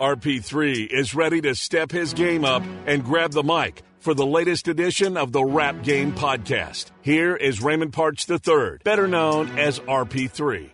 RP3 0.00 0.88
is 0.90 1.14
ready 1.14 1.40
to 1.42 1.54
step 1.54 1.92
his 1.92 2.14
game 2.14 2.44
up 2.44 2.62
and 2.86 3.04
grab 3.04 3.30
the 3.30 3.44
mic 3.44 3.82
for 4.00 4.12
the 4.12 4.26
latest 4.26 4.66
edition 4.66 5.16
of 5.16 5.30
the 5.30 5.44
Rap 5.44 5.82
Game 5.82 6.12
Podcast. 6.12 6.90
Here 7.00 7.36
is 7.36 7.62
Raymond 7.62 7.92
Parts 7.92 8.28
III, 8.28 8.78
better 8.82 9.06
known 9.06 9.56
as 9.58 9.78
RP3. 9.80 10.70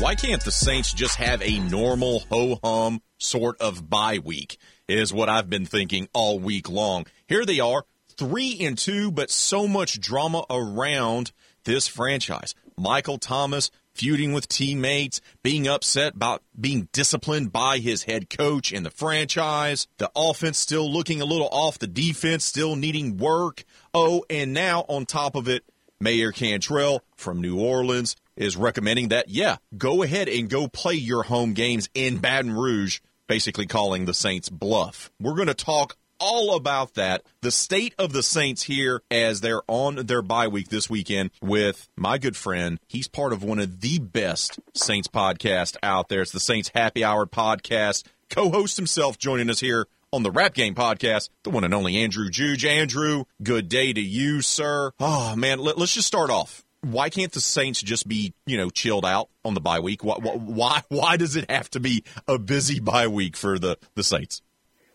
Why 0.00 0.14
can't 0.14 0.44
the 0.44 0.50
Saints 0.50 0.92
just 0.92 1.16
have 1.16 1.42
a 1.42 1.58
normal 1.58 2.20
ho 2.30 2.58
hum 2.64 3.00
sort 3.18 3.60
of 3.60 3.88
bye 3.88 4.18
week? 4.18 4.58
Is 4.88 5.12
what 5.12 5.28
I've 5.28 5.48
been 5.48 5.66
thinking 5.66 6.08
all 6.12 6.38
week 6.38 6.68
long. 6.68 7.06
Here 7.26 7.44
they 7.44 7.60
are, 7.60 7.84
three 8.16 8.58
and 8.60 8.76
two, 8.76 9.10
but 9.10 9.30
so 9.30 9.66
much 9.66 10.00
drama 10.00 10.44
around 10.50 11.32
this 11.64 11.86
franchise. 11.86 12.54
Michael 12.76 13.18
Thomas 13.18 13.70
feuding 13.94 14.32
with 14.32 14.48
teammates, 14.48 15.20
being 15.42 15.68
upset 15.68 16.14
about 16.14 16.42
being 16.60 16.88
disciplined 16.92 17.52
by 17.52 17.78
his 17.78 18.02
head 18.02 18.28
coach 18.28 18.72
and 18.72 18.84
the 18.84 18.90
franchise, 18.90 19.86
the 19.98 20.10
offense 20.16 20.58
still 20.58 20.90
looking 20.90 21.20
a 21.20 21.24
little 21.24 21.48
off, 21.48 21.78
the 21.78 21.86
defense 21.86 22.44
still 22.44 22.76
needing 22.76 23.16
work. 23.16 23.64
Oh, 23.92 24.24
and 24.28 24.52
now 24.52 24.84
on 24.88 25.06
top 25.06 25.36
of 25.36 25.48
it, 25.48 25.64
Mayor 26.00 26.32
Cantrell 26.32 27.02
from 27.16 27.40
New 27.40 27.58
Orleans 27.58 28.16
is 28.36 28.56
recommending 28.56 29.08
that, 29.08 29.28
yeah, 29.28 29.56
go 29.78 30.02
ahead 30.02 30.28
and 30.28 30.50
go 30.50 30.66
play 30.66 30.94
your 30.94 31.22
home 31.22 31.54
games 31.54 31.88
in 31.94 32.18
Baton 32.18 32.50
Rouge, 32.50 32.98
basically 33.28 33.66
calling 33.66 34.04
the 34.04 34.14
Saints 34.14 34.48
bluff. 34.48 35.10
We're 35.20 35.36
going 35.36 35.48
to 35.48 35.54
talk 35.54 35.96
all 36.20 36.54
about 36.56 36.94
that. 36.94 37.22
The 37.40 37.50
state 37.50 37.94
of 37.98 38.12
the 38.12 38.22
Saints 38.22 38.62
here 38.62 39.02
as 39.10 39.40
they're 39.40 39.62
on 39.68 40.06
their 40.06 40.22
bye 40.22 40.48
week 40.48 40.68
this 40.68 40.88
weekend 40.88 41.30
with 41.42 41.88
my 41.96 42.18
good 42.18 42.36
friend. 42.36 42.78
He's 42.88 43.08
part 43.08 43.32
of 43.32 43.42
one 43.42 43.58
of 43.58 43.80
the 43.80 43.98
best 43.98 44.58
Saints 44.74 45.08
podcasts 45.08 45.76
out 45.82 46.08
there. 46.08 46.22
It's 46.22 46.32
the 46.32 46.40
Saints 46.40 46.70
Happy 46.74 47.04
Hour 47.04 47.26
podcast. 47.26 48.04
Co-host 48.30 48.76
himself 48.76 49.18
joining 49.18 49.50
us 49.50 49.60
here 49.60 49.86
on 50.12 50.22
the 50.22 50.30
Rap 50.30 50.54
Game 50.54 50.74
podcast, 50.74 51.28
the 51.42 51.50
one 51.50 51.64
and 51.64 51.74
only 51.74 51.96
Andrew 51.96 52.30
Juge. 52.30 52.64
Andrew, 52.64 53.24
good 53.42 53.68
day 53.68 53.92
to 53.92 54.00
you, 54.00 54.40
sir. 54.42 54.92
Oh 55.00 55.34
man, 55.34 55.58
let, 55.58 55.76
us 55.76 55.92
just 55.92 56.06
start 56.06 56.30
off. 56.30 56.64
Why 56.82 57.10
can't 57.10 57.32
the 57.32 57.40
Saints 57.40 57.82
just 57.82 58.06
be, 58.06 58.32
you 58.46 58.56
know, 58.56 58.70
chilled 58.70 59.04
out 59.04 59.28
on 59.44 59.54
the 59.54 59.60
bye 59.60 59.80
week? 59.80 60.04
Why, 60.04 60.14
why, 60.16 60.82
why 60.88 61.16
does 61.16 61.34
it 61.34 61.50
have 61.50 61.68
to 61.70 61.80
be 61.80 62.04
a 62.28 62.38
busy 62.38 62.78
bye 62.78 63.08
week 63.08 63.36
for 63.36 63.58
the, 63.58 63.76
the 63.94 64.04
Saints? 64.04 64.40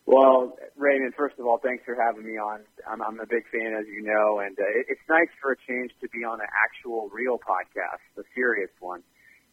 Well, 0.06 0.56
Raymond, 0.80 1.14
first 1.16 1.38
of 1.38 1.46
all, 1.46 1.60
thanks 1.60 1.84
for 1.84 1.94
having 1.94 2.26
me 2.26 2.38
on. 2.40 2.62
I'm, 2.88 3.02
I'm 3.02 3.20
a 3.20 3.28
big 3.28 3.44
fan, 3.52 3.76
as 3.76 3.86
you 3.88 4.02
know, 4.02 4.40
and 4.40 4.58
uh, 4.58 4.80
it, 4.80 4.88
it's 4.88 5.08
nice 5.10 5.28
for 5.42 5.52
a 5.52 5.58
change 5.68 5.92
to 6.00 6.08
be 6.08 6.24
on 6.24 6.40
an 6.40 6.48
actual, 6.56 7.10
real 7.12 7.38
podcast, 7.38 8.00
the 8.16 8.24
serious 8.34 8.72
one. 8.80 9.04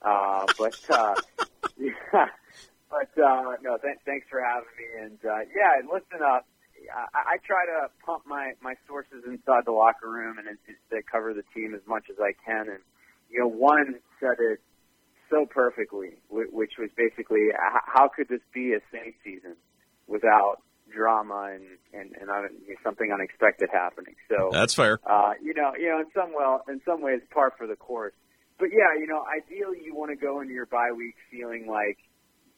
Uh, 0.00 0.46
but 0.58 0.78
uh, 0.88 1.14
yeah, 1.76 1.92
but 2.90 3.10
uh, 3.18 3.58
no, 3.60 3.76
th- 3.82 3.98
thanks 4.06 4.26
for 4.30 4.40
having 4.40 4.70
me. 4.78 4.86
And 5.02 5.18
uh, 5.26 5.42
yeah, 5.50 5.82
listen 5.82 6.22
up. 6.22 6.46
I, 6.94 7.34
I 7.34 7.36
try 7.44 7.66
to 7.66 7.90
pump 8.04 8.22
my 8.26 8.52
my 8.62 8.74
sources 8.86 9.24
inside 9.26 9.66
the 9.66 9.72
locker 9.72 10.08
room 10.08 10.38
and 10.38 10.46
that 10.90 11.10
cover 11.10 11.34
the 11.34 11.42
team 11.54 11.74
as 11.74 11.82
much 11.88 12.04
as 12.08 12.16
I 12.20 12.38
can. 12.46 12.68
And 12.70 12.82
you 13.30 13.40
know, 13.40 13.48
one 13.48 13.98
said 14.20 14.38
it 14.38 14.60
so 15.28 15.44
perfectly, 15.44 16.22
which 16.30 16.78
was 16.78 16.90
basically, 16.96 17.48
how 17.58 18.06
could 18.06 18.28
this 18.28 18.42
be 18.54 18.74
a 18.74 18.80
Saints 18.92 19.18
season 19.24 19.56
without 20.06 20.62
drama 20.92 21.52
and 21.54 21.64
and, 21.92 22.14
and 22.20 22.30
uh, 22.30 22.48
something 22.82 23.10
unexpected 23.12 23.68
happening. 23.72 24.14
So 24.28 24.50
that's 24.52 24.74
fair. 24.74 25.00
Uh, 25.04 25.32
you 25.42 25.54
know, 25.54 25.72
you 25.78 25.88
know, 25.88 26.00
in 26.00 26.06
some 26.14 26.32
well, 26.34 26.62
in 26.68 26.80
some 26.84 27.02
ways, 27.02 27.20
par 27.32 27.52
for 27.56 27.66
the 27.66 27.76
course. 27.76 28.14
But 28.58 28.68
yeah, 28.72 28.98
you 28.98 29.06
know, 29.06 29.24
ideally, 29.26 29.84
you 29.84 29.94
want 29.94 30.10
to 30.10 30.16
go 30.16 30.40
into 30.40 30.54
your 30.54 30.66
bye 30.66 30.92
week 30.96 31.14
feeling 31.30 31.66
like 31.68 31.98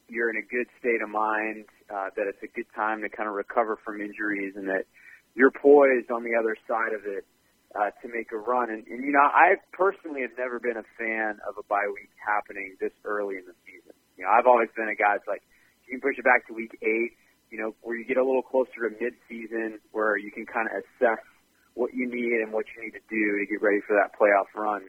you're 0.07 0.29
in 0.29 0.37
a 0.37 0.47
good 0.47 0.65
state 0.79 1.01
of 1.03 1.09
mind, 1.09 1.65
uh, 1.89 2.09
that 2.15 2.25
it's 2.25 2.41
a 2.41 2.47
good 2.47 2.65
time 2.75 3.01
to 3.01 3.09
kind 3.09 3.29
of 3.29 3.35
recover 3.35 3.77
from 3.83 4.01
injuries, 4.01 4.53
and 4.55 4.67
that 4.67 4.85
you're 5.35 5.51
poised 5.51 6.09
on 6.09 6.23
the 6.23 6.33
other 6.33 6.57
side 6.67 6.93
of 6.93 7.05
it 7.05 7.25
uh, 7.75 7.91
to 8.01 8.09
make 8.09 8.31
a 8.31 8.37
run. 8.37 8.69
And, 8.69 8.87
and 8.87 9.05
you 9.05 9.11
know, 9.11 9.21
I 9.21 9.61
personally 9.73 10.21
have 10.21 10.33
never 10.37 10.59
been 10.59 10.77
a 10.77 10.87
fan 10.97 11.37
of 11.47 11.57
a 11.59 11.65
bye 11.67 11.87
week 11.93 12.09
happening 12.17 12.75
this 12.79 12.95
early 13.05 13.37
in 13.37 13.45
the 13.45 13.53
season. 13.65 13.93
You 14.17 14.25
know, 14.25 14.31
I've 14.31 14.47
always 14.47 14.69
been 14.75 14.89
a 14.89 14.97
guy 14.97 15.19
that's 15.19 15.27
like, 15.27 15.43
you 15.85 15.97
can 15.97 16.01
push 16.01 16.17
it 16.17 16.25
back 16.25 16.47
to 16.47 16.53
week 16.53 16.73
eight 16.81 17.13
you 17.51 17.57
know, 17.57 17.73
where 17.81 17.97
you 17.97 18.05
get 18.05 18.17
a 18.17 18.23
little 18.23 18.41
closer 18.41 18.87
to 18.87 18.89
mid-season, 18.99 19.79
where 19.91 20.17
you 20.17 20.31
can 20.31 20.45
kind 20.45 20.67
of 20.69 20.83
assess 20.83 21.23
what 21.73 21.93
you 21.93 22.05
need 22.05 22.41
and 22.41 22.51
what 22.51 22.65
you 22.75 22.83
need 22.83 22.93
to 22.93 23.05
do 23.09 23.23
to 23.39 23.45
get 23.49 23.61
ready 23.61 23.81
for 23.85 23.95
that 23.95 24.13
playoff 24.13 24.49
run. 24.53 24.83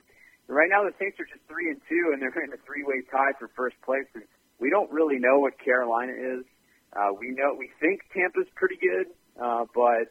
And 0.48 0.56
right 0.56 0.68
now, 0.68 0.82
the 0.82 0.92
Saints 0.98 1.16
are 1.20 1.28
just 1.28 1.46
three 1.48 1.70
and 1.70 1.80
two, 1.88 2.10
and 2.12 2.20
they're 2.20 2.34
in 2.42 2.52
a 2.52 2.60
three-way 2.66 3.06
tie 3.10 3.32
for 3.38 3.48
first 3.56 3.80
place. 3.86 4.06
And 4.14 4.24
we 4.58 4.68
don't 4.68 4.90
really 4.90 5.18
know 5.18 5.38
what 5.38 5.56
Carolina 5.62 6.12
is. 6.12 6.44
Uh, 6.92 7.14
we 7.14 7.30
know 7.30 7.54
we 7.54 7.70
think 7.80 8.02
Tampa's 8.12 8.50
pretty 8.58 8.76
good, 8.76 9.06
uh, 9.38 9.64
but 9.72 10.10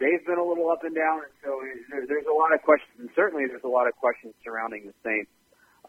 they've 0.00 0.24
been 0.24 0.40
a 0.40 0.44
little 0.44 0.72
up 0.72 0.82
and 0.82 0.96
down, 0.96 1.28
and 1.28 1.34
so 1.44 1.60
there, 1.92 2.08
there's 2.08 2.26
a 2.26 2.32
lot 2.32 2.56
of 2.56 2.64
questions. 2.64 2.96
And 2.98 3.10
certainly, 3.14 3.44
there's 3.46 3.64
a 3.64 3.70
lot 3.70 3.86
of 3.86 3.94
questions 4.00 4.32
surrounding 4.42 4.88
the 4.88 4.96
Saints. 5.04 5.30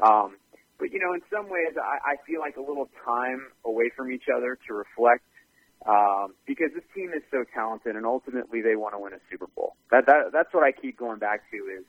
Um, 0.04 0.36
but 0.78 0.92
you 0.92 1.00
know, 1.00 1.16
in 1.16 1.24
some 1.32 1.48
ways, 1.48 1.74
I, 1.80 2.14
I 2.14 2.16
feel 2.28 2.42
like 2.42 2.58
a 2.58 2.66
little 2.66 2.90
time 3.06 3.48
away 3.64 3.90
from 3.96 4.12
each 4.12 4.28
other 4.28 4.60
to 4.68 4.74
reflect 4.74 5.24
um, 5.86 6.34
because 6.48 6.72
this 6.74 6.84
team 6.96 7.12
is 7.12 7.24
so 7.30 7.44
talented, 7.54 7.96
and 7.96 8.06
ultimately 8.06 8.62
they 8.62 8.76
want 8.76 8.96
to 8.96 9.00
win 9.00 9.14
a 9.14 9.20
Super 9.30 9.48
Bowl. 9.48 9.76
That, 9.92 10.06
that 10.08 10.32
that's 10.32 10.54
what 10.54 10.64
I 10.64 10.72
keep 10.72 10.98
going 10.98 11.20
back 11.20 11.50
to 11.52 11.58
is 11.58 11.84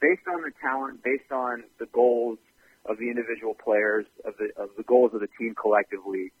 based 0.00 0.26
on 0.26 0.42
the 0.42 0.50
talent, 0.60 1.02
based 1.04 1.30
on 1.30 1.64
the 1.78 1.86
goals 1.86 2.38
of 2.84 2.98
the 2.98 3.10
individual 3.10 3.54
players, 3.54 4.06
of 4.24 4.34
the 4.38 4.50
of 4.60 4.70
the 4.76 4.82
goals 4.82 5.12
of 5.14 5.20
the 5.20 5.30
team 5.38 5.54
collectively. 5.54 6.32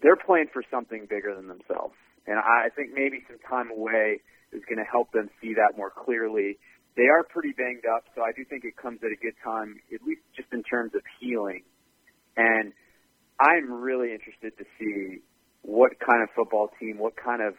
They're 0.00 0.16
playing 0.16 0.48
for 0.52 0.62
something 0.70 1.06
bigger 1.10 1.34
than 1.34 1.48
themselves, 1.48 1.94
and 2.26 2.38
I 2.38 2.70
think 2.74 2.90
maybe 2.94 3.20
some 3.28 3.38
time 3.48 3.70
away 3.70 4.20
is 4.52 4.62
going 4.64 4.78
to 4.78 4.88
help 4.88 5.12
them 5.12 5.28
see 5.42 5.54
that 5.54 5.76
more 5.76 5.90
clearly. 5.90 6.56
They 6.96 7.10
are 7.10 7.24
pretty 7.24 7.52
banged 7.52 7.84
up, 7.84 8.04
so 8.14 8.22
I 8.22 8.30
do 8.30 8.44
think 8.44 8.64
it 8.64 8.76
comes 8.76 9.00
at 9.02 9.10
a 9.10 9.18
good 9.20 9.34
time, 9.42 9.80
at 9.92 10.00
least 10.06 10.22
just 10.36 10.48
in 10.52 10.62
terms 10.62 10.94
of 10.94 11.02
healing. 11.18 11.64
And 12.36 12.72
I'm 13.40 13.72
really 13.72 14.12
interested 14.14 14.56
to 14.58 14.64
see 14.78 15.20
what 15.64 15.98
kind 15.98 16.22
of 16.22 16.28
football 16.36 16.70
team, 16.78 16.98
what 16.98 17.16
kind 17.16 17.42
of 17.42 17.54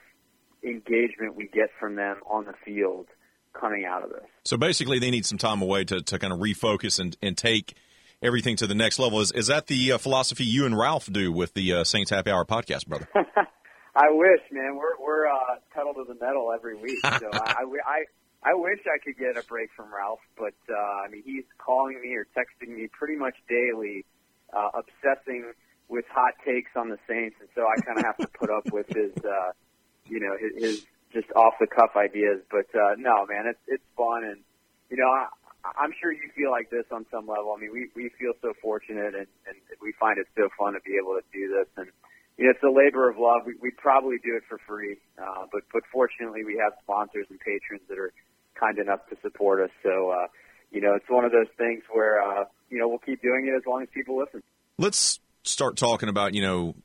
engagement 0.64 1.36
we 1.36 1.48
get 1.48 1.70
from 1.80 1.96
them 1.96 2.18
on 2.30 2.46
the 2.46 2.54
field 2.64 3.08
coming 3.54 3.86
out 3.86 4.04
of 4.04 4.10
this. 4.10 4.26
So 4.44 4.58
basically, 4.58 5.00
they 5.00 5.12
need 5.12 5.26
some 5.26 5.38
time 5.38 5.62
away 5.62 5.86
to, 5.86 6.02
to 6.02 6.20
kind 6.20 6.32
of 6.32 6.40
refocus 6.40 7.00
and, 7.00 7.18
and 7.22 7.38
take 7.38 7.76
everything 8.22 8.58
to 8.58 8.68
the 8.68 8.76
next 8.76 9.00
level. 9.00 9.22
Is, 9.22 9.32
is 9.32 9.48
that 9.48 9.68
the 9.68 9.94
uh, 9.94 9.98
philosophy 9.98 10.46
you 10.46 10.66
and 10.66 10.78
Ralph 10.78 11.12
do 11.12 11.32
with 11.32 11.54
the 11.54 11.74
uh, 11.74 11.84
Saints 11.84 12.12
Happy 12.12 12.32
Hour 12.32 12.46
podcast, 12.46 12.88
brother? 12.88 13.08
I 13.96 14.12
wish, 14.12 14.42
man. 14.52 14.76
We're 14.76 15.00
we're 15.00 15.26
uh, 15.26 15.56
pedal 15.74 15.94
to 15.94 16.04
the 16.08 16.20
metal 16.20 16.52
every 16.54 16.76
week, 16.76 17.00
so 17.02 17.30
I, 17.34 17.64
I, 17.64 18.04
I 18.44 18.54
wish 18.54 18.80
I 18.86 19.00
could 19.04 19.18
get 19.18 19.38
a 19.38 19.48
break 19.48 19.70
from 19.76 19.88
Ralph, 19.94 20.20
but 20.38 20.54
uh, 20.70 20.76
I 20.76 21.08
mean 21.10 21.24
he's 21.26 21.46
calling 21.58 22.02
me 22.02 22.14
or 22.16 22.28
texting 22.38 22.76
me 22.76 22.88
pretty 22.92 23.16
much 23.16 23.36
daily, 23.48 24.06
uh, 24.54 24.70
obsessing 24.74 25.54
with 25.88 26.06
hot 26.10 26.34
takes 26.46 26.72
on 26.76 26.90
the 26.90 26.98
Saints, 27.08 27.36
and 27.40 27.50
so 27.56 27.68
I 27.68 27.80
kind 27.82 28.00
of 28.00 28.06
have 28.06 28.18
to 28.18 28.28
put 28.28 28.50
up 28.50 28.72
with 28.72 28.88
his, 28.90 29.12
uh, 29.24 29.52
you 30.06 30.20
know, 30.20 30.36
his, 30.38 30.64
his 30.64 30.86
just 31.14 31.32
off 31.36 31.54
the 31.60 31.68
cuff 31.68 31.96
ideas. 31.96 32.42
But 32.50 32.68
uh, 32.74 32.96
no, 32.98 33.26
man, 33.26 33.46
it's 33.48 33.60
it's 33.68 33.84
fun, 33.96 34.24
and 34.24 34.42
you 34.90 34.98
know, 34.98 35.08
I, 35.08 35.28
I'm 35.78 35.94
sure 36.00 36.12
you 36.12 36.30
feel 36.36 36.52
like 36.52 36.70
this 36.70 36.86
on 36.92 37.06
some 37.12 37.28
level. 37.28 37.54
I 37.56 37.62
mean, 37.62 37.72
we 37.72 37.90
we 37.96 38.10
feel 38.18 38.34
so 38.42 38.54
fortunate, 38.62 39.16
and 39.16 39.28
and 39.48 39.56
we 39.82 39.94
find 40.00 40.18
it 40.18 40.28
so 40.36 40.50
fun 40.58 40.74
to 40.74 40.80
be 40.82 40.98
able 41.02 41.14
to 41.14 41.24
do 41.32 41.48
this, 41.50 41.68
and 41.78 41.88
you 42.38 42.46
know, 42.46 42.52
it's 42.52 42.64
a 42.64 42.70
labor 42.70 43.10
of 43.10 43.18
love. 43.18 43.42
We 43.46 43.56
we'd 43.62 43.78
probably 43.78 44.18
do 44.18 44.36
it 44.36 44.44
for 44.50 44.60
free, 44.68 44.98
uh, 45.22 45.46
but 45.52 45.64
but 45.72 45.84
fortunately, 45.92 46.44
we 46.44 46.58
have 46.58 46.74
sponsors 46.84 47.28
and 47.30 47.40
patrons 47.40 47.84
that 47.90 48.00
are 48.00 48.12
kind 48.56 48.80
enough 48.80 49.08
to 49.10 49.18
support 49.22 49.62
us. 49.62 49.72
So. 49.84 50.10
uh 50.10 50.28
you 50.72 50.82
know, 50.82 50.94
it's 50.94 51.10
one 51.10 51.24
of 51.24 51.32
those 51.32 51.48
things 51.58 51.84
where, 51.92 52.22
uh, 52.22 52.46
you 52.70 52.78
know, 52.78 52.88
we'll 52.90 52.98
keep 52.98 53.22
doing 53.22 53.48
it 53.48 53.56
as 53.56 53.64
long 53.66 53.84
as 53.84 53.88
people 53.94 54.18
listen. 54.18 54.44
Let's 54.78 55.20
start 55.46 55.78
talking 55.78 56.10
about, 56.10 56.34
you 56.34 56.42
know, 56.42 56.76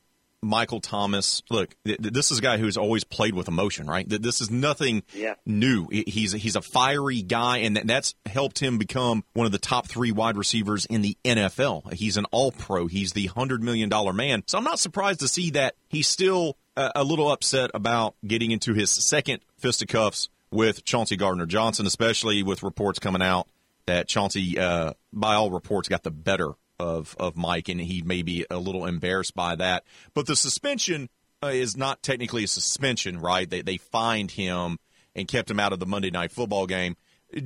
Michael 0.42 0.80
Thomas. 0.80 1.42
Look, 1.50 1.76
this 1.84 2.30
is 2.30 2.38
a 2.38 2.42
guy 2.42 2.56
who's 2.56 2.76
always 2.76 3.04
played 3.04 3.34
with 3.34 3.48
emotion, 3.48 3.86
right? 3.86 4.08
This 4.08 4.40
is 4.40 4.50
nothing 4.50 5.02
yeah. 5.12 5.34
new. 5.44 5.86
He's 5.90 6.32
he's 6.32 6.56
a 6.56 6.62
fiery 6.62 7.22
guy, 7.22 7.58
and 7.58 7.76
that's 7.76 8.14
helped 8.26 8.58
him 8.58 8.78
become 8.78 9.24
one 9.34 9.46
of 9.46 9.52
the 9.52 9.58
top 9.58 9.86
three 9.86 10.12
wide 10.12 10.36
receivers 10.36 10.86
in 10.86 11.02
the 11.02 11.16
NFL. 11.24 11.92
He's 11.92 12.16
an 12.16 12.24
All 12.30 12.52
Pro. 12.52 12.86
He's 12.86 13.12
the 13.12 13.26
hundred 13.26 13.62
million 13.62 13.88
dollar 13.88 14.12
man. 14.12 14.42
So 14.46 14.56
I'm 14.56 14.64
not 14.64 14.78
surprised 14.78 15.20
to 15.20 15.28
see 15.28 15.50
that 15.50 15.74
he's 15.88 16.08
still 16.08 16.56
a 16.76 17.04
little 17.04 17.30
upset 17.30 17.70
about 17.74 18.14
getting 18.26 18.52
into 18.52 18.72
his 18.72 18.90
second 18.90 19.40
fisticuffs 19.58 20.28
with 20.50 20.84
Chauncey 20.84 21.16
Gardner 21.16 21.46
Johnson, 21.46 21.86
especially 21.86 22.42
with 22.42 22.62
reports 22.62 22.98
coming 22.98 23.22
out 23.22 23.46
that 23.86 24.08
Chauncey, 24.08 24.58
uh, 24.58 24.94
by 25.12 25.34
all 25.34 25.50
reports, 25.50 25.88
got 25.88 26.02
the 26.02 26.10
better 26.10 26.52
of 26.80 27.14
of 27.18 27.36
Mike, 27.36 27.68
and 27.68 27.80
he 27.80 28.02
may 28.02 28.22
be 28.22 28.46
a 28.50 28.58
little 28.58 28.86
embarrassed 28.86 29.34
by 29.34 29.54
that. 29.56 29.84
But 30.14 30.26
the 30.26 30.36
suspension 30.36 31.08
uh, 31.42 31.48
is 31.48 31.76
not 31.76 32.02
technically 32.02 32.44
a 32.44 32.48
suspension, 32.48 33.20
right? 33.20 33.48
They 33.48 33.62
they 33.62 33.76
fined 33.76 34.32
him 34.32 34.78
and 35.14 35.28
kept 35.28 35.50
him 35.50 35.60
out 35.60 35.72
of 35.72 35.78
the 35.78 35.86
Monday 35.86 36.10
Night 36.10 36.32
Football 36.32 36.66
game. 36.66 36.96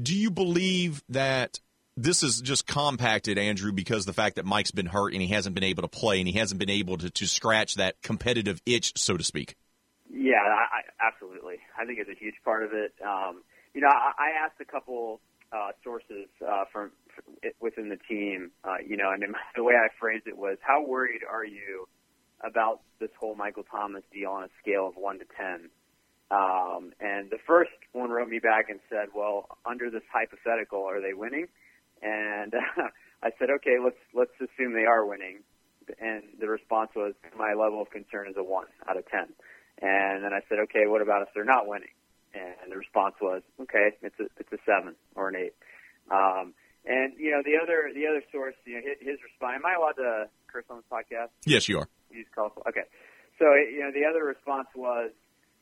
Do 0.02 0.14
you 0.14 0.30
believe 0.30 1.02
that 1.08 1.60
this 1.96 2.22
is 2.22 2.40
just 2.40 2.66
compacted, 2.66 3.38
Andrew, 3.38 3.72
because 3.72 4.04
the 4.04 4.12
fact 4.12 4.36
that 4.36 4.44
Mike's 4.44 4.70
been 4.70 4.86
hurt 4.86 5.12
and 5.12 5.22
he 5.22 5.28
hasn't 5.28 5.54
been 5.54 5.64
able 5.64 5.82
to 5.82 5.88
play 5.88 6.18
and 6.18 6.28
he 6.28 6.38
hasn't 6.38 6.58
been 6.58 6.70
able 6.70 6.98
to, 6.98 7.10
to 7.10 7.26
scratch 7.26 7.76
that 7.76 8.00
competitive 8.02 8.60
itch, 8.66 8.92
so 8.96 9.16
to 9.16 9.22
speak? 9.22 9.56
Yeah, 10.10 10.42
I, 10.42 10.78
I, 10.78 11.06
absolutely. 11.06 11.56
I 11.78 11.84
think 11.84 11.98
it's 12.00 12.10
a 12.10 12.18
huge 12.18 12.34
part 12.44 12.64
of 12.64 12.72
it. 12.72 12.94
Um, 13.04 13.42
you 13.74 13.80
know, 13.80 13.88
I, 13.88 14.12
I 14.18 14.44
asked 14.44 14.60
a 14.60 14.64
couple 14.64 15.20
uh, 15.52 15.70
sources 15.84 16.26
uh, 16.46 16.64
from, 16.72 16.90
from 17.03 17.03
within 17.60 17.88
the 17.88 17.98
team, 18.08 18.50
uh, 18.64 18.76
you 18.86 18.96
know, 18.96 19.10
and 19.12 19.22
the 19.56 19.64
way 19.64 19.74
I 19.74 19.88
phrased 19.98 20.26
it 20.26 20.36
was, 20.36 20.58
"How 20.60 20.84
worried 20.84 21.22
are 21.28 21.44
you 21.44 21.88
about 22.40 22.80
this 23.00 23.10
whole 23.18 23.34
Michael 23.34 23.64
Thomas 23.64 24.02
deal 24.12 24.30
on 24.30 24.44
a 24.44 24.48
scale 24.60 24.86
of 24.86 24.96
one 24.96 25.18
to 25.18 25.24
ten? 25.36 25.70
Um, 26.30 26.92
and 27.00 27.30
the 27.30 27.38
first 27.46 27.70
one 27.92 28.10
wrote 28.10 28.28
me 28.28 28.38
back 28.38 28.70
and 28.70 28.80
said, 28.88 29.08
"Well, 29.14 29.46
under 29.64 29.90
this 29.90 30.02
hypothetical, 30.12 30.82
are 30.82 31.00
they 31.00 31.14
winning?" 31.14 31.46
And 32.02 32.54
uh, 32.54 32.88
I 33.22 33.30
said, 33.38 33.50
"Okay, 33.50 33.76
let's 33.82 34.00
let's 34.14 34.34
assume 34.40 34.74
they 34.74 34.86
are 34.86 35.04
winning." 35.04 35.40
And 36.00 36.22
the 36.40 36.48
response 36.48 36.90
was, 36.96 37.14
"My 37.36 37.52
level 37.52 37.82
of 37.82 37.90
concern 37.90 38.28
is 38.28 38.36
a 38.36 38.42
one 38.42 38.66
out 38.88 38.96
of 38.96 39.06
ten. 39.08 39.28
And 39.82 40.24
then 40.24 40.32
I 40.32 40.40
said, 40.48 40.58
"Okay, 40.64 40.86
what 40.86 41.02
about 41.02 41.22
if 41.22 41.28
they're 41.34 41.44
not 41.44 41.66
winning?" 41.66 41.92
And 42.34 42.72
the 42.72 42.76
response 42.76 43.14
was, 43.20 43.42
"Okay, 43.60 43.92
it's 44.02 44.18
a 44.18 44.24
it's 44.38 44.52
a 44.52 44.58
seven 44.66 44.96
or 45.14 45.28
an 45.28 45.36
eight. 45.36 45.54
Um, 46.10 46.54
and 46.86 47.12
you 47.18 47.30
know 47.30 47.42
the 47.44 47.56
other 47.60 47.90
the 47.94 48.06
other 48.06 48.22
source, 48.30 48.54
you 48.64 48.76
know, 48.76 48.82
his, 48.84 48.98
his 49.00 49.18
response. 49.24 49.56
Am 49.56 49.66
I 49.66 49.74
allowed 49.74 49.96
to 49.96 50.28
curse 50.46 50.64
on 50.68 50.78
this 50.78 50.88
podcast? 50.90 51.32
Yes, 51.46 51.68
you 51.68 51.78
are. 51.78 51.88
Use 52.10 52.26
colorful. 52.34 52.62
Okay. 52.68 52.84
So 53.38 53.54
you 53.54 53.80
know 53.80 53.90
the 53.90 54.04
other 54.04 54.24
response 54.24 54.68
was, 54.76 55.10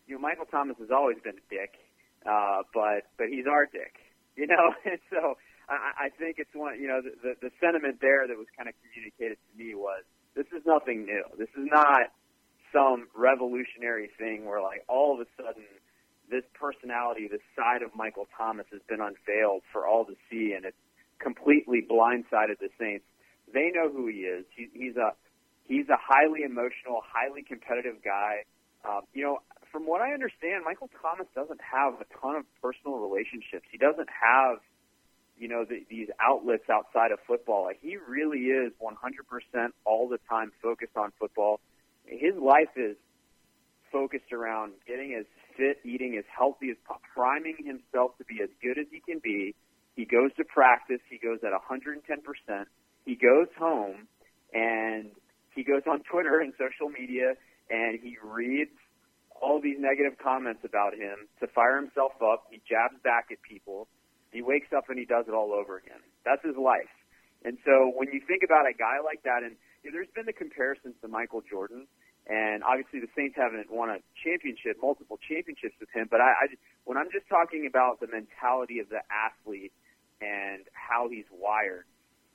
you 0.07 0.15
know, 0.17 0.21
Michael 0.21 0.47
Thomas 0.47 0.77
has 0.79 0.91
always 0.91 1.19
been 1.23 1.39
a 1.39 1.47
dick, 1.49 1.79
uh, 2.27 2.63
but 2.75 3.07
but 3.17 3.29
he's 3.29 3.47
our 3.47 3.67
dick, 3.67 3.95
you 4.37 4.47
know. 4.47 4.75
And 4.85 4.99
so 5.11 5.39
I, 5.69 6.07
I 6.07 6.09
think 6.11 6.37
it's 6.39 6.55
one, 6.55 6.81
you 6.81 6.89
know, 6.89 7.01
the, 7.01 7.15
the 7.23 7.49
the 7.49 7.51
sentiment 7.61 7.99
there 8.01 8.27
that 8.27 8.37
was 8.37 8.51
kind 8.57 8.69
of 8.69 8.75
communicated 8.83 9.39
to 9.39 9.51
me 9.57 9.75
was, 9.75 10.03
this 10.35 10.47
is 10.51 10.67
nothing 10.67 11.07
new. 11.07 11.25
This 11.39 11.51
is 11.57 11.69
not 11.71 12.11
some 12.73 13.07
revolutionary 13.15 14.11
thing 14.19 14.45
where 14.45 14.61
like 14.61 14.83
all 14.89 15.15
of 15.15 15.21
a 15.21 15.29
sudden 15.37 15.65
this 16.31 16.45
personality, 16.55 17.29
this 17.29 17.45
side 17.55 17.83
of 17.83 17.95
Michael 17.95 18.27
Thomas 18.37 18.67
has 18.73 18.81
been 18.89 19.01
unveiled 19.01 19.63
for 19.71 19.87
all 19.87 20.05
to 20.07 20.17
see, 20.31 20.55
and 20.57 20.65
it's 20.65 20.77
completely 21.23 21.83
blindsided 21.83 22.59
the 22.61 22.69
Saints. 22.79 23.05
They 23.53 23.71
know 23.71 23.91
who 23.91 24.07
he 24.09 24.21
is. 24.27 24.45
He, 24.57 24.69
he's 24.73 24.97
a 24.97 25.13
he's 25.65 25.89
a 25.89 25.97
highly 25.97 26.43
emotional, 26.43 27.03
highly 27.05 27.43
competitive 27.43 27.97
guy. 28.05 28.45
Um, 28.89 29.03
you 29.15 29.23
know, 29.23 29.39
from 29.71 29.87
what 29.87 30.01
I 30.01 30.13
understand, 30.13 30.65
Michael 30.65 30.91
Thomas 31.01 31.27
doesn't 31.35 31.61
have 31.61 31.95
a 31.95 32.05
ton 32.21 32.37
of 32.37 32.45
personal 32.61 32.99
relationships. 32.99 33.65
He 33.71 33.79
doesn't 33.79 34.09
have, 34.11 34.59
you 35.39 35.49
know, 35.49 35.65
the, 35.65 35.85
these 35.89 36.09
outlets 36.21 36.69
outside 36.69 37.13
of 37.13 37.19
football. 37.27 37.65
Like 37.65 37.79
he 37.81 37.97
really 37.97 38.53
is 38.53 38.73
100% 38.83 39.69
all 39.85 40.09
the 40.09 40.19
time 40.29 40.53
focused 40.61 40.97
on 40.97 41.13
football. 41.19 41.61
His 42.05 42.35
life 42.37 42.77
is 42.77 42.97
focused 43.91 44.33
around 44.33 44.73
getting 44.87 45.15
as 45.15 45.25
fit, 45.57 45.79
eating 45.85 46.17
as 46.19 46.25
healthy 46.37 46.71
as 46.71 46.77
priming 47.15 47.57
himself 47.65 48.17
to 48.19 48.25
be 48.25 48.43
as 48.43 48.49
good 48.63 48.79
as 48.79 48.87
he 48.91 49.01
can 49.01 49.21
be. 49.21 49.55
He 49.95 50.05
goes 50.05 50.31
to 50.37 50.45
practice. 50.45 51.01
He 51.09 51.19
goes 51.19 51.41
at 51.45 51.53
110%. 51.53 52.01
He 53.05 53.15
goes 53.15 53.49
home 53.59 54.09
and 54.53 55.11
he 55.55 55.65
goes 55.65 55.83
on 55.87 56.03
Twitter 56.11 56.41
and 56.41 56.53
social 56.59 56.89
media 56.89 57.35
and 57.71 57.99
he 58.01 58.17
reads 58.23 58.77
all 59.41 59.61
these 59.61 59.77
negative 59.79 60.19
comments 60.23 60.63
about 60.65 60.95
him 60.95 61.27
to 61.41 61.47
fire 61.49 61.77
himself 61.77 62.13
up. 62.23 62.47
He 62.51 62.63
jabs 62.69 62.95
back 63.03 63.29
at 63.33 63.43
people. 63.43 63.89
He 64.31 64.41
wakes 64.41 64.73
up 64.75 64.89
and 64.89 64.99
he 64.99 65.05
does 65.05 65.27
it 65.27 65.35
all 65.35 65.53
over 65.53 65.77
again. 65.77 66.01
That's 66.25 66.45
his 66.45 66.57
life. 66.57 66.93
And 67.45 67.59
so 67.67 67.91
when 67.91 68.09
you 68.15 68.23
think 68.23 68.47
about 68.47 68.71
a 68.71 68.73
guy 68.73 69.03
like 69.03 69.27
that, 69.27 69.43
and 69.43 69.59
you 69.83 69.91
know, 69.91 69.99
there's 69.99 70.15
been 70.15 70.31
the 70.31 70.33
comparisons 70.33 70.95
to 71.03 71.09
Michael 71.09 71.43
Jordan, 71.43 71.91
and 72.31 72.63
obviously 72.63 73.03
the 73.03 73.11
Saints 73.19 73.35
haven't 73.35 73.67
won 73.67 73.91
a 73.91 73.99
championship, 74.23 74.79
multiple 74.79 75.19
championships 75.19 75.75
with 75.83 75.91
him. 75.91 76.07
But 76.07 76.23
I, 76.23 76.31
I 76.31 76.45
when 76.87 76.97
I'm 76.97 77.11
just 77.11 77.27
talking 77.27 77.67
about 77.67 77.99
the 77.99 78.07
mentality 78.07 78.79
of 78.79 78.89
the 78.95 79.03
athlete 79.11 79.75
and 80.23 80.65
how 80.73 81.09
he's 81.09 81.27
wired, 81.33 81.85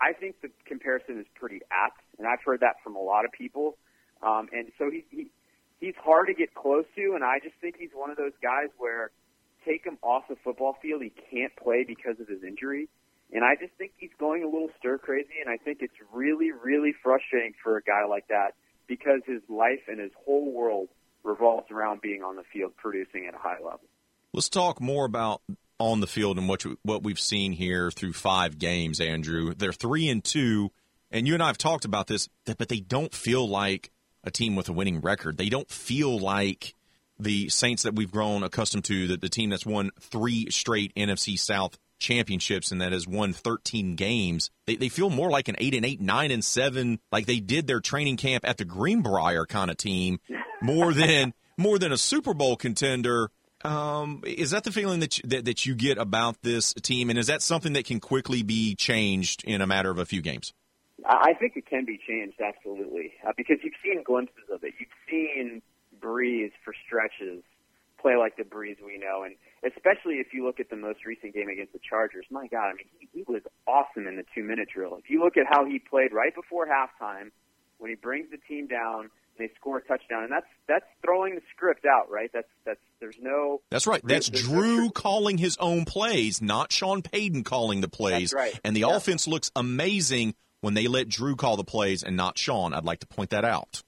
I 0.01 0.13
think 0.13 0.41
the 0.41 0.49
comparison 0.65 1.19
is 1.19 1.25
pretty 1.35 1.61
apt, 1.71 2.01
and 2.19 2.27
I've 2.27 2.43
heard 2.45 2.59
that 2.59 2.75
from 2.83 2.95
a 2.95 3.01
lot 3.01 3.25
of 3.25 3.31
people. 3.31 3.77
Um, 4.21 4.49
and 4.51 4.71
so 4.77 4.91
he, 4.91 5.05
he 5.09 5.31
he's 5.79 5.95
hard 6.03 6.27
to 6.27 6.33
get 6.33 6.53
close 6.53 6.85
to, 6.95 7.13
and 7.15 7.23
I 7.23 7.39
just 7.41 7.55
think 7.61 7.75
he's 7.79 7.91
one 7.93 8.11
of 8.11 8.17
those 8.17 8.33
guys 8.41 8.69
where 8.77 9.11
take 9.65 9.85
him 9.85 9.97
off 10.01 10.23
the 10.29 10.35
football 10.43 10.77
field, 10.81 11.01
he 11.01 11.11
can't 11.31 11.55
play 11.55 11.83
because 11.87 12.19
of 12.19 12.27
his 12.27 12.43
injury. 12.43 12.89
And 13.33 13.43
I 13.43 13.55
just 13.59 13.73
think 13.77 13.91
he's 13.97 14.15
going 14.17 14.43
a 14.43 14.45
little 14.45 14.69
stir 14.79 14.97
crazy, 14.97 15.41
and 15.41 15.49
I 15.49 15.57
think 15.57 15.79
it's 15.81 15.97
really, 16.13 16.51
really 16.51 16.93
frustrating 17.03 17.53
for 17.61 17.75
a 17.75 17.81
guy 17.81 18.05
like 18.05 18.27
that 18.29 18.53
because 18.87 19.19
his 19.25 19.41
life 19.49 19.81
and 19.89 19.99
his 19.99 20.11
whole 20.25 20.51
world 20.51 20.87
revolves 21.23 21.69
around 21.69 22.01
being 22.01 22.23
on 22.23 22.37
the 22.37 22.43
field 22.53 22.71
producing 22.77 23.27
at 23.27 23.33
a 23.33 23.37
high 23.37 23.57
level. 23.61 23.81
Let's 24.33 24.47
talk 24.47 24.79
more 24.79 25.05
about 25.05 25.41
on 25.79 25.99
the 25.99 26.07
field 26.07 26.37
and 26.37 26.47
what 26.49 26.63
what 26.83 27.03
we've 27.03 27.19
seen 27.19 27.51
here 27.51 27.91
through 27.91 28.13
five 28.13 28.57
games, 28.57 28.99
Andrew. 28.99 29.53
They're 29.53 29.73
three 29.73 30.09
and 30.09 30.23
two, 30.23 30.71
and 31.11 31.27
you 31.27 31.33
and 31.33 31.43
I 31.43 31.47
have 31.47 31.57
talked 31.57 31.85
about 31.85 32.07
this, 32.07 32.29
but 32.45 32.69
they 32.69 32.79
don't 32.79 33.13
feel 33.13 33.47
like 33.47 33.91
a 34.23 34.31
team 34.31 34.55
with 34.55 34.69
a 34.69 34.73
winning 34.73 35.01
record. 35.01 35.37
They 35.37 35.49
don't 35.49 35.69
feel 35.69 36.17
like 36.17 36.73
the 37.19 37.49
Saints 37.49 37.83
that 37.83 37.95
we've 37.95 38.11
grown 38.11 38.43
accustomed 38.43 38.85
to, 38.85 39.07
that 39.07 39.21
the 39.21 39.29
team 39.29 39.49
that's 39.49 39.65
won 39.65 39.91
three 39.99 40.49
straight 40.49 40.93
NFC 40.95 41.37
South 41.37 41.77
championships 41.99 42.71
and 42.71 42.79
that 42.81 42.91
has 42.91 43.07
won 43.07 43.33
13 43.33 43.95
games. 43.95 44.51
They, 44.65 44.75
they 44.75 44.89
feel 44.89 45.09
more 45.09 45.29
like 45.29 45.47
an 45.47 45.55
8 45.57 45.73
and 45.75 45.85
8, 45.85 46.01
9 46.01 46.31
and 46.31 46.43
7, 46.43 46.99
like 47.11 47.25
they 47.25 47.39
did 47.39 47.67
their 47.67 47.79
training 47.79 48.17
camp 48.17 48.47
at 48.47 48.57
the 48.57 48.65
Greenbrier 48.65 49.45
kind 49.45 49.71
of 49.71 49.77
team 49.77 50.19
more 50.61 50.93
than 50.93 51.33
more 51.57 51.79
than 51.79 51.91
a 51.91 51.97
Super 51.97 52.33
Bowl 52.33 52.55
contender. 52.55 53.31
Um, 53.63 54.21
is 54.25 54.51
that 54.51 54.63
the 54.63 54.71
feeling 54.71 54.99
that, 54.99 55.17
you, 55.17 55.29
that 55.29 55.45
that 55.45 55.65
you 55.65 55.75
get 55.75 55.97
about 55.97 56.41
this 56.43 56.73
team, 56.73 57.09
and 57.09 57.17
is 57.17 57.27
that 57.27 57.41
something 57.41 57.73
that 57.73 57.85
can 57.85 57.99
quickly 57.99 58.43
be 58.43 58.75
changed 58.75 59.43
in 59.45 59.61
a 59.61 59.67
matter 59.67 59.89
of 59.89 59.97
a 59.97 60.05
few 60.05 60.21
games? 60.21 60.53
I 61.05 61.33
think 61.33 61.55
it 61.55 61.65
can 61.65 61.85
be 61.85 61.99
changed 62.07 62.39
absolutely 62.41 63.13
uh, 63.25 63.31
because 63.35 63.57
you've 63.63 63.73
seen 63.83 64.03
glimpses 64.03 64.49
of 64.51 64.63
it. 64.63 64.73
You've 64.79 64.89
seen 65.09 65.61
Brees 65.99 66.51
for 66.63 66.73
stretches 66.85 67.43
play 67.99 68.15
like 68.15 68.37
the 68.37 68.43
Brees 68.43 68.77
we 68.85 68.97
know, 68.97 69.23
and 69.23 69.35
especially 69.63 70.15
if 70.15 70.33
you 70.33 70.45
look 70.45 70.59
at 70.59 70.69
the 70.69 70.75
most 70.75 71.05
recent 71.05 71.33
game 71.33 71.49
against 71.49 71.73
the 71.73 71.79
Chargers. 71.79 72.25
My 72.29 72.47
God, 72.47 72.69
I 72.69 72.73
mean, 72.73 72.87
he, 72.99 73.09
he 73.13 73.23
was 73.27 73.41
awesome 73.67 74.05
in 74.07 74.17
the 74.17 74.25
two-minute 74.35 74.69
drill. 74.73 74.97
If 74.97 75.09
you 75.09 75.23
look 75.23 75.37
at 75.37 75.45
how 75.49 75.65
he 75.65 75.79
played 75.79 76.13
right 76.13 76.33
before 76.33 76.67
halftime, 76.67 77.31
when 77.79 77.89
he 77.89 77.95
brings 77.95 78.29
the 78.29 78.37
team 78.47 78.67
down, 78.67 79.09
they 79.37 79.49
score 79.59 79.77
a 79.77 79.81
touchdown, 79.81 80.23
and 80.23 80.31
that's 80.31 80.47
that's 80.67 80.85
throwing 81.03 81.35
the 81.35 81.41
script 81.55 81.85
out, 81.85 82.09
right? 82.09 82.29
That's 82.33 82.47
that's 82.65 82.79
there's 82.99 83.17
no. 83.21 83.61
That's 83.69 83.87
right. 83.87 84.01
That's 84.03 84.29
Drew 84.29 84.85
no 84.85 84.89
calling 84.89 85.37
his 85.37 85.57
own 85.59 85.85
plays, 85.85 86.41
not 86.41 86.71
Sean 86.71 87.01
Payton 87.01 87.43
calling 87.43 87.81
the 87.81 87.87
plays. 87.87 88.31
That's 88.31 88.33
right. 88.33 88.59
And 88.63 88.75
the 88.75 88.81
yeah. 88.81 88.95
offense 88.95 89.27
looks 89.27 89.51
amazing 89.55 90.35
when 90.61 90.73
they 90.73 90.87
let 90.87 91.07
Drew 91.07 91.35
call 91.35 91.57
the 91.57 91.63
plays 91.63 92.03
and 92.03 92.17
not 92.17 92.37
Sean. 92.37 92.73
I'd 92.73 92.85
like 92.85 92.99
to 92.99 93.07
point 93.07 93.29
that 93.31 93.45
out. 93.45 93.83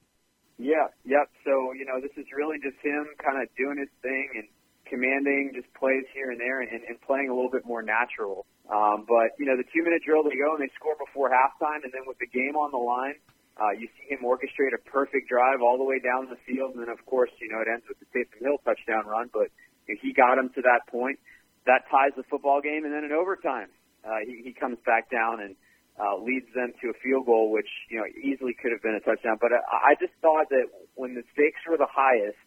Yeah, 0.60 0.92
yep. 1.06 1.32
So, 1.46 1.72
you 1.72 1.86
know, 1.86 2.02
this 2.02 2.12
is 2.18 2.28
really 2.36 2.60
just 2.60 2.76
him 2.84 3.08
kind 3.24 3.42
of 3.42 3.48
doing 3.56 3.80
his 3.80 3.88
thing 4.02 4.30
and 4.36 4.48
commanding 4.86 5.52
just 5.56 5.72
plays 5.74 6.04
here 6.14 6.32
and 6.32 6.40
there 6.40 6.60
and, 6.60 6.70
and 6.84 7.00
playing 7.02 7.30
a 7.30 7.34
little 7.34 7.50
bit 7.50 7.66
more 7.66 7.82
natural. 7.82 8.46
Um, 8.68 9.06
but, 9.08 9.40
you 9.40 9.46
know, 9.48 9.56
the 9.56 9.64
two 9.72 9.84
minute 9.84 10.04
drill, 10.06 10.24
they 10.24 10.36
go 10.36 10.54
and 10.54 10.62
they 10.62 10.70
score 10.76 11.00
before 11.00 11.32
halftime. 11.32 11.88
And 11.88 11.94
then 11.96 12.04
with 12.06 12.20
the 12.20 12.28
game 12.28 12.60
on 12.60 12.72
the 12.72 12.78
line, 12.78 13.16
uh, 13.60 13.76
you 13.76 13.92
see 14.00 14.16
him 14.16 14.24
orchestrate 14.24 14.72
a 14.74 14.82
perfect 14.90 15.28
drive 15.28 15.62
all 15.62 15.78
the 15.78 15.84
way 15.84 16.00
down 16.00 16.32
the 16.32 16.40
field. 16.48 16.76
And 16.76 16.82
then, 16.82 16.90
of 16.90 17.06
course, 17.06 17.30
you 17.44 17.52
know, 17.52 17.60
it 17.60 17.68
ends 17.68 17.84
with 17.88 18.00
the 18.00 18.08
Taysom 18.16 18.40
Hill 18.40 18.58
touchdown 18.64 19.06
run. 19.06 19.30
But 19.32 19.52
you 19.88 19.96
know, 19.96 20.00
he 20.02 20.14
got 20.14 20.38
him 20.40 20.50
to 20.56 20.62
that 20.64 20.88
point. 20.88 21.20
That 21.68 21.84
ties 21.92 22.16
the 22.16 22.24
football 22.24 22.62
game. 22.62 22.86
And 22.86 22.94
then 22.94 23.04
in 23.04 23.12
overtime, 23.12 23.68
uh, 24.08 24.24
he, 24.26 24.42
he 24.44 24.52
comes 24.56 24.78
back 24.86 25.12
down 25.12 25.42
and, 25.42 25.56
uh, 26.00 26.16
leads 26.16 26.48
them 26.56 26.72
to 26.80 26.90
a 26.90 26.96
field 27.04 27.28
goal, 27.28 27.52
which 27.52 27.68
you 27.92 28.00
know 28.00 28.08
easily 28.24 28.56
could 28.56 28.72
have 28.72 28.82
been 28.82 28.96
a 28.96 29.04
touchdown. 29.04 29.36
But 29.36 29.52
I, 29.52 29.92
I 29.92 29.94
just 30.00 30.16
thought 30.24 30.48
that 30.50 30.72
when 30.96 31.14
the 31.14 31.28
stakes 31.36 31.60
were 31.68 31.76
the 31.76 31.92
highest 31.92 32.40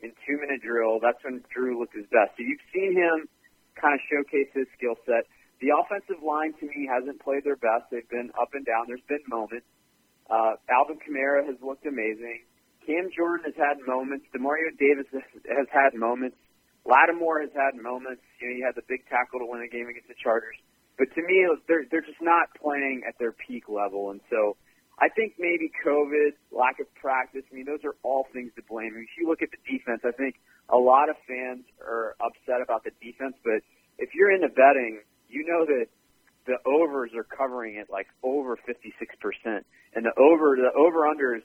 in 0.00 0.16
two 0.24 0.40
minute 0.40 0.64
drill, 0.64 1.00
that's 1.04 1.20
when 1.20 1.44
Drew 1.52 1.78
looked 1.78 1.94
his 1.94 2.08
best. 2.08 2.32
So 2.36 2.40
you've 2.40 2.64
seen 2.72 2.96
him 2.96 3.28
kind 3.76 3.92
of 3.92 4.00
showcase 4.08 4.48
his 4.56 4.64
skill 4.72 4.96
set. 5.04 5.28
The 5.60 5.76
offensive 5.76 6.24
line 6.24 6.56
to 6.60 6.66
me 6.66 6.88
hasn't 6.88 7.20
played 7.20 7.44
their 7.44 7.60
best. 7.60 7.92
They've 7.92 8.08
been 8.08 8.32
up 8.40 8.56
and 8.56 8.64
down. 8.64 8.88
There's 8.88 9.04
been 9.04 9.22
moments. 9.28 9.68
Uh, 10.30 10.56
Alvin 10.70 10.98
Kamara 10.98 11.44
has 11.46 11.56
looked 11.60 11.86
amazing. 11.86 12.42
Cam 12.86 13.08
Jordan 13.14 13.52
has 13.52 13.56
had 13.56 13.80
moments. 13.86 14.26
Demario 14.34 14.72
Davis 14.78 15.06
has 15.12 15.68
had 15.72 15.94
moments. 15.94 16.36
Lattimore 16.84 17.40
has 17.40 17.50
had 17.56 17.80
moments. 17.80 18.22
You 18.40 18.48
know, 18.48 18.54
he 18.56 18.62
had 18.62 18.76
the 18.76 18.84
big 18.88 19.08
tackle 19.08 19.40
to 19.40 19.46
win 19.46 19.60
the 19.60 19.68
game 19.68 19.88
against 19.88 20.08
the 20.08 20.18
Chargers. 20.20 20.56
But 20.96 21.08
to 21.14 21.22
me, 21.22 21.48
they're 21.66 21.84
they're 21.90 22.04
just 22.04 22.20
not 22.20 22.54
playing 22.54 23.02
at 23.08 23.18
their 23.18 23.32
peak 23.32 23.68
level, 23.68 24.10
and 24.10 24.20
so 24.30 24.56
I 24.98 25.08
think 25.08 25.34
maybe 25.38 25.72
COVID, 25.84 26.38
lack 26.52 26.78
of 26.78 26.86
practice. 26.94 27.42
I 27.50 27.54
mean, 27.54 27.64
those 27.66 27.82
are 27.84 27.96
all 28.04 28.28
things 28.32 28.52
to 28.56 28.62
blame. 28.62 28.94
if 28.94 29.10
you 29.18 29.26
look 29.28 29.42
at 29.42 29.50
the 29.50 29.58
defense, 29.66 30.02
I 30.04 30.12
think 30.12 30.36
a 30.68 30.76
lot 30.76 31.08
of 31.08 31.16
fans 31.26 31.64
are 31.82 32.14
upset 32.22 32.62
about 32.62 32.84
the 32.84 32.92
defense, 33.02 33.34
but 33.42 33.66
if 33.98 34.14
you're 34.14 34.30
into 34.30 34.48
betting, 34.48 35.00
you 35.28 35.44
know 35.46 35.66
that 35.66 35.86
the 36.46 36.60
overs 36.66 37.10
are 37.16 37.24
covering 37.24 37.76
it 37.76 37.88
like 37.90 38.06
over 38.22 38.56
56%. 38.56 39.64
And 39.94 40.04
the 40.04 40.12
over, 40.18 40.56
the 40.56 40.72
over 40.76 41.08
unders 41.08 41.42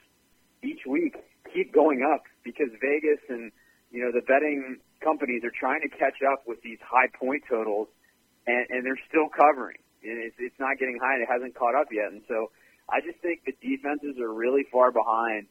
each 0.64 0.84
week 0.88 1.16
keep 1.54 1.74
going 1.74 2.04
up 2.04 2.24
because 2.44 2.68
Vegas 2.82 3.24
and, 3.30 3.52
you 3.92 4.04
know, 4.04 4.12
the 4.12 4.22
betting 4.28 4.78
companies 5.02 5.44
are 5.44 5.56
trying 5.56 5.82
to 5.82 5.90
catch 5.90 6.20
up 6.28 6.44
with 6.48 6.62
these 6.62 6.80
high 6.84 7.08
point 7.20 7.44
totals 7.50 7.88
and, 8.46 8.66
and 8.70 8.86
they're 8.86 9.00
still 9.08 9.30
covering. 9.32 9.78
It's, 10.02 10.36
it's 10.40 10.60
not 10.60 10.78
getting 10.80 11.00
high. 11.02 11.20
It 11.22 11.28
hasn't 11.28 11.56
caught 11.56 11.76
up 11.76 11.88
yet. 11.92 12.12
And 12.12 12.22
so 12.28 12.52
I 12.90 13.00
just 13.00 13.20
think 13.22 13.46
the 13.46 13.56
defenses 13.62 14.20
are 14.20 14.32
really 14.32 14.66
far 14.72 14.92
behind. 14.92 15.48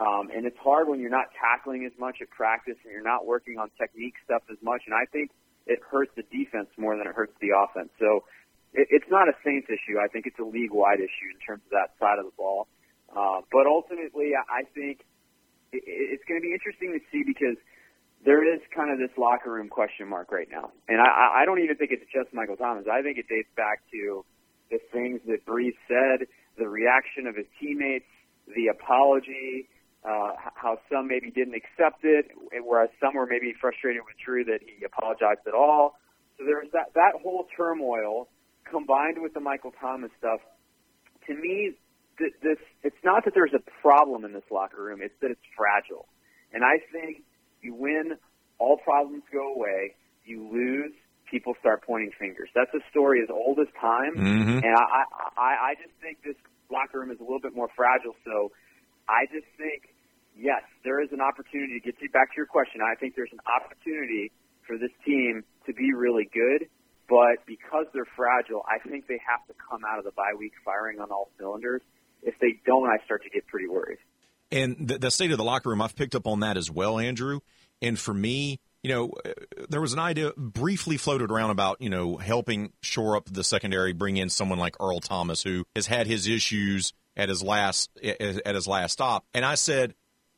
Um, 0.00 0.30
and 0.34 0.46
it's 0.46 0.58
hard 0.58 0.88
when 0.88 1.00
you're 1.00 1.12
not 1.12 1.28
tackling 1.36 1.84
as 1.84 1.92
much 1.98 2.22
at 2.22 2.30
practice 2.30 2.76
and 2.84 2.92
you're 2.92 3.04
not 3.04 3.26
working 3.26 3.58
on 3.58 3.68
technique 3.78 4.14
stuff 4.24 4.42
as 4.50 4.56
much. 4.62 4.82
And 4.86 4.94
I 4.94 5.04
think 5.12 5.30
it 5.66 5.80
hurts 5.84 6.10
the 6.16 6.24
defense 6.32 6.68
more 6.76 6.96
than 6.96 7.06
it 7.06 7.14
hurts 7.14 7.34
the 7.40 7.54
offense. 7.54 7.90
So 7.98 8.24
it, 8.74 8.88
it's 8.90 9.10
not 9.10 9.28
a 9.28 9.34
Saints 9.44 9.68
issue. 9.68 9.98
I 9.98 10.08
think 10.08 10.26
it's 10.26 10.38
a 10.38 10.44
league 10.44 10.72
wide 10.72 11.00
issue 11.00 11.28
in 11.32 11.40
terms 11.40 11.62
of 11.66 11.72
that 11.72 11.94
side 12.00 12.18
of 12.18 12.24
the 12.26 12.36
ball. 12.36 12.68
Uh, 13.12 13.44
but 13.52 13.66
ultimately, 13.66 14.32
I 14.34 14.64
think 14.74 15.04
it, 15.72 15.84
it's 15.84 16.24
going 16.24 16.40
to 16.40 16.44
be 16.44 16.52
interesting 16.52 16.96
to 16.96 17.00
see 17.12 17.24
because 17.26 17.56
there 18.24 18.40
is 18.40 18.60
kind 18.74 18.90
of 18.90 18.98
this 18.98 19.12
locker 19.18 19.50
room 19.52 19.68
question 19.68 20.08
mark 20.08 20.30
right 20.30 20.48
now. 20.50 20.70
And 20.88 21.00
I, 21.00 21.42
I 21.42 21.44
don't 21.44 21.60
even 21.60 21.76
think 21.76 21.90
it's 21.90 22.08
just 22.12 22.32
Michael 22.32 22.56
Thomas. 22.56 22.86
I 22.90 23.02
think 23.02 23.18
it 23.18 23.26
dates 23.28 23.50
back 23.56 23.82
to 23.90 24.24
the 24.70 24.78
things 24.92 25.20
that 25.26 25.44
Brees 25.44 25.76
said, 25.88 26.26
the 26.56 26.68
reaction 26.68 27.26
of 27.26 27.36
his 27.36 27.46
teammates, 27.60 28.06
the 28.46 28.68
apology, 28.68 29.68
uh, 30.04 30.32
how 30.54 30.78
some 30.90 31.06
maybe 31.06 31.30
didn't 31.30 31.54
accept 31.54 32.04
it, 32.04 32.26
whereas 32.64 32.90
some 33.00 33.14
were 33.14 33.26
maybe 33.26 33.54
frustrated 33.60 34.02
with 34.06 34.16
Drew 34.24 34.44
that 34.44 34.60
he 34.62 34.84
apologized 34.84 35.46
at 35.46 35.54
all. 35.54 35.98
So 36.38 36.44
there's 36.44 36.70
that 36.72 36.94
that 36.94 37.20
whole 37.22 37.46
turmoil 37.56 38.28
combined 38.72 39.20
with 39.20 39.34
the 39.34 39.40
Michael 39.40 39.72
Thomas 39.78 40.10
stuff. 40.18 40.40
To 41.28 41.34
me, 41.34 41.76
th- 42.18 42.32
this 42.42 42.58
it's 42.82 43.02
not 43.04 43.24
that 43.24 43.34
there's 43.34 43.54
a 43.54 43.62
problem 43.80 44.24
in 44.24 44.32
this 44.32 44.48
locker 44.50 44.82
room; 44.82 45.00
it's 45.04 45.14
that 45.20 45.30
it's 45.30 45.46
fragile. 45.56 46.08
And 46.52 46.64
I 46.64 46.80
think 46.90 47.22
you 47.60 47.74
win, 47.74 48.16
all 48.58 48.78
problems 48.78 49.22
go 49.32 49.54
away. 49.54 49.94
You 50.24 50.48
lose, 50.50 50.92
people 51.30 51.54
start 51.60 51.84
pointing 51.84 52.10
fingers. 52.18 52.48
That's 52.54 52.72
a 52.74 52.82
story 52.90 53.20
as 53.22 53.28
old 53.30 53.58
as 53.60 53.68
time, 53.80 54.16
mm-hmm. 54.16 54.58
and 54.64 54.74
I, 54.74 55.04
I 55.36 55.52
I 55.70 55.74
just 55.76 55.94
think 56.00 56.24
this 56.24 56.40
locker 56.72 57.00
room 57.00 57.12
is 57.12 57.20
a 57.20 57.22
little 57.22 57.40
bit 57.40 57.54
more 57.54 57.68
fragile. 57.76 58.16
So 58.24 58.50
I 59.08 59.26
just 59.30 59.46
think 59.60 59.92
yes, 60.36 60.62
there 60.84 61.02
is 61.02 61.12
an 61.12 61.20
opportunity 61.20 61.78
to 61.78 61.84
get 61.84 61.98
to 62.00 62.08
back 62.10 62.32
to 62.32 62.36
your 62.36 62.46
question. 62.46 62.80
I 62.80 62.94
think 62.96 63.14
there's 63.14 63.32
an 63.32 63.44
opportunity 63.44 64.32
for 64.66 64.78
this 64.78 64.92
team 65.04 65.44
to 65.66 65.72
be 65.72 65.92
really 65.92 66.28
good, 66.32 66.68
but 67.08 67.44
because 67.46 67.86
they're 67.92 68.06
fragile, 68.16 68.62
I 68.66 68.78
think 68.88 69.06
they 69.06 69.20
have 69.28 69.46
to 69.48 69.54
come 69.70 69.82
out 69.90 69.98
of 69.98 70.04
the 70.04 70.12
bye 70.12 70.34
week 70.38 70.52
firing 70.64 71.00
on 71.00 71.10
all 71.10 71.30
cylinders. 71.38 71.82
If 72.22 72.34
they 72.40 72.60
don't, 72.64 72.88
I 72.88 73.04
start 73.04 73.22
to 73.24 73.30
get 73.30 73.46
pretty 73.46 73.68
worried. 73.68 73.98
And 74.50 74.88
the, 74.88 74.98
the 74.98 75.10
state 75.10 75.32
of 75.32 75.38
the 75.38 75.44
locker 75.44 75.70
room, 75.70 75.82
I've 75.82 75.96
picked 75.96 76.14
up 76.14 76.26
on 76.26 76.40
that 76.40 76.56
as 76.56 76.70
well, 76.70 76.98
Andrew. 76.98 77.40
And 77.80 77.98
for 77.98 78.14
me, 78.14 78.60
you 78.82 78.92
know, 78.92 79.12
there 79.68 79.80
was 79.80 79.92
an 79.92 79.98
idea 79.98 80.32
briefly 80.36 80.96
floated 80.96 81.30
around 81.30 81.50
about, 81.50 81.80
you 81.80 81.88
know, 81.88 82.16
helping 82.16 82.72
shore 82.80 83.16
up 83.16 83.26
the 83.30 83.44
secondary, 83.44 83.92
bring 83.92 84.16
in 84.16 84.28
someone 84.28 84.58
like 84.58 84.76
Earl 84.80 85.00
Thomas, 85.00 85.42
who 85.42 85.64
has 85.74 85.86
had 85.86 86.06
his 86.06 86.28
issues 86.28 86.92
at 87.16 87.28
his 87.28 87.42
last 87.42 87.90
at 88.02 88.54
his 88.54 88.66
last 88.66 88.92
stop. 88.92 89.24
And 89.34 89.44
I 89.44 89.54
said, 89.54 89.94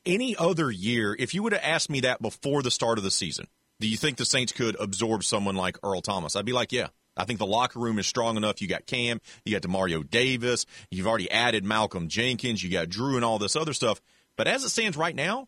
any 0.06 0.37
other 0.37 0.71
year, 0.71 1.16
if 1.18 1.35
you 1.35 1.42
would 1.42 1.52
have 1.52 1.62
asked 1.64 1.88
me 1.88 2.00
that 2.00 2.21
before 2.21 2.62
the 2.62 2.71
start 2.71 2.99
of 2.99 3.04
the 3.04 3.11
season, 3.11 3.47
do 3.80 3.88
you 3.88 3.96
think 3.96 4.16
the 4.16 4.24
Saints 4.24 4.52
could 4.52 4.76
absorb 4.78 5.24
someone 5.24 5.56
like 5.56 5.78
Earl 5.82 6.00
Thomas? 6.00 6.36
I'd 6.36 6.44
be 6.44 6.52
like, 6.52 6.72
yeah. 6.72 6.88
I 7.16 7.24
think 7.24 7.38
the 7.38 7.46
locker 7.46 7.78
room 7.78 8.00
is 8.00 8.08
strong 8.08 8.36
enough. 8.36 8.60
You 8.60 8.66
got 8.66 8.86
Cam, 8.86 9.20
you 9.44 9.52
got 9.52 9.62
Demario 9.62 10.08
Davis, 10.08 10.66
you've 10.90 11.06
already 11.06 11.30
added 11.30 11.64
Malcolm 11.64 12.08
Jenkins, 12.08 12.60
you 12.60 12.70
got 12.70 12.88
Drew 12.88 13.14
and 13.14 13.24
all 13.24 13.38
this 13.38 13.54
other 13.54 13.72
stuff. 13.72 14.00
But 14.36 14.48
as 14.48 14.64
it 14.64 14.70
stands 14.70 14.96
right 14.96 15.14
now, 15.14 15.46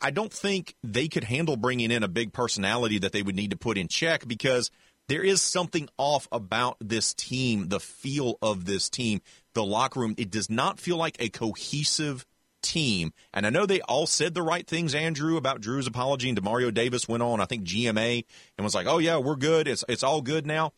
I 0.00 0.10
don't 0.10 0.32
think 0.32 0.74
they 0.82 1.08
could 1.08 1.24
handle 1.24 1.56
bringing 1.56 1.90
in 1.90 2.02
a 2.02 2.08
big 2.08 2.32
personality 2.32 2.98
that 3.00 3.12
they 3.12 3.22
would 3.22 3.36
need 3.36 3.50
to 3.50 3.56
put 3.56 3.78
in 3.78 3.88
check 3.88 4.26
because 4.26 4.70
there 5.08 5.22
is 5.22 5.42
something 5.42 5.88
off 5.96 6.28
about 6.32 6.76
this 6.80 7.14
team, 7.14 7.68
the 7.68 7.80
feel 7.80 8.36
of 8.42 8.64
this 8.64 8.88
team, 8.88 9.20
the 9.54 9.64
locker 9.64 10.00
room. 10.00 10.14
It 10.16 10.30
does 10.30 10.50
not 10.50 10.80
feel 10.80 10.96
like 10.96 11.16
a 11.20 11.28
cohesive 11.28 12.26
team. 12.62 13.12
And 13.32 13.46
I 13.46 13.50
know 13.50 13.66
they 13.66 13.80
all 13.82 14.06
said 14.06 14.34
the 14.34 14.42
right 14.42 14.66
things, 14.66 14.94
Andrew, 14.94 15.36
about 15.36 15.60
Drew's 15.60 15.86
apology, 15.86 16.28
and 16.28 16.40
Demario 16.40 16.72
Davis 16.72 17.08
went 17.08 17.22
on, 17.22 17.40
I 17.40 17.44
think, 17.44 17.64
GMA 17.64 18.24
and 18.56 18.64
was 18.64 18.74
like, 18.74 18.86
oh, 18.86 18.98
yeah, 18.98 19.18
we're 19.18 19.36
good. 19.36 19.68
It's, 19.68 19.84
it's 19.88 20.02
all 20.02 20.22
good 20.22 20.46
now. 20.46 20.72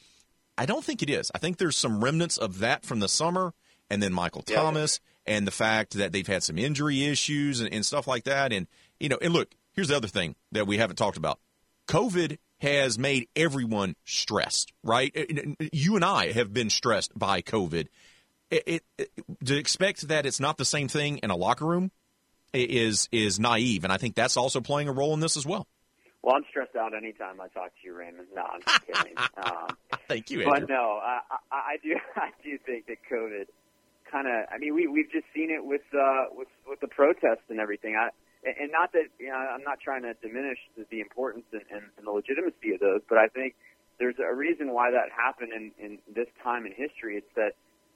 I 0.57 0.67
don't 0.67 0.85
think 0.85 1.03
it 1.03 1.11
is. 1.11 1.31
I 1.35 1.39
think 1.39 1.57
there's 1.57 1.77
some 1.77 2.03
remnants 2.03 2.37
of 2.37 2.59
that 2.59 2.85
from 2.85 3.01
the 3.01 3.09
summer, 3.09 3.55
and 3.91 4.03
then 4.03 4.13
Michael 4.13 4.45
yeah. 4.49 4.57
Thomas, 4.57 5.01
and 5.27 5.47
the 5.47 5.53
fact 5.53 5.95
that 5.95 6.13
they've 6.13 6.27
had 6.27 6.43
some 6.43 6.59
injury 6.59 7.05
issues 7.05 7.61
and, 7.61 7.73
and 7.73 7.87
stuff 7.87 8.07
like 8.07 8.25
that. 8.25 8.53
And, 8.53 8.67
you 9.01 9.09
know, 9.09 9.19
and 9.21 9.33
look, 9.33 9.55
here's 9.73 9.89
the 9.89 9.97
other 9.97 10.09
thing 10.09 10.35
that 10.53 10.67
we 10.67 10.79
haven't 10.79 10.97
talked 10.97 11.17
about 11.17 11.39
COVID 11.89 12.39
has 12.59 12.99
made 12.99 13.29
everyone 13.35 13.97
stressed, 14.05 14.73
right? 14.85 15.15
You 15.73 15.97
and 15.97 16.05
I 16.05 16.31
have 16.33 16.53
been 16.53 16.71
stressed 16.71 17.17
by 17.19 17.43
COVID 17.43 17.89
it, 18.53 18.85
it, 18.99 19.11
to 19.45 19.57
expect 19.57 20.09
that 20.09 20.27
it's 20.27 20.41
not 20.41 20.59
the 20.59 20.65
same 20.65 20.89
thing 20.89 21.19
in 21.19 21.31
a 21.31 21.37
locker 21.37 21.65
room 21.65 21.91
is 22.53 23.09
is 23.11 23.41
naive, 23.41 23.85
and 23.85 23.93
I 23.93 23.97
think 23.97 24.15
that's 24.15 24.37
also 24.37 24.61
playing 24.61 24.89
a 24.89 24.93
role 24.93 25.15
in 25.15 25.21
this 25.21 25.37
as 25.37 25.47
well. 25.47 25.67
Well, 26.23 26.37
I'm 26.37 26.45
stressed 26.51 26.77
out 26.77 26.95
anytime 26.95 27.41
I 27.41 27.49
talk 27.49 27.71
to 27.71 27.81
you, 27.83 27.95
Raymond. 27.95 28.29
No, 28.35 28.43
I'm 28.43 28.61
just 28.63 28.87
kidding. 28.87 29.15
um, 29.45 29.77
Thank 30.07 30.31
you, 30.31 30.43
Andrew. 30.43 30.61
But 30.61 30.69
no, 30.69 31.01
I, 31.03 31.21
I, 31.51 31.57
I 31.57 31.77
do 31.83 31.97
I 32.17 32.31
do 32.45 32.59
think 32.65 32.87
that 32.87 32.99
COVID 33.11 33.47
kind 34.11 34.29
of. 34.29 34.47
I 34.53 34.59
mean, 34.59 34.75
we 34.75 34.87
we've 34.87 35.11
just 35.11 35.27
seen 35.35 35.51
it 35.51 35.65
with 35.65 35.83
uh, 35.95 36.27
with 36.31 36.49
with 36.69 36.81
the 36.81 36.89
protests 36.89 37.49
and 37.49 37.59
everything. 37.59 37.97
I 37.97 38.11
and 38.45 38.71
not 38.71 38.93
that 38.93 39.09
you 39.19 39.29
know, 39.29 39.35
I'm 39.35 39.65
not 39.65 39.81
trying 39.81 40.03
to 40.03 40.15
diminish 40.15 40.59
the, 40.77 40.85
the 40.91 41.01
importance 41.01 41.47
and, 41.53 41.63
and, 41.71 41.85
and 41.97 42.07
the 42.07 42.11
legitimacy 42.11 42.75
of 42.75 42.81
those, 42.81 43.01
but 43.09 43.19
I 43.19 43.29
think 43.29 43.55
there's 43.99 44.17
a 44.19 44.35
reason 44.35 44.73
why 44.73 44.91
that 44.91 45.11
happened 45.15 45.53
in, 45.55 45.71
in 45.79 45.99
this 46.13 46.27
time 46.43 46.67
in 46.67 46.73
history. 46.73 47.17
It's 47.17 47.35
that 47.37 47.53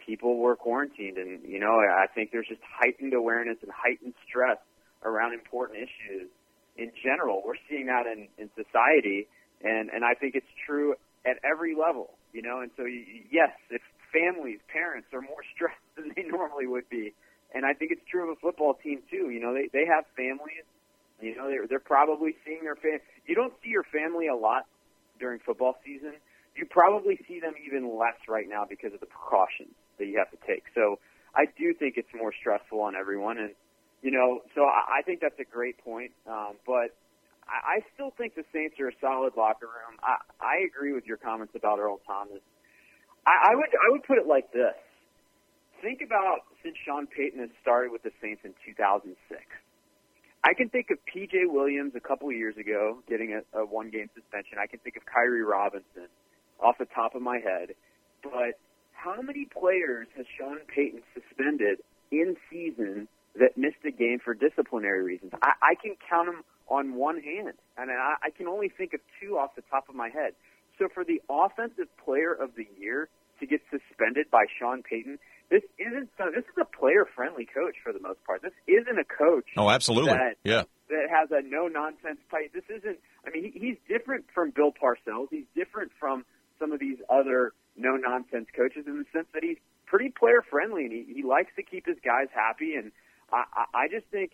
people 0.07 0.39
were 0.39 0.57
quarantined, 0.57 1.19
and 1.19 1.41
you 1.45 1.59
know, 1.59 1.81
I 1.81 2.07
think 2.15 2.31
there's 2.31 2.47
just 2.49 2.63
heightened 2.63 3.13
awareness 3.13 3.59
and 3.63 3.71
heightened 3.73 4.15
stress 4.27 4.59
around 5.05 5.35
important 5.35 5.79
issues 5.79 6.31
in 6.77 6.93
general. 7.03 7.43
We're 7.45 7.61
seeing 7.69 7.87
that 7.87 8.07
in, 8.07 8.29
in 8.39 8.49
society, 8.55 9.27
and 9.63 9.91
and 9.91 10.05
I 10.05 10.15
think 10.15 10.35
it's 10.37 10.55
true 10.67 10.95
at 11.27 11.39
every 11.45 11.75
level. 11.75 12.15
You 12.33 12.43
know, 12.43 12.61
and 12.61 12.71
so 12.77 12.85
yes, 12.85 13.51
if 13.71 13.83
families, 14.13 14.61
parents 14.73 15.09
are 15.13 15.21
more 15.21 15.43
stressed 15.55 15.83
than 15.97 16.13
they 16.15 16.23
normally 16.23 16.67
would 16.67 16.89
be, 16.89 17.13
and 17.55 17.67
I 17.67 17.75
think 17.75 17.91
it's 17.91 18.07
true 18.09 18.31
of 18.31 18.39
a 18.39 18.41
football 18.41 18.75
team 18.75 19.03
too. 19.11 19.31
You 19.31 19.41
know, 19.41 19.53
they 19.53 19.69
they 19.73 19.87
have 19.87 20.05
families. 20.17 20.65
You 21.21 21.35
know, 21.35 21.49
they're 21.49 21.67
they're 21.67 21.81
probably 21.81 22.37
seeing 22.45 22.63
their 22.63 22.77
fam. 22.77 23.01
You 23.27 23.35
don't 23.35 23.53
see 23.65 23.71
your 23.71 23.85
family 23.85 24.29
a 24.29 24.37
lot 24.37 24.67
during 25.19 25.41
football 25.41 25.77
season. 25.85 26.13
You 26.55 26.65
probably 26.65 27.21
see 27.29 27.41
them 27.41 27.53
even 27.67 27.99
less 27.99 28.17
right 28.29 28.49
now 28.49 28.65
because 28.69 28.95
of 28.95 29.01
the 29.01 29.07
precautions 29.07 29.75
that 29.99 30.07
you 30.07 30.19
have 30.19 30.31
to 30.31 30.38
take. 30.47 30.65
So 30.75 30.99
I 31.35 31.47
do 31.59 31.75
think 31.75 31.95
it's 31.97 32.12
more 32.15 32.33
stressful 32.33 32.81
on 32.81 32.97
everyone, 32.97 33.38
and 33.38 33.50
you 34.03 34.11
know, 34.11 34.41
so 34.55 34.62
I, 34.62 35.00
I 35.00 35.03
think 35.03 35.21
that's 35.21 35.38
a 35.41 35.45
great 35.45 35.79
point. 35.79 36.12
Um, 36.26 36.55
but 36.67 36.95
I, 37.49 37.79
I 37.79 37.87
still 37.95 38.12
think 38.17 38.35
the 38.35 38.45
Saints 38.53 38.79
are 38.81 38.88
a 38.88 38.97
solid 39.00 39.35
locker 39.37 39.67
room. 39.67 39.99
I, 40.03 40.17
I 40.41 40.55
agree 40.67 40.93
with 40.93 41.07
your 41.07 41.17
comments 41.17 41.55
about 41.55 41.79
Earl 41.79 42.00
Thomas. 42.07 42.41
I, 43.26 43.53
I 43.53 43.55
would 43.55 43.71
I 43.71 43.91
would 43.91 44.05
put 44.05 44.19
it 44.19 44.26
like 44.26 44.53
this: 44.53 44.76
Think 45.83 46.00
about 46.00 46.49
since 46.62 46.76
Sean 46.85 47.07
Payton 47.07 47.41
has 47.41 47.50
started 47.61 47.93
with 47.93 48.03
the 48.03 48.12
Saints 48.21 48.43
in 48.45 48.55
2006. 48.65 49.17
I 50.45 50.55
can 50.55 50.69
think 50.69 50.91
of 50.91 50.99
P.J. 51.07 51.47
Williams 51.47 51.95
a 51.97 52.00
couple 52.00 52.31
years 52.31 52.57
ago 52.57 53.03
getting 53.09 53.35
a, 53.35 53.59
a 53.59 53.67
one-game 53.67 54.09
suspension. 54.15 54.59
I 54.62 54.69
can 54.69 54.79
think 54.79 54.97
of 54.97 55.03
Khiry 55.03 55.45
Robinson 55.45 56.07
off 56.62 56.79
the 56.79 56.87
top 56.87 57.17
of 57.17 57.23
my 57.23 57.38
head, 57.38 57.75
but 58.23 58.55
how 58.97 59.21
many 59.23 59.47
players 59.47 60.09
has 60.17 60.26
Sean 60.38 60.59
Payton 60.75 61.03
suspended 61.15 61.79
in 62.11 62.37
season 62.50 63.09
that 63.38 63.57
missed 63.57 63.85
a 63.87 63.91
game 63.91 64.19
for 64.25 64.35
disciplinary 64.35 65.03
reasons? 65.03 65.33
I, 65.43 65.53
I 65.62 65.75
can 65.75 65.97
count 66.09 66.26
them 66.26 66.43
on 66.69 66.95
one 66.95 67.21
hand, 67.21 67.55
and 67.76 67.91
I, 67.91 68.15
I 68.23 68.31
can 68.31 68.49
only 68.49 68.69
think 68.69 68.95
of 68.95 69.00
two 69.21 69.38
off 69.38 69.55
the 69.55 69.62
top 69.71 69.88
of 69.88 69.95
my 69.95 70.09
head. 70.09 70.33
So 70.79 70.88
for 70.93 71.05
the 71.05 71.23
offensive 71.31 71.88
player 72.05 72.33
of 72.33 72.50
the 72.57 72.67
year 72.79 73.09
to 73.41 73.47
get 73.47 73.61
suspended 73.71 74.31
by 74.31 74.47
Sean 74.59 74.83
Payton, 74.83 75.19
this 75.50 75.62
isn't 75.79 76.11
this 76.19 76.45
is 76.45 76.59
a 76.61 76.65
player 76.65 77.07
friendly 77.15 77.47
coach 77.47 77.76
for 77.83 77.93
the 77.93 78.00
most 78.00 78.23
part. 78.25 78.43
This 78.43 78.53
isn't 78.67 78.99
a 78.99 79.05
coach. 79.05 79.45
Oh, 79.57 79.71
absolutely. 79.71 80.12
That, 80.12 80.37
yeah. 80.43 80.62
That 80.88 81.07
has 81.11 81.31
a 81.31 81.43
no 81.43 81.69
nonsense 81.69 82.19
type. 82.31 82.53
This 82.53 82.65
isn't. 82.69 82.99
I 83.26 83.31
mean, 83.31 83.53
he, 83.53 83.59
he's 83.59 83.76
different 83.88 84.25
from 84.35 84.50
Bill 84.50 84.73
Parcells. 84.73 85.29
He's 85.31 85.47
different 85.55 85.93
from 86.00 86.25
some 86.59 86.73
of 86.73 86.81
these 86.81 86.99
other 87.09 87.53
no 87.76 87.97
nonsense 87.97 88.49
coaches 88.54 88.85
in 88.87 88.99
the 88.99 89.04
sense 89.12 89.26
that 89.35 89.42
he's 89.42 89.59
pretty 89.87 90.11
player 90.11 90.42
friendly 90.42 90.85
and 90.85 90.92
he, 90.92 91.06
he 91.14 91.23
likes 91.23 91.50
to 91.56 91.62
keep 91.62 91.87
his 91.87 91.97
guys 92.04 92.26
happy. 92.35 92.75
And 92.75 92.92
I, 93.33 93.45
I, 93.73 93.88
just 93.88 94.06
think 94.11 94.33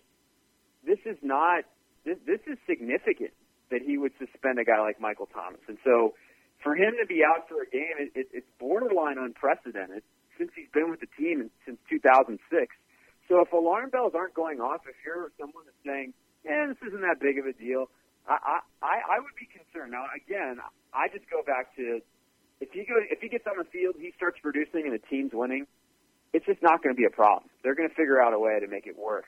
this 0.84 0.98
is 1.04 1.16
not 1.22 1.64
this, 2.04 2.18
this 2.26 2.40
is 2.46 2.58
significant 2.66 3.32
that 3.70 3.82
he 3.82 3.96
would 3.96 4.12
suspend 4.18 4.58
a 4.58 4.64
guy 4.64 4.80
like 4.80 5.00
Michael 5.00 5.28
Thomas. 5.32 5.60
And 5.68 5.78
so 5.84 6.14
for 6.62 6.74
him 6.74 6.94
to 7.00 7.06
be 7.06 7.22
out 7.24 7.48
for 7.48 7.62
a 7.62 7.68
game, 7.68 7.96
it, 7.98 8.10
it, 8.14 8.26
it's 8.32 8.50
borderline 8.58 9.18
unprecedented 9.18 10.02
since 10.38 10.50
he's 10.56 10.70
been 10.72 10.90
with 10.90 11.00
the 11.00 11.10
team 11.18 11.50
since 11.64 11.78
2006. 11.88 12.40
So 13.28 13.40
if 13.40 13.52
alarm 13.52 13.90
bells 13.90 14.12
aren't 14.14 14.34
going 14.34 14.60
off, 14.60 14.82
if 14.88 14.96
you're 15.06 15.30
someone 15.38 15.64
that's 15.64 15.84
saying, 15.86 16.12
"Yeah, 16.44 16.66
this 16.68 16.80
isn't 16.88 17.00
that 17.00 17.20
big 17.20 17.38
of 17.38 17.46
a 17.46 17.54
deal," 17.54 17.88
I 18.26 18.60
I, 18.82 19.16
I 19.16 19.16
would 19.22 19.36
be 19.38 19.46
concerned. 19.46 19.92
Now, 19.92 20.04
again, 20.10 20.58
I 20.92 21.08
just 21.08 21.30
go 21.30 21.40
back 21.46 21.74
to 21.76 22.02
if 22.62 22.70
he 22.70 22.86
goes 22.86 23.02
if 23.10 23.18
he 23.20 23.28
gets 23.28 23.44
on 23.50 23.58
the 23.58 23.66
field, 23.66 23.96
he 23.98 24.12
starts 24.16 24.38
producing, 24.38 24.86
and 24.86 24.94
the 24.94 25.02
team's 25.10 25.34
winning. 25.34 25.66
It's 26.32 26.46
just 26.46 26.62
not 26.62 26.82
going 26.82 26.94
to 26.94 26.98
be 26.98 27.04
a 27.04 27.10
problem. 27.12 27.50
They're 27.62 27.74
going 27.74 27.88
to 27.88 27.94
figure 27.94 28.22
out 28.22 28.32
a 28.32 28.38
way 28.38 28.58
to 28.58 28.66
make 28.66 28.86
it 28.86 28.96
work 28.96 29.26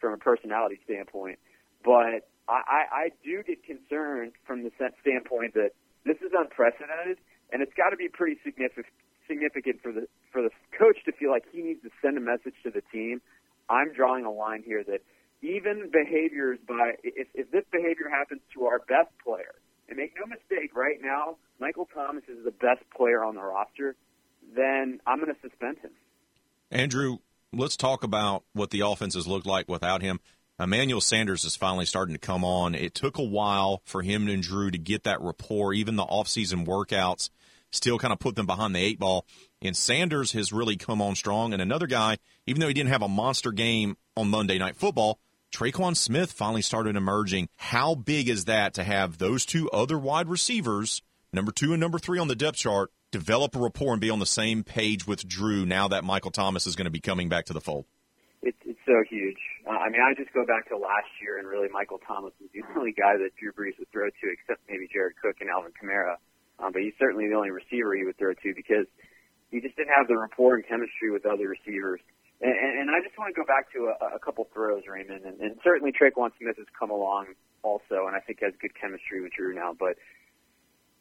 from 0.00 0.14
a 0.14 0.16
personality 0.16 0.80
standpoint. 0.82 1.38
But 1.84 2.26
I, 2.48 2.58
I, 2.66 2.80
I 2.90 3.04
do 3.22 3.44
get 3.44 3.62
concerned 3.62 4.32
from 4.46 4.64
the 4.64 4.72
standpoint 4.74 5.54
that 5.54 5.70
this 6.04 6.16
is 6.18 6.32
unprecedented, 6.34 7.18
and 7.52 7.62
it's 7.62 7.74
got 7.76 7.90
to 7.90 7.96
be 7.96 8.08
pretty 8.08 8.40
significant 8.42 8.88
significant 9.28 9.78
for 9.82 9.92
the 9.92 10.08
for 10.32 10.42
the 10.42 10.50
coach 10.76 10.98
to 11.04 11.12
feel 11.12 11.30
like 11.30 11.44
he 11.52 11.62
needs 11.62 11.82
to 11.82 11.90
send 12.02 12.16
a 12.16 12.20
message 12.20 12.56
to 12.64 12.70
the 12.70 12.82
team. 12.90 13.20
I'm 13.68 13.92
drawing 13.92 14.24
a 14.24 14.32
line 14.32 14.64
here 14.66 14.82
that 14.82 15.04
even 15.42 15.90
behaviors 15.92 16.58
by 16.66 16.96
if, 17.04 17.28
if 17.34 17.50
this 17.52 17.64
behavior 17.70 18.08
happens 18.10 18.40
to 18.54 18.66
our 18.66 18.80
best 18.80 19.12
player, 19.22 19.54
and 19.90 19.98
make 19.98 20.14
no 20.18 20.26
mistake, 20.26 20.74
right 20.74 20.98
now 21.02 21.36
Michael 21.58 21.88
Thomas 21.92 22.24
is 22.28 22.44
the 22.44 22.52
best 22.52 22.82
player 22.96 23.24
on 23.24 23.34
the 23.34 23.42
roster, 23.42 23.96
then 24.56 25.00
I'm 25.06 25.20
going 25.20 25.34
to 25.34 25.40
suspend 25.42 25.78
him. 25.78 25.90
Andrew, 26.70 27.18
let's 27.52 27.76
talk 27.76 28.04
about 28.04 28.44
what 28.52 28.70
the 28.70 28.80
offense 28.80 29.14
has 29.14 29.26
looked 29.26 29.46
like 29.46 29.68
without 29.68 30.02
him. 30.02 30.20
Emmanuel 30.58 31.00
Sanders 31.00 31.44
is 31.44 31.56
finally 31.56 31.86
starting 31.86 32.14
to 32.14 32.18
come 32.18 32.44
on. 32.44 32.74
It 32.74 32.94
took 32.94 33.18
a 33.18 33.24
while 33.24 33.80
for 33.84 34.02
him 34.02 34.28
and 34.28 34.42
Drew 34.42 34.70
to 34.70 34.78
get 34.78 35.04
that 35.04 35.20
rapport. 35.20 35.72
Even 35.72 35.96
the 35.96 36.04
offseason 36.04 36.66
workouts 36.66 37.30
still 37.70 37.98
kind 37.98 38.12
of 38.12 38.18
put 38.18 38.36
them 38.36 38.46
behind 38.46 38.74
the 38.74 38.80
eight 38.80 38.98
ball. 38.98 39.24
And 39.62 39.76
Sanders 39.76 40.32
has 40.32 40.52
really 40.52 40.76
come 40.76 41.00
on 41.00 41.14
strong. 41.14 41.52
And 41.52 41.62
another 41.62 41.86
guy, 41.86 42.18
even 42.46 42.60
though 42.60 42.68
he 42.68 42.74
didn't 42.74 42.90
have 42.90 43.02
a 43.02 43.08
monster 43.08 43.52
game 43.52 43.96
on 44.16 44.28
Monday 44.28 44.58
Night 44.58 44.76
Football, 44.76 45.18
Tre'Quan 45.52 45.96
Smith 45.96 46.32
finally 46.32 46.62
started 46.62 46.96
emerging. 46.96 47.48
How 47.56 47.94
big 47.94 48.28
is 48.28 48.44
that 48.44 48.74
to 48.74 48.84
have 48.84 49.18
those 49.18 49.44
two 49.44 49.68
other 49.70 49.98
wide 49.98 50.28
receivers, 50.28 51.02
number 51.32 51.50
two 51.52 51.72
and 51.72 51.80
number 51.80 51.98
three 51.98 52.18
on 52.18 52.28
the 52.28 52.36
depth 52.36 52.58
chart, 52.58 52.90
develop 53.10 53.56
a 53.56 53.58
rapport 53.58 53.92
and 53.92 54.00
be 54.00 54.10
on 54.10 54.20
the 54.20 54.26
same 54.26 54.62
page 54.62 55.06
with 55.06 55.26
Drew 55.26 55.66
now 55.66 55.88
that 55.88 56.04
Michael 56.04 56.30
Thomas 56.30 56.66
is 56.66 56.76
going 56.76 56.86
to 56.86 56.90
be 56.90 57.00
coming 57.00 57.28
back 57.28 57.46
to 57.46 57.52
the 57.52 57.60
fold? 57.60 57.84
It's, 58.42 58.56
it's 58.64 58.78
so 58.86 59.02
huge. 59.10 59.36
Uh, 59.66 59.70
I 59.70 59.90
mean, 59.90 60.00
I 60.00 60.14
just 60.14 60.32
go 60.32 60.46
back 60.46 60.68
to 60.68 60.78
last 60.78 61.10
year, 61.20 61.38
and 61.38 61.48
really 61.48 61.68
Michael 61.68 61.98
Thomas 62.06 62.32
was 62.40 62.48
the 62.54 62.62
only 62.78 62.92
guy 62.92 63.18
that 63.18 63.34
Drew 63.36 63.52
Brees 63.52 63.76
would 63.78 63.90
throw 63.90 64.08
to, 64.08 64.26
except 64.30 64.62
maybe 64.68 64.88
Jared 64.92 65.14
Cook 65.20 65.36
and 65.40 65.50
Alvin 65.50 65.72
Kamara. 65.74 66.16
Um, 66.60 66.72
but 66.72 66.82
he's 66.82 66.94
certainly 66.98 67.28
the 67.28 67.34
only 67.34 67.50
receiver 67.50 67.96
he 67.96 68.04
would 68.04 68.16
throw 68.16 68.34
to 68.34 68.54
because 68.54 68.86
he 69.50 69.60
just 69.60 69.76
didn't 69.76 69.92
have 69.96 70.06
the 70.06 70.16
rapport 70.16 70.54
and 70.54 70.64
chemistry 70.66 71.10
with 71.10 71.26
other 71.26 71.48
receivers. 71.48 72.00
And, 72.40 72.52
and, 72.56 72.88
I 72.90 73.04
just 73.04 73.18
want 73.18 73.34
to 73.34 73.38
go 73.38 73.44
back 73.44 73.70
to 73.76 73.92
a, 73.92 74.16
a 74.16 74.18
couple 74.18 74.48
throws, 74.54 74.84
Raymond, 74.88 75.26
and, 75.26 75.40
and 75.40 75.60
certainly 75.62 75.92
Tre'Quan 75.92 76.30
Smith 76.40 76.56
has 76.56 76.66
come 76.72 76.90
along 76.90 77.36
also, 77.62 78.08
and 78.08 78.16
I 78.16 78.20
think 78.20 78.40
has 78.40 78.54
good 78.60 78.72
chemistry 78.74 79.20
with 79.20 79.32
Drew 79.36 79.54
now. 79.54 79.76
But 79.78 79.96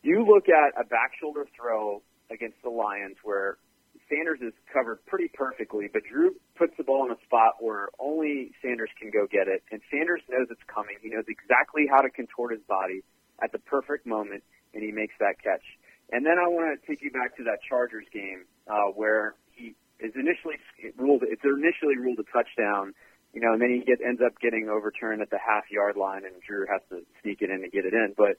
you 0.03 0.25
look 0.27 0.49
at 0.49 0.75
a 0.79 0.83
back 0.83 1.15
shoulder 1.19 1.47
throw 1.55 2.01
against 2.29 2.61
the 2.61 2.69
Lions 2.69 3.15
where 3.23 3.57
Sanders 4.09 4.39
is 4.41 4.53
covered 4.73 4.99
pretty 5.05 5.29
perfectly, 5.33 5.87
but 5.91 6.03
Drew 6.03 6.35
puts 6.55 6.75
the 6.77 6.83
ball 6.83 7.05
in 7.05 7.11
a 7.11 7.21
spot 7.23 7.63
where 7.63 7.89
only 7.99 8.51
Sanders 8.61 8.89
can 8.99 9.11
go 9.11 9.27
get 9.27 9.47
it, 9.47 9.63
and 9.71 9.81
Sanders 9.89 10.21
knows 10.27 10.47
it's 10.49 10.65
coming. 10.67 10.97
He 11.01 11.09
knows 11.09 11.25
exactly 11.29 11.87
how 11.89 12.01
to 12.01 12.09
contort 12.09 12.51
his 12.51 12.61
body 12.67 13.03
at 13.41 13.51
the 13.51 13.59
perfect 13.59 14.05
moment, 14.05 14.43
and 14.73 14.83
he 14.83 14.91
makes 14.91 15.13
that 15.19 15.41
catch. 15.41 15.63
And 16.11 16.25
then 16.25 16.41
I 16.41 16.47
want 16.49 16.73
to 16.73 16.87
take 16.87 17.01
you 17.01 17.11
back 17.11 17.37
to 17.37 17.43
that 17.45 17.61
Chargers 17.61 18.05
game 18.11 18.45
uh, 18.67 18.89
where 18.97 19.35
he 19.48 19.48
is 19.99 20.13
initially 20.15 20.55
ruled. 20.97 21.23
It's 21.23 21.43
initially 21.43 21.97
ruled 21.97 22.19
a 22.19 22.27
touchdown, 22.31 22.93
you 23.33 23.41
know, 23.41 23.53
and 23.53 23.61
then 23.61 23.69
he 23.69 23.85
get, 23.85 23.99
ends 24.05 24.21
up 24.25 24.39
getting 24.39 24.69
overturned 24.69 25.21
at 25.21 25.29
the 25.29 25.39
half 25.39 25.69
yard 25.71 25.97
line, 25.97 26.23
and 26.25 26.41
Drew 26.41 26.65
has 26.71 26.81
to 26.89 27.05
sneak 27.21 27.41
it 27.41 27.49
in 27.49 27.61
to 27.61 27.69
get 27.69 27.85
it 27.85 27.93
in. 27.93 28.13
But 28.17 28.37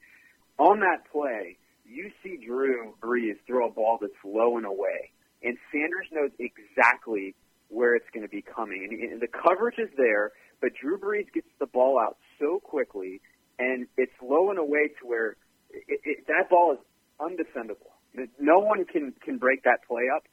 on 0.59 0.81
that 0.81 1.11
play, 1.11 1.59
you 1.85 2.11
see 2.23 2.38
Drew 2.44 2.94
Brees 3.01 3.37
throw 3.46 3.68
a 3.68 3.70
ball 3.70 3.99
that's 4.01 4.12
low 4.25 4.57
and 4.57 4.66
away, 4.66 5.12
and 5.42 5.57
Sanders 5.73 6.07
knows 6.12 6.31
exactly 6.38 7.35
where 7.68 7.94
it's 7.94 8.09
going 8.12 8.23
to 8.25 8.29
be 8.29 8.42
coming, 8.42 8.87
and, 8.90 9.12
and 9.12 9.20
the 9.20 9.29
coverage 9.29 9.79
is 9.79 9.90
there. 9.96 10.33
But 10.61 10.70
Drew 10.81 10.99
Brees 10.99 11.33
gets 11.33 11.49
the 11.59 11.66
ball 11.66 11.99
out 11.99 12.18
so 12.38 12.61
quickly, 12.61 13.20
and 13.59 13.87
it's 13.96 14.12
low 14.23 14.51
and 14.51 14.59
away 14.59 14.88
to 15.01 15.07
where 15.07 15.37
it, 15.70 16.01
it, 16.05 16.27
that 16.27 16.51
ball 16.51 16.73
is 16.73 16.79
undefendable. 17.20 17.92
No 18.38 18.59
one 18.59 18.85
can 18.85 19.14
can 19.23 19.38
break 19.38 19.62
that 19.64 19.87
play 19.87 20.05
up, 20.14 20.25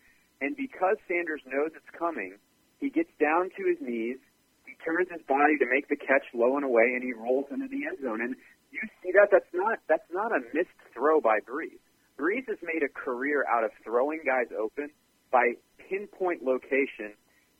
and 0.41 0.55
because 0.55 0.97
Sanders 1.07 1.41
knows 1.45 1.71
it's 1.73 1.89
coming, 1.97 2.37
he 2.79 2.89
gets 2.89 3.09
down 3.19 3.49
to 3.57 3.61
his 3.65 3.81
knees. 3.81 4.17
He 4.65 4.77
turns 4.85 5.09
his 5.09 5.21
body 5.25 5.57
to 5.57 5.65
make 5.65 5.89
the 5.89 5.95
catch 5.95 6.25
low 6.33 6.55
and 6.55 6.65
away, 6.65 6.93
and 6.93 7.03
he 7.03 7.13
rolls 7.13 7.45
into 7.49 7.67
the 7.67 7.87
end 7.87 7.97
zone. 8.03 8.21
And 8.21 8.35
you 8.71 8.81
see 9.01 9.11
that? 9.13 9.29
That's 9.31 9.49
not 9.53 9.79
that's 9.87 10.09
not 10.11 10.31
a 10.31 10.41
missed 10.53 10.77
throw 10.93 11.19
by 11.21 11.39
Brees. 11.39 11.81
Brees 12.19 12.45
has 12.47 12.57
made 12.61 12.83
a 12.83 12.89
career 12.89 13.45
out 13.49 13.63
of 13.63 13.71
throwing 13.83 14.21
guys 14.25 14.49
open 14.57 14.89
by 15.31 15.53
pinpoint 15.89 16.43
location, 16.43 17.13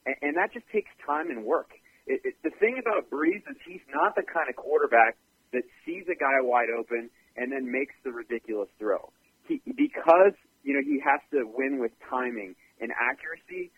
and, 0.06 0.16
and 0.22 0.38
that 0.38 0.54
just 0.54 0.66
takes 0.74 0.90
time 1.06 1.30
and 1.30 1.46
work. 1.46 1.72
It, 2.06 2.22
it, 2.24 2.36
the 2.44 2.52
thing 2.60 2.80
about 2.80 3.10
Brees 3.10 3.44
is 3.50 3.58
he's 3.66 3.86
not 3.94 4.16
the 4.16 4.24
kind 4.24 4.50
of 4.50 4.56
quarterback 4.56 5.18
that 5.54 5.64
sees 5.86 6.06
a 6.12 6.16
guy 6.16 6.42
wide 6.42 6.70
open 6.70 7.10
and 7.36 7.52
then 7.52 7.72
makes 7.72 7.94
the 8.04 8.12
ridiculous 8.12 8.70
throw. 8.80 9.12
He, 9.48 9.62
because 9.66 10.34
you 10.64 10.74
know 10.74 10.82
he 10.84 11.00
has 11.00 11.22
to 11.32 11.48
win 11.48 11.80
with 11.80 11.92
timing 12.10 12.56
and 12.80 12.92
accuracy. 12.92 13.72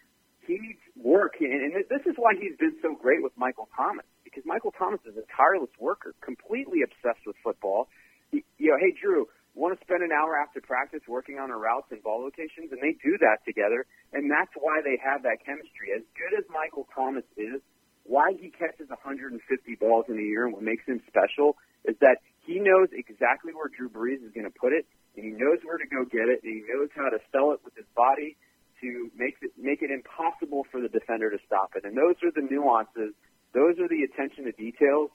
He 0.45 0.57
needs 0.57 0.81
work, 0.97 1.37
and, 1.41 1.73
this 1.89 2.05
is 2.05 2.15
why 2.17 2.33
he's 2.33 2.57
been 2.57 2.75
so 2.81 2.95
great 2.95 3.21
with 3.21 3.33
Michael 3.37 3.69
Thomas. 3.75 4.05
Because 4.23 4.43
Michael 4.45 4.73
Thomas 4.73 4.99
is 5.05 5.15
a 5.17 5.25
tireless 5.35 5.73
worker, 5.79 6.15
completely 6.21 6.81
obsessed 6.81 7.25
with 7.25 7.35
football. 7.43 7.87
He, 8.31 8.43
you 8.57 8.71
know, 8.71 8.77
hey 8.79 8.93
Drew, 8.93 9.27
want 9.53 9.77
to 9.77 9.81
spend 9.85 10.01
an 10.01 10.11
hour 10.11 10.37
after 10.37 10.61
practice 10.61 11.01
working 11.07 11.37
on 11.37 11.51
our 11.51 11.59
routes 11.59 11.91
and 11.91 12.01
ball 12.01 12.21
locations, 12.21 12.71
and 12.71 12.81
they 12.81 12.97
do 13.03 13.17
that 13.19 13.45
together, 13.45 13.85
and 14.13 14.29
that's 14.29 14.53
why 14.55 14.81
they 14.81 14.97
have 15.01 15.23
that 15.23 15.43
chemistry. 15.45 15.91
As 15.95 16.01
good 16.17 16.37
as 16.37 16.45
Michael 16.49 16.87
Thomas 16.93 17.25
is, 17.37 17.61
why 18.09 18.33
he 18.33 18.49
catches 18.49 18.89
150 18.89 19.37
balls 19.77 20.05
in 20.09 20.17
a 20.17 20.25
year 20.25 20.45
and 20.45 20.53
what 20.53 20.63
makes 20.63 20.85
him 20.85 21.01
special 21.05 21.57
is 21.85 21.93
that 22.01 22.17
he 22.41 22.57
knows 22.57 22.89
exactly 22.89 23.53
where 23.53 23.69
Drew 23.69 23.89
Brees 23.89 24.25
is 24.25 24.33
going 24.33 24.49
to 24.49 24.53
put 24.53 24.73
it, 24.73 24.89
and 25.15 25.25
he 25.25 25.31
knows 25.31 25.61
where 25.61 25.77
to 25.77 25.85
go 25.85 26.05
get 26.05 26.25
it, 26.25 26.41
and 26.41 26.49
he 26.49 26.61
knows 26.65 26.89
how 26.95 27.09
to 27.09 27.21
sell 27.29 27.53
it 27.53 27.61
with 27.61 27.75
his 27.75 27.85
body 27.93 28.37
to 28.81 29.11
make 29.15 29.35
it 29.41 29.51
make 29.57 29.81
it 29.81 29.91
impossible 29.91 30.65
for 30.71 30.81
the 30.81 30.89
defender 30.89 31.29
to 31.29 31.37
stop 31.45 31.71
it. 31.75 31.85
And 31.85 31.95
those 31.95 32.15
are 32.23 32.31
the 32.31 32.41
nuances. 32.41 33.13
Those 33.53 33.79
are 33.79 33.87
the 33.87 34.03
attention 34.03 34.45
to 34.45 34.51
details 34.51 35.09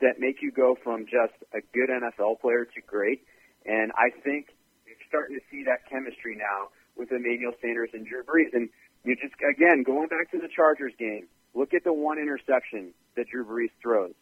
that 0.00 0.18
make 0.18 0.42
you 0.42 0.50
go 0.50 0.76
from 0.82 1.06
just 1.06 1.34
a 1.52 1.60
good 1.72 1.90
NFL 1.90 2.40
player 2.40 2.64
to 2.64 2.80
great. 2.86 3.22
And 3.64 3.92
I 3.92 4.10
think 4.10 4.48
you're 4.86 4.96
starting 5.08 5.38
to 5.38 5.44
see 5.50 5.64
that 5.64 5.88
chemistry 5.88 6.36
now 6.36 6.68
with 6.96 7.12
Emmanuel 7.12 7.52
Sanders 7.60 7.90
and 7.92 8.06
Drew 8.06 8.22
Brees. 8.22 8.52
And 8.52 8.68
you 9.04 9.16
just 9.16 9.34
again 9.42 9.82
going 9.82 10.08
back 10.08 10.30
to 10.32 10.38
the 10.38 10.48
Chargers 10.48 10.92
game. 10.98 11.28
Look 11.54 11.72
at 11.72 11.84
the 11.84 11.92
one 11.92 12.18
interception 12.18 12.92
that 13.16 13.28
Drew 13.30 13.44
Brees 13.44 13.70
throws. 13.80 14.14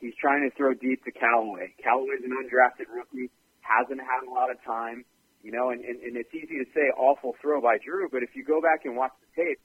He's 0.00 0.14
trying 0.14 0.48
to 0.48 0.56
throw 0.56 0.74
deep 0.74 1.04
to 1.04 1.10
Callaway. 1.10 1.74
Callaway's 1.82 2.22
an 2.24 2.30
undrafted 2.30 2.88
rookie, 2.88 3.30
hasn't 3.60 4.00
had 4.00 4.26
a 4.26 4.30
lot 4.30 4.50
of 4.50 4.62
time, 4.64 5.04
you 5.42 5.52
know, 5.52 5.70
and, 5.70 5.84
and, 5.84 6.00
and 6.02 6.16
it's 6.16 6.32
easy 6.34 6.58
to 6.58 6.66
say 6.74 6.90
awful 6.96 7.34
throw 7.40 7.60
by 7.60 7.78
Drew, 7.78 8.08
but 8.10 8.22
if 8.22 8.34
you 8.34 8.44
go 8.44 8.60
back 8.60 8.84
and 8.84 8.96
watch 8.96 9.12
the 9.20 9.42
tape, 9.42 9.60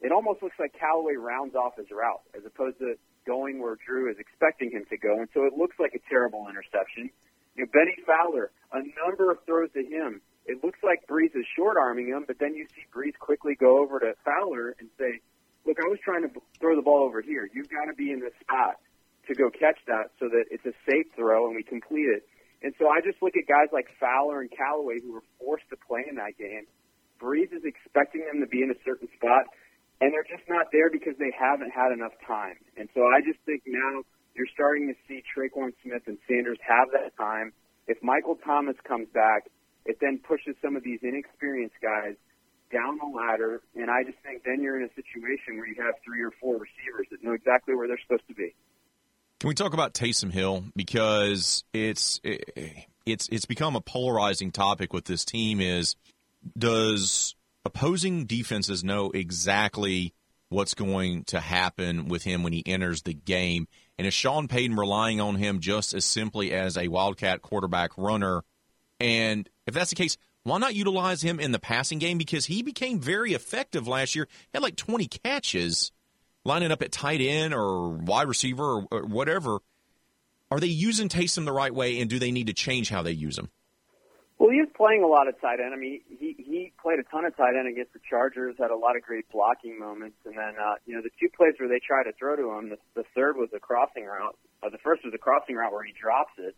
it 0.00 0.10
almost 0.10 0.42
looks 0.42 0.56
like 0.58 0.74
Callaway 0.78 1.14
rounds 1.14 1.54
off 1.54 1.76
his 1.76 1.90
route 1.90 2.22
as 2.36 2.44
opposed 2.44 2.78
to 2.78 2.94
going 3.24 3.62
where 3.62 3.76
Drew 3.86 4.10
is 4.10 4.18
expecting 4.18 4.70
him 4.70 4.84
to 4.90 4.96
go, 4.96 5.20
and 5.20 5.28
so 5.32 5.44
it 5.44 5.54
looks 5.54 5.76
like 5.78 5.94
a 5.94 6.02
terrible 6.08 6.48
interception. 6.50 7.10
You 7.54 7.64
know, 7.64 7.70
Bennie 7.72 8.02
Fowler, 8.06 8.50
a 8.72 8.82
number 9.04 9.30
of 9.30 9.38
throws 9.46 9.70
to 9.74 9.84
him. 9.84 10.20
It 10.44 10.64
looks 10.64 10.80
like 10.82 11.06
Brees 11.06 11.36
is 11.36 11.46
short 11.54 11.76
arming 11.76 12.08
him, 12.08 12.24
but 12.26 12.40
then 12.40 12.54
you 12.54 12.66
see 12.74 12.82
Brees 12.92 13.16
quickly 13.18 13.54
go 13.54 13.78
over 13.78 14.00
to 14.00 14.14
Fowler 14.24 14.74
and 14.80 14.88
say, 14.98 15.20
"Look, 15.64 15.78
I 15.78 15.86
was 15.86 16.00
trying 16.02 16.22
to 16.22 16.30
throw 16.58 16.74
the 16.74 16.82
ball 16.82 17.04
over 17.04 17.22
here. 17.22 17.48
You've 17.54 17.70
got 17.70 17.84
to 17.84 17.94
be 17.94 18.10
in 18.10 18.18
this 18.20 18.34
spot." 18.40 18.80
to 19.28 19.34
go 19.34 19.50
catch 19.50 19.78
that 19.86 20.10
so 20.18 20.28
that 20.28 20.44
it's 20.50 20.64
a 20.66 20.72
safe 20.88 21.06
throw 21.14 21.46
and 21.46 21.54
we 21.54 21.62
complete 21.62 22.10
it. 22.10 22.26
And 22.62 22.72
so 22.78 22.86
I 22.88 23.02
just 23.02 23.18
look 23.20 23.34
at 23.34 23.50
guys 23.50 23.74
like 23.74 23.90
Fowler 23.98 24.40
and 24.40 24.50
Callaway 24.50 25.02
who 25.02 25.18
were 25.18 25.26
forced 25.42 25.66
to 25.70 25.76
play 25.76 26.06
in 26.08 26.16
that 26.16 26.38
game. 26.38 26.66
Brees 27.18 27.50
is 27.50 27.66
expecting 27.66 28.22
them 28.26 28.40
to 28.42 28.46
be 28.46 28.62
in 28.62 28.70
a 28.70 28.78
certain 28.86 29.10
spot, 29.18 29.46
and 30.00 30.14
they're 30.14 30.26
just 30.26 30.46
not 30.48 30.70
there 30.70 30.90
because 30.90 31.14
they 31.18 31.30
haven't 31.34 31.70
had 31.70 31.90
enough 31.90 32.14
time. 32.26 32.58
And 32.78 32.88
so 32.94 33.06
I 33.06 33.22
just 33.22 33.38
think 33.46 33.62
now 33.66 34.02
you're 34.34 34.50
starting 34.54 34.90
to 34.90 34.96
see 35.06 35.22
Tre'Quan 35.26 35.74
Smith 35.82 36.02
and 36.06 36.18
Sanders 36.26 36.58
have 36.66 36.90
that 36.94 37.14
time. 37.18 37.52
If 37.86 38.02
Michael 38.02 38.38
Thomas 38.42 38.78
comes 38.86 39.06
back, 39.10 39.50
it 39.86 39.98
then 40.00 40.18
pushes 40.22 40.54
some 40.62 40.74
of 40.74 40.82
these 40.82 41.02
inexperienced 41.02 41.78
guys 41.82 42.14
down 42.70 42.96
the 42.96 43.10
ladder, 43.10 43.60
and 43.76 43.90
I 43.90 44.02
just 44.02 44.18
think 44.24 44.42
then 44.46 44.62
you're 44.62 44.80
in 44.80 44.88
a 44.88 44.94
situation 44.96 45.60
where 45.60 45.68
you 45.68 45.76
have 45.82 45.94
three 46.02 46.22
or 46.22 46.32
four 46.40 46.56
receivers 46.56 47.06
that 47.10 47.22
know 47.22 47.34
exactly 47.36 47.74
where 47.74 47.86
they're 47.86 48.00
supposed 48.00 48.26
to 48.28 48.34
be. 48.34 48.54
Can 49.42 49.48
we 49.48 49.54
talk 49.56 49.74
about 49.74 49.92
Taysom 49.92 50.30
Hill 50.30 50.66
because 50.76 51.64
it's 51.72 52.20
it, 52.22 52.86
it's 53.04 53.28
it's 53.32 53.44
become 53.44 53.74
a 53.74 53.80
polarizing 53.80 54.52
topic 54.52 54.92
with 54.92 55.06
this 55.06 55.24
team 55.24 55.60
is 55.60 55.96
does 56.56 57.34
opposing 57.64 58.26
defenses 58.26 58.84
know 58.84 59.10
exactly 59.10 60.14
what's 60.48 60.74
going 60.74 61.24
to 61.24 61.40
happen 61.40 62.06
with 62.06 62.22
him 62.22 62.44
when 62.44 62.52
he 62.52 62.62
enters 62.64 63.02
the 63.02 63.14
game? 63.14 63.66
And 63.98 64.06
is 64.06 64.14
Sean 64.14 64.46
Payton 64.46 64.76
relying 64.76 65.20
on 65.20 65.34
him 65.34 65.58
just 65.58 65.92
as 65.92 66.04
simply 66.04 66.52
as 66.52 66.78
a 66.78 66.86
Wildcat 66.86 67.42
quarterback 67.42 67.90
runner? 67.96 68.44
And 69.00 69.50
if 69.66 69.74
that's 69.74 69.90
the 69.90 69.96
case, 69.96 70.16
why 70.44 70.58
not 70.58 70.76
utilize 70.76 71.20
him 71.20 71.40
in 71.40 71.50
the 71.50 71.58
passing 71.58 71.98
game? 71.98 72.16
Because 72.16 72.46
he 72.46 72.62
became 72.62 73.00
very 73.00 73.32
effective 73.32 73.88
last 73.88 74.14
year. 74.14 74.28
He 74.30 74.50
had 74.54 74.62
like 74.62 74.76
20 74.76 75.08
catches 75.08 75.90
lining 76.44 76.72
up 76.72 76.82
at 76.82 76.92
tight 76.92 77.20
end 77.20 77.54
or 77.54 77.90
wide 77.90 78.28
receiver 78.28 78.62
or, 78.62 78.86
or 78.90 79.02
whatever. 79.02 79.58
Are 80.50 80.60
they 80.60 80.66
using 80.66 81.08
Taysom 81.08 81.44
the 81.44 81.52
right 81.52 81.74
way, 81.74 82.00
and 82.00 82.10
do 82.10 82.18
they 82.18 82.30
need 82.30 82.48
to 82.48 82.52
change 82.52 82.90
how 82.90 83.02
they 83.02 83.12
use 83.12 83.38
him? 83.38 83.48
Well, 84.38 84.50
he 84.50 84.58
was 84.58 84.68
playing 84.76 85.02
a 85.02 85.06
lot 85.06 85.28
of 85.28 85.40
tight 85.40 85.60
end. 85.60 85.72
I 85.72 85.78
mean, 85.78 86.00
he 86.08 86.34
he 86.36 86.72
played 86.82 86.98
a 86.98 87.04
ton 87.04 87.24
of 87.24 87.36
tight 87.36 87.54
end 87.54 87.68
against 87.68 87.92
the 87.92 88.00
Chargers, 88.10 88.56
had 88.58 88.70
a 88.70 88.76
lot 88.76 88.96
of 88.96 89.02
great 89.02 89.30
blocking 89.30 89.78
moments, 89.78 90.16
and 90.26 90.36
then 90.36 90.58
uh, 90.58 90.74
you 90.84 90.96
know 90.96 91.00
the 91.00 91.14
two 91.20 91.30
plays 91.30 91.54
where 91.58 91.68
they 91.68 91.78
tried 91.78 92.10
to 92.10 92.12
throw 92.18 92.34
to 92.36 92.50
him, 92.58 92.68
the, 92.68 92.78
the 92.94 93.04
third 93.14 93.36
was 93.36 93.50
a 93.54 93.60
crossing 93.60 94.04
route. 94.04 94.36
Uh, 94.60 94.68
the 94.68 94.82
first 94.82 95.04
was 95.04 95.14
a 95.14 95.18
crossing 95.18 95.54
route 95.54 95.72
where 95.72 95.84
he 95.84 95.94
drops 95.94 96.32
it, 96.38 96.56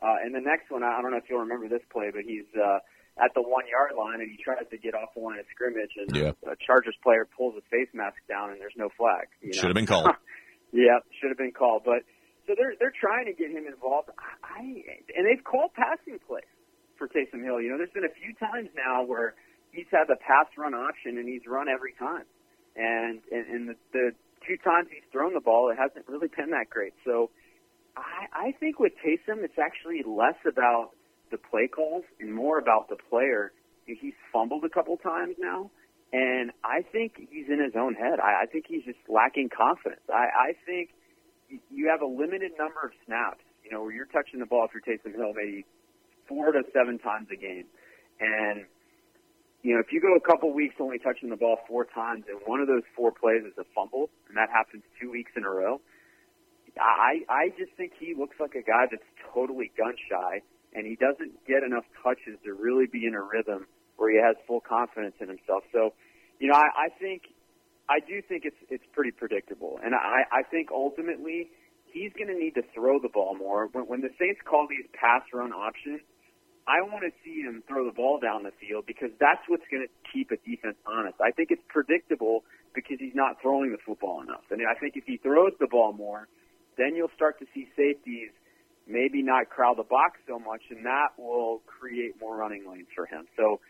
uh, 0.00 0.14
and 0.22 0.34
the 0.34 0.40
next 0.40 0.70
one, 0.70 0.84
I 0.84 1.02
don't 1.02 1.10
know 1.10 1.18
if 1.18 1.24
you'll 1.28 1.40
remember 1.40 1.68
this 1.68 1.82
play, 1.90 2.10
but 2.14 2.22
he's 2.22 2.46
uh, 2.54 2.78
at 3.16 3.30
the 3.34 3.42
one 3.42 3.64
yard 3.70 3.94
line 3.96 4.20
and 4.20 4.30
he 4.30 4.38
tries 4.42 4.66
to 4.70 4.78
get 4.78 4.94
off 4.94 5.14
the 5.14 5.22
line 5.22 5.38
of 5.38 5.46
scrimmage, 5.54 5.94
and 5.96 6.10
yeah. 6.16 6.50
a 6.50 6.58
Chargers 6.58 6.96
player 7.02 7.26
pulls 7.26 7.54
his 7.54 7.62
face 7.70 7.88
mask 7.94 8.18
down, 8.28 8.50
and 8.50 8.60
there's 8.60 8.76
no 8.76 8.88
flag. 8.98 9.30
You 9.40 9.54
know? 9.54 9.60
Should 9.60 9.70
have 9.70 9.78
been 9.78 9.86
called. 9.86 10.10
yeah, 10.72 10.98
should 11.20 11.30
have 11.30 11.38
been 11.38 11.54
called. 11.54 11.82
But 11.86 12.02
so 12.46 12.58
they're 12.58 12.74
they're 12.78 12.94
trying 12.94 13.26
to 13.26 13.34
get 13.34 13.50
him 13.54 13.70
involved. 13.70 14.10
I 14.42 14.82
and 15.14 15.22
they've 15.22 15.42
called 15.42 15.70
passing 15.78 16.18
plays 16.26 16.50
for 16.98 17.06
Taysom 17.06 17.42
Hill. 17.42 17.62
You 17.62 17.70
know, 17.70 17.78
there's 17.78 17.94
been 17.94 18.06
a 18.06 18.16
few 18.18 18.34
times 18.34 18.70
now 18.74 19.06
where 19.06 19.34
he's 19.70 19.88
had 19.94 20.10
the 20.10 20.18
pass 20.18 20.50
run 20.58 20.74
option 20.74 21.18
and 21.18 21.28
he's 21.28 21.46
run 21.46 21.70
every 21.70 21.94
time, 21.94 22.26
and 22.74 23.22
and, 23.30 23.46
and 23.46 23.62
the, 23.70 23.76
the 23.94 24.06
two 24.42 24.58
times 24.58 24.90
he's 24.90 25.06
thrown 25.14 25.34
the 25.34 25.40
ball, 25.40 25.70
it 25.70 25.78
hasn't 25.78 26.08
really 26.08 26.28
been 26.34 26.50
that 26.50 26.68
great. 26.70 26.94
So. 27.04 27.30
I, 27.96 28.50
I 28.50 28.52
think 28.58 28.80
with 28.80 28.90
Taysom, 29.06 29.44
it's 29.44 29.54
actually 29.56 30.02
less 30.02 30.34
about 30.44 30.90
the 31.34 31.48
play 31.50 31.66
calls 31.66 32.04
and 32.20 32.32
more 32.32 32.58
about 32.58 32.88
the 32.88 32.96
player. 33.10 33.52
He's 33.86 34.14
fumbled 34.32 34.64
a 34.64 34.68
couple 34.68 34.96
times 34.96 35.34
now, 35.38 35.70
and 36.12 36.52
I 36.62 36.82
think 36.92 37.18
he's 37.18 37.48
in 37.50 37.58
his 37.58 37.74
own 37.74 37.94
head. 37.94 38.20
I, 38.22 38.44
I 38.44 38.46
think 38.46 38.66
he's 38.68 38.84
just 38.84 39.02
lacking 39.08 39.50
confidence. 39.50 40.00
I, 40.08 40.30
I 40.30 40.52
think 40.64 40.90
you 41.70 41.90
have 41.90 42.00
a 42.00 42.06
limited 42.06 42.52
number 42.56 42.80
of 42.86 42.92
snaps, 43.04 43.42
you 43.64 43.72
know, 43.72 43.82
where 43.82 43.92
you're 43.92 44.06
touching 44.06 44.38
the 44.38 44.46
ball 44.46 44.64
if 44.64 44.72
you're 44.72 44.86
Taysom 44.86 45.14
Hill 45.14 45.34
maybe 45.34 45.66
four 46.28 46.52
to 46.52 46.62
seven 46.72 46.98
times 46.98 47.26
a 47.32 47.36
game. 47.36 47.66
And, 48.20 48.64
you 49.62 49.74
know, 49.74 49.80
if 49.80 49.92
you 49.92 50.00
go 50.00 50.14
a 50.14 50.20
couple 50.20 50.54
weeks 50.54 50.76
only 50.78 50.98
touching 50.98 51.28
the 51.28 51.36
ball 51.36 51.58
four 51.66 51.84
times 51.84 52.24
and 52.30 52.38
one 52.46 52.60
of 52.60 52.68
those 52.68 52.86
four 52.96 53.10
plays 53.12 53.42
is 53.44 53.58
a 53.58 53.64
fumble, 53.74 54.08
and 54.28 54.36
that 54.38 54.48
happens 54.48 54.84
two 55.02 55.10
weeks 55.10 55.32
in 55.36 55.44
a 55.44 55.50
row, 55.50 55.80
I, 56.80 57.20
I 57.28 57.48
just 57.58 57.72
think 57.76 57.92
he 57.98 58.14
looks 58.14 58.36
like 58.40 58.54
a 58.54 58.62
guy 58.62 58.86
that's 58.90 59.04
totally 59.34 59.70
gun 59.76 59.94
shy 60.08 60.40
and 60.74 60.86
he 60.86 60.96
doesn't 60.96 61.46
get 61.46 61.62
enough 61.62 61.84
touches 62.02 62.38
to 62.44 62.52
really 62.52 62.86
be 62.86 63.06
in 63.06 63.14
a 63.14 63.22
rhythm 63.22 63.66
where 63.96 64.10
he 64.10 64.18
has 64.18 64.36
full 64.46 64.60
confidence 64.60 65.14
in 65.20 65.28
himself. 65.28 65.62
So, 65.72 65.94
you 66.40 66.48
know, 66.48 66.54
I, 66.54 66.86
I 66.86 66.88
think 66.98 67.22
I 67.88 68.00
do 68.00 68.22
think 68.22 68.44
it's 68.44 68.58
it's 68.68 68.84
pretty 68.92 69.12
predictable, 69.12 69.78
and 69.82 69.94
I 69.94 70.24
I 70.32 70.42
think 70.42 70.70
ultimately 70.72 71.50
he's 71.86 72.12
going 72.18 72.28
to 72.28 72.34
need 72.34 72.54
to 72.56 72.62
throw 72.74 72.98
the 72.98 73.08
ball 73.08 73.36
more. 73.36 73.68
When, 73.72 73.84
when 73.84 74.00
the 74.00 74.10
Saints 74.18 74.40
call 74.44 74.66
these 74.68 74.86
pass 74.92 75.22
run 75.32 75.52
options, 75.52 76.00
I 76.66 76.82
want 76.82 77.04
to 77.04 77.12
see 77.22 77.42
him 77.42 77.62
throw 77.68 77.84
the 77.84 77.92
ball 77.92 78.18
down 78.18 78.42
the 78.42 78.56
field 78.58 78.84
because 78.86 79.10
that's 79.20 79.44
what's 79.46 79.68
going 79.70 79.86
to 79.86 79.92
keep 80.10 80.32
a 80.32 80.38
defense 80.42 80.76
honest. 80.86 81.20
I 81.20 81.30
think 81.30 81.50
it's 81.50 81.62
predictable 81.68 82.42
because 82.74 82.98
he's 82.98 83.14
not 83.14 83.40
throwing 83.40 83.70
the 83.70 83.78
football 83.78 84.22
enough, 84.22 84.42
and 84.50 84.60
I 84.66 84.74
think 84.74 84.96
if 84.96 85.04
he 85.04 85.18
throws 85.18 85.52
the 85.60 85.68
ball 85.68 85.92
more, 85.92 86.26
then 86.76 86.96
you'll 86.96 87.14
start 87.14 87.38
to 87.38 87.46
see 87.54 87.68
safeties 87.76 88.34
maybe 88.86 89.22
not 89.22 89.48
crowd 89.48 89.78
the 89.78 89.84
box 89.84 90.20
so 90.28 90.38
much, 90.38 90.62
and 90.70 90.84
that 90.86 91.16
will 91.18 91.62
create 91.66 92.14
more 92.20 92.36
running 92.36 92.68
lanes 92.68 92.88
for 92.94 93.06
him. 93.06 93.26
So, 93.36 93.60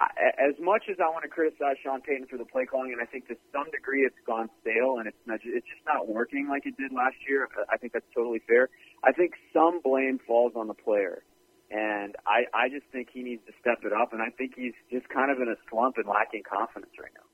as 0.00 0.56
much 0.58 0.84
as 0.90 0.96
I 0.98 1.10
want 1.10 1.24
to 1.24 1.28
criticize 1.28 1.76
Sean 1.84 2.00
Payton 2.00 2.26
for 2.30 2.38
the 2.38 2.46
play 2.46 2.64
calling, 2.64 2.92
and 2.92 3.02
I 3.02 3.04
think 3.04 3.28
to 3.28 3.36
some 3.52 3.70
degree 3.70 4.02
it's 4.02 4.16
gone 4.26 4.48
stale 4.62 4.96
and 4.98 5.06
it's 5.06 5.20
not, 5.26 5.40
it's 5.44 5.66
just 5.66 5.84
not 5.84 6.08
working 6.08 6.48
like 6.48 6.64
it 6.64 6.76
did 6.78 6.92
last 6.92 7.16
year. 7.28 7.44
Uh, 7.44 7.64
I 7.70 7.76
think 7.76 7.92
that's 7.92 8.08
totally 8.14 8.40
fair. 8.48 8.70
I 9.04 9.12
think 9.12 9.34
some 9.52 9.80
blame 9.82 10.18
falls 10.26 10.52
on 10.56 10.68
the 10.68 10.74
player, 10.74 11.22
and 11.70 12.16
I 12.26 12.44
I 12.54 12.68
just 12.70 12.86
think 12.92 13.08
he 13.12 13.22
needs 13.22 13.42
to 13.46 13.52
step 13.60 13.84
it 13.84 13.92
up, 13.92 14.12
and 14.12 14.22
I 14.22 14.30
think 14.30 14.54
he's 14.56 14.74
just 14.90 15.08
kind 15.08 15.30
of 15.30 15.38
in 15.38 15.48
a 15.48 15.56
slump 15.70 15.96
and 15.98 16.06
lacking 16.08 16.42
confidence 16.48 16.92
right 16.98 17.12
now. 17.14 17.26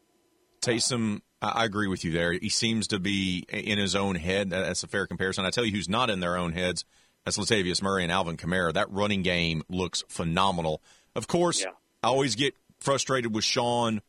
Taysom, 0.60 1.20
I 1.40 1.64
agree 1.64 1.86
with 1.86 2.04
you 2.04 2.10
there. 2.10 2.32
He 2.32 2.48
seems 2.48 2.88
to 2.88 2.98
be 2.98 3.46
in 3.48 3.78
his 3.78 3.94
own 3.94 4.16
head. 4.16 4.50
That's 4.50 4.82
a 4.82 4.88
fair 4.88 5.06
comparison. 5.06 5.44
I 5.44 5.50
tell 5.50 5.64
you 5.64 5.70
who's 5.70 5.88
not 5.88 6.10
in 6.10 6.18
their 6.18 6.36
own 6.36 6.52
heads 6.52 6.84
that's 7.26 7.38
Latavius 7.38 7.82
Murray 7.82 8.04
and 8.04 8.12
Alvin 8.12 8.36
Kamara. 8.36 8.72
That 8.72 8.90
running 8.90 9.22
game 9.22 9.64
looks 9.68 10.04
phenomenal. 10.08 10.80
Of 11.16 11.26
course, 11.26 11.62
yeah. 11.62 11.72
I 12.02 12.06
always 12.06 12.36
get 12.36 12.54
frustrated 12.78 13.34
with 13.34 13.42
Sean 13.44 14.00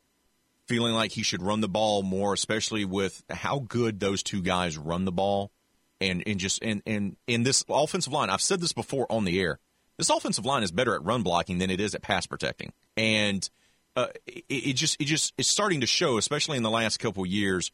feeling 0.67 0.93
like 0.93 1.11
he 1.11 1.23
should 1.23 1.41
run 1.41 1.61
the 1.61 1.67
ball 1.67 2.03
more, 2.03 2.33
especially 2.33 2.85
with 2.85 3.23
how 3.29 3.59
good 3.59 3.99
those 3.99 4.21
two 4.21 4.41
guys 4.41 4.77
run 4.77 5.05
the 5.05 5.11
ball. 5.11 5.51
And, 5.99 6.21
and 6.27 6.39
just 6.39 6.61
and, 6.61 6.83
and 6.85 7.15
in 7.25 7.41
this 7.41 7.65
offensive 7.67 8.13
line, 8.13 8.29
I've 8.29 8.41
said 8.41 8.61
this 8.61 8.71
before 8.71 9.11
on 9.11 9.25
the 9.25 9.41
air. 9.41 9.57
This 9.97 10.11
offensive 10.11 10.45
line 10.45 10.61
is 10.61 10.71
better 10.71 10.93
at 10.93 11.03
run 11.03 11.23
blocking 11.23 11.57
than 11.57 11.71
it 11.71 11.79
is 11.81 11.95
at 11.95 12.03
pass 12.03 12.27
protecting, 12.27 12.71
and 12.95 13.49
uh, 13.95 14.09
it, 14.27 14.43
it 14.47 14.73
just 14.73 15.01
it 15.01 15.05
just 15.05 15.33
it's 15.39 15.49
starting 15.49 15.81
to 15.81 15.87
show, 15.87 16.19
especially 16.19 16.55
in 16.55 16.61
the 16.61 16.69
last 16.69 16.99
couple 16.99 17.25
years. 17.25 17.71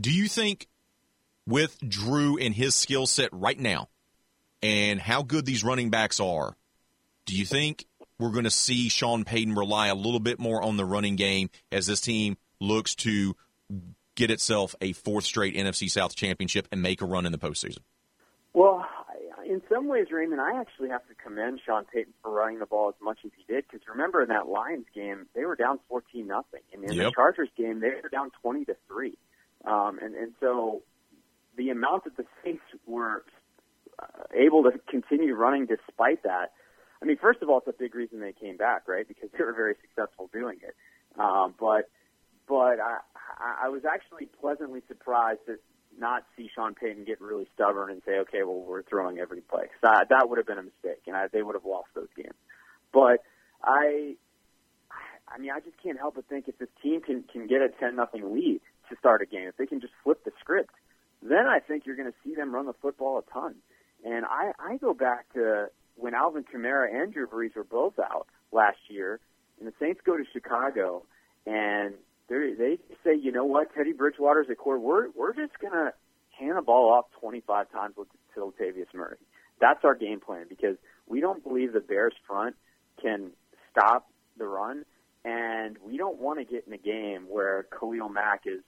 Do 0.00 0.12
you 0.12 0.28
think 0.28 0.68
with 1.44 1.76
Drew 1.80 2.38
and 2.38 2.54
his 2.54 2.76
skill 2.76 3.08
set 3.08 3.30
right 3.32 3.58
now, 3.58 3.88
and 4.62 5.00
how 5.00 5.22
good 5.22 5.46
these 5.46 5.64
running 5.64 5.90
backs 5.90 6.20
are, 6.20 6.56
do 7.26 7.36
you 7.36 7.44
think 7.44 7.86
we're 8.18 8.30
going 8.30 8.44
to 8.44 8.50
see 8.50 8.88
Sean 8.88 9.24
Payton 9.24 9.54
rely 9.54 9.88
a 9.88 9.94
little 9.94 10.20
bit 10.20 10.38
more 10.38 10.62
on 10.62 10.76
the 10.76 10.84
running 10.84 11.16
game 11.16 11.50
as 11.72 11.86
this 11.86 12.00
team 12.00 12.36
looks 12.60 12.94
to 12.96 13.34
get 14.14 14.30
itself 14.30 14.74
a 14.80 14.92
fourth 14.92 15.24
straight 15.24 15.56
NFC 15.56 15.90
South 15.90 16.14
championship 16.14 16.68
and 16.70 16.82
make 16.82 17.00
a 17.00 17.06
run 17.06 17.24
in 17.24 17.32
the 17.32 17.38
postseason? 17.38 17.78
Well, 18.52 18.86
in 19.50 19.62
some 19.68 19.88
ways, 19.88 20.08
Raymond, 20.12 20.40
I 20.40 20.60
actually 20.60 20.90
have 20.90 21.06
to 21.08 21.14
commend 21.14 21.60
Sean 21.64 21.84
Payton 21.84 22.12
for 22.22 22.30
running 22.30 22.58
the 22.58 22.66
ball 22.66 22.88
as 22.88 22.94
much 23.02 23.18
as 23.24 23.30
he 23.36 23.52
did. 23.52 23.64
Because 23.66 23.86
remember, 23.88 24.22
in 24.22 24.28
that 24.28 24.48
Lions 24.48 24.86
game, 24.94 25.26
they 25.34 25.44
were 25.44 25.56
down 25.56 25.80
fourteen 25.88 26.28
nothing, 26.28 26.60
and 26.72 26.84
in 26.84 26.92
yep. 26.92 27.06
the 27.06 27.12
Chargers 27.12 27.48
game, 27.56 27.80
they 27.80 27.90
were 28.02 28.08
down 28.10 28.30
twenty 28.42 28.64
to 28.66 28.76
three. 28.86 29.18
Um, 29.64 29.98
and 30.00 30.14
and 30.14 30.32
so 30.40 30.82
the 31.56 31.70
amount 31.70 32.04
that 32.04 32.16
the 32.16 32.26
Saints 32.44 32.62
were 32.86 33.24
able 34.34 34.64
to 34.64 34.72
continue 34.88 35.34
running 35.34 35.66
despite 35.66 36.22
that. 36.24 36.52
I 37.02 37.06
mean, 37.06 37.16
first 37.16 37.42
of 37.42 37.48
all, 37.48 37.58
it's 37.58 37.68
a 37.68 37.72
big 37.72 37.94
reason 37.94 38.20
they 38.20 38.32
came 38.32 38.56
back, 38.56 38.86
right? 38.86 39.06
Because 39.06 39.30
they 39.36 39.42
were 39.44 39.52
very 39.54 39.74
successful 39.80 40.28
doing 40.32 40.58
it. 40.62 40.74
Um, 41.18 41.54
but 41.58 41.88
but 42.46 42.80
I, 42.80 42.98
I 43.64 43.68
was 43.68 43.82
actually 43.84 44.26
pleasantly 44.26 44.82
surprised 44.88 45.40
to 45.46 45.58
not 45.98 46.24
see 46.36 46.50
Sean 46.54 46.74
Payton 46.74 47.04
get 47.04 47.20
really 47.20 47.46
stubborn 47.54 47.90
and 47.90 48.02
say, 48.04 48.18
okay, 48.20 48.42
well, 48.42 48.60
we're 48.60 48.82
throwing 48.82 49.18
every 49.18 49.40
play. 49.40 49.62
Cause 49.62 49.80
that, 49.82 50.08
that 50.10 50.28
would 50.28 50.38
have 50.38 50.46
been 50.46 50.58
a 50.58 50.62
mistake, 50.62 51.02
and 51.06 51.16
I, 51.16 51.28
they 51.28 51.42
would 51.42 51.54
have 51.54 51.64
lost 51.64 51.88
those 51.94 52.08
games. 52.16 52.34
But 52.92 53.22
I, 53.62 54.16
I 55.28 55.38
mean, 55.38 55.50
I 55.50 55.60
just 55.60 55.76
can't 55.82 55.98
help 55.98 56.16
but 56.16 56.26
think 56.28 56.48
if 56.48 56.58
this 56.58 56.68
team 56.82 57.00
can 57.00 57.24
can 57.30 57.46
get 57.46 57.62
a 57.62 57.68
ten 57.68 57.96
nothing 57.96 58.34
lead 58.34 58.60
to 58.88 58.96
start 58.96 59.22
a 59.22 59.26
game, 59.26 59.46
if 59.48 59.56
they 59.56 59.66
can 59.66 59.80
just 59.80 59.92
flip 60.02 60.24
the 60.24 60.32
script, 60.40 60.74
then 61.22 61.46
I 61.46 61.60
think 61.60 61.86
you're 61.86 61.96
going 61.96 62.10
to 62.10 62.18
see 62.24 62.34
them 62.34 62.54
run 62.54 62.66
the 62.66 62.72
football 62.72 63.18
a 63.18 63.32
ton. 63.32 63.54
And 64.04 64.24
I, 64.24 64.52
I 64.58 64.76
go 64.76 64.94
back 64.94 65.32
to 65.34 65.68
when 65.96 66.14
Alvin 66.14 66.44
Kamara 66.44 66.92
and 66.94 67.12
Drew 67.12 67.26
Brees 67.26 67.54
were 67.54 67.64
both 67.64 67.98
out 67.98 68.26
last 68.52 68.78
year, 68.88 69.20
and 69.58 69.68
the 69.68 69.72
Saints 69.78 70.00
go 70.04 70.16
to 70.16 70.24
Chicago, 70.32 71.04
and 71.46 71.94
they 72.28 72.78
say, 73.04 73.14
you 73.14 73.32
know 73.32 73.44
what, 73.44 73.74
Teddy 73.74 73.92
Bridgewater's 73.92 74.46
at 74.50 74.58
core. 74.58 74.78
We're 74.78 75.08
we're 75.10 75.34
just 75.34 75.58
gonna 75.60 75.92
hand 76.38 76.56
the 76.56 76.62
ball 76.62 76.92
off 76.92 77.06
25 77.20 77.70
times 77.70 77.94
to 78.34 78.40
Latavius 78.40 78.94
Murray. 78.94 79.16
That's 79.60 79.84
our 79.84 79.94
game 79.94 80.20
plan 80.20 80.46
because 80.48 80.76
we 81.06 81.20
don't 81.20 81.42
believe 81.42 81.72
the 81.72 81.80
Bears 81.80 82.14
front 82.26 82.56
can 83.02 83.32
stop 83.70 84.08
the 84.38 84.46
run, 84.46 84.84
and 85.24 85.76
we 85.84 85.96
don't 85.96 86.18
want 86.18 86.38
to 86.38 86.44
get 86.44 86.66
in 86.66 86.72
a 86.72 86.78
game 86.78 87.26
where 87.28 87.66
Khalil 87.78 88.08
Mack 88.08 88.42
is 88.46 88.62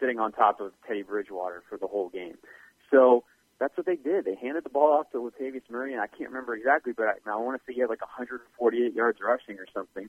sitting 0.00 0.18
on 0.18 0.32
top 0.32 0.60
of 0.60 0.72
Teddy 0.86 1.02
Bridgewater 1.02 1.62
for 1.68 1.78
the 1.78 1.86
whole 1.86 2.08
game. 2.08 2.36
So 2.90 3.24
that's 3.58 3.76
what 3.76 3.86
they 3.86 3.96
did. 3.96 4.24
They 4.24 4.36
handed 4.36 4.64
the 4.64 4.70
ball 4.70 4.98
off 4.98 5.10
to 5.12 5.18
Latavius 5.18 5.68
Murray, 5.68 5.92
and 5.92 6.00
I 6.00 6.06
can't 6.06 6.30
remember 6.30 6.54
exactly, 6.54 6.92
but 6.92 7.06
I, 7.06 7.30
I 7.30 7.36
want 7.36 7.60
to 7.60 7.66
say 7.66 7.74
he 7.74 7.80
had 7.80 7.90
like 7.90 8.00
148 8.00 8.94
yards 8.94 9.18
rushing 9.20 9.58
or 9.58 9.66
something, 9.74 10.08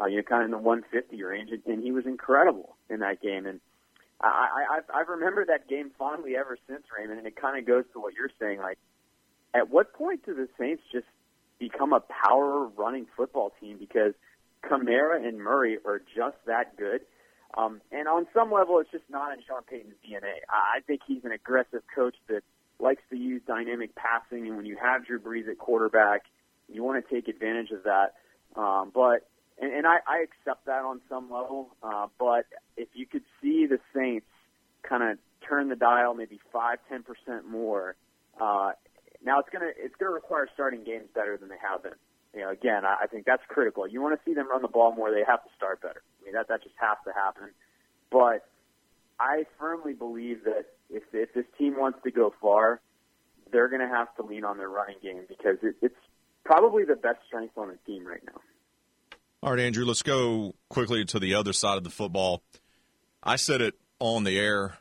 uh, 0.00 0.06
you 0.06 0.16
know, 0.16 0.22
kind 0.22 0.42
of 0.42 0.46
in 0.46 0.50
the 0.50 0.58
150 0.58 1.22
range, 1.22 1.50
and, 1.50 1.62
and 1.66 1.82
he 1.82 1.92
was 1.92 2.06
incredible 2.06 2.76
in 2.88 3.00
that 3.00 3.22
game. 3.22 3.46
And 3.46 3.60
I, 4.20 4.26
I, 4.26 4.76
I've, 4.76 4.84
I've 4.92 5.08
remembered 5.08 5.48
that 5.48 5.68
game 5.68 5.92
fondly 5.98 6.36
ever 6.36 6.58
since, 6.68 6.82
Raymond, 6.96 7.18
and 7.18 7.26
it 7.26 7.36
kind 7.36 7.58
of 7.58 7.66
goes 7.66 7.84
to 7.92 8.00
what 8.00 8.14
you're 8.14 8.30
saying. 8.40 8.58
Like, 8.58 8.78
at 9.54 9.70
what 9.70 9.92
point 9.94 10.26
do 10.26 10.34
the 10.34 10.48
Saints 10.58 10.82
just 10.92 11.06
become 11.58 11.92
a 11.92 12.00
power 12.00 12.66
running 12.76 13.06
football 13.16 13.52
team 13.60 13.76
because 13.78 14.14
Kamara 14.64 15.24
and 15.26 15.38
Murray 15.38 15.78
are 15.84 16.00
just 16.16 16.36
that 16.46 16.76
good. 16.76 17.02
Um, 17.56 17.80
and 17.90 18.06
on 18.06 18.26
some 18.32 18.52
level, 18.52 18.78
it's 18.78 18.90
just 18.90 19.04
not 19.10 19.32
in 19.32 19.42
Sean 19.46 19.62
Payton's 19.62 19.94
DNA. 20.06 20.42
I 20.48 20.80
think 20.86 21.00
he's 21.06 21.24
an 21.24 21.32
aggressive 21.32 21.82
coach 21.94 22.14
that 22.28 22.42
likes 22.80 23.02
to 23.10 23.16
use 23.16 23.42
dynamic 23.46 23.94
passing, 23.94 24.46
and 24.46 24.56
when 24.56 24.66
you 24.66 24.76
have 24.80 25.06
Drew 25.06 25.20
Brees 25.20 25.48
at 25.48 25.58
quarterback, 25.58 26.22
you 26.68 26.82
want 26.82 27.04
to 27.04 27.14
take 27.14 27.28
advantage 27.28 27.70
of 27.70 27.84
that. 27.84 28.14
Um, 28.56 28.90
but 28.94 29.28
and, 29.60 29.72
and 29.72 29.86
I, 29.86 29.98
I 30.06 30.24
accept 30.24 30.66
that 30.66 30.84
on 30.84 31.00
some 31.08 31.30
level. 31.30 31.70
Uh, 31.82 32.06
but 32.18 32.46
if 32.76 32.88
you 32.94 33.06
could 33.06 33.24
see 33.42 33.66
the 33.66 33.78
Saints 33.94 34.26
kind 34.82 35.02
of 35.02 35.18
turn 35.46 35.68
the 35.68 35.76
dial 35.76 36.14
maybe 36.14 36.40
five, 36.52 36.78
ten 36.88 37.02
percent 37.02 37.46
more, 37.48 37.96
uh, 38.40 38.72
now 39.24 39.40
it's 39.40 39.48
gonna 39.50 39.70
it's 39.76 39.94
gonna 39.96 40.12
require 40.12 40.48
starting 40.54 40.84
games 40.84 41.08
better 41.14 41.36
than 41.36 41.48
they 41.48 41.60
have 41.60 41.82
been. 41.82 41.98
You 42.34 42.42
know, 42.42 42.50
again, 42.50 42.84
I, 42.84 42.96
I 43.02 43.06
think 43.06 43.26
that's 43.26 43.42
critical. 43.48 43.86
You 43.86 44.00
want 44.00 44.18
to 44.18 44.24
see 44.24 44.34
them 44.34 44.48
run 44.48 44.62
the 44.62 44.68
ball 44.68 44.94
more; 44.94 45.10
they 45.10 45.24
have 45.26 45.42
to 45.42 45.50
start 45.56 45.82
better. 45.82 46.02
I 46.20 46.24
mean, 46.24 46.34
that 46.34 46.48
that 46.48 46.62
just 46.62 46.76
has 46.80 46.96
to 47.04 47.12
happen. 47.12 47.50
But 48.10 48.46
I 49.18 49.44
firmly 49.58 49.92
believe 49.92 50.44
that 50.44 50.66
if 50.90 51.02
if 51.12 51.32
this 51.34 51.46
team 51.58 51.78
wants 51.78 51.98
to 52.04 52.10
go 52.10 52.32
far, 52.40 52.80
they're 53.52 53.68
going 53.68 53.80
to 53.80 53.88
have 53.88 54.14
to 54.16 54.22
lean 54.22 54.44
on 54.44 54.58
their 54.58 54.68
running 54.68 54.96
game 55.02 55.22
because 55.28 55.56
it, 55.62 55.76
it's 55.82 55.94
probably 56.44 56.84
the 56.84 56.96
best 56.96 57.18
strength 57.26 57.56
on 57.56 57.68
the 57.68 57.78
team 57.86 58.06
right 58.06 58.22
now. 58.26 58.40
All 59.42 59.52
right, 59.52 59.60
Andrew, 59.60 59.84
let's 59.84 60.02
go 60.02 60.54
quickly 60.68 61.04
to 61.06 61.18
the 61.18 61.34
other 61.34 61.52
side 61.52 61.78
of 61.78 61.84
the 61.84 61.90
football. 61.90 62.42
I 63.22 63.36
said 63.36 63.60
it 63.60 63.74
on 63.98 64.24
the 64.24 64.38
air. 64.38 64.78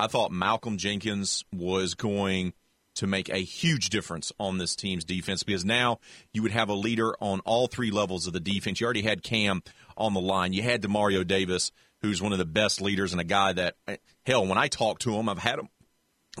I 0.00 0.06
thought 0.06 0.30
Malcolm 0.30 0.78
Jenkins 0.78 1.44
was 1.52 1.94
going 1.94 2.54
to 2.94 3.06
make 3.06 3.28
a 3.28 3.38
huge 3.38 3.90
difference 3.90 4.32
on 4.40 4.58
this 4.58 4.74
team's 4.74 5.04
defense 5.04 5.42
because 5.42 5.64
now 5.64 6.00
you 6.32 6.42
would 6.42 6.52
have 6.52 6.68
a 6.68 6.74
leader 6.74 7.14
on 7.20 7.40
all 7.40 7.66
three 7.66 7.90
levels 7.90 8.26
of 8.26 8.32
the 8.32 8.40
defense. 8.40 8.80
You 8.80 8.86
already 8.86 9.02
had 9.02 9.22
Cam 9.22 9.62
on 9.96 10.14
the 10.14 10.20
line. 10.20 10.52
You 10.52 10.62
had 10.62 10.82
Demario 10.82 11.26
Davis, 11.26 11.70
who's 12.02 12.22
one 12.22 12.32
of 12.32 12.38
the 12.38 12.44
best 12.44 12.80
leaders 12.80 13.12
and 13.12 13.20
a 13.20 13.24
guy 13.24 13.52
that, 13.52 13.76
hell, 14.24 14.46
when 14.46 14.58
I 14.58 14.68
talk 14.68 15.00
to 15.00 15.14
him, 15.14 15.28
I've 15.28 15.38
had 15.38 15.58
him 15.58 15.68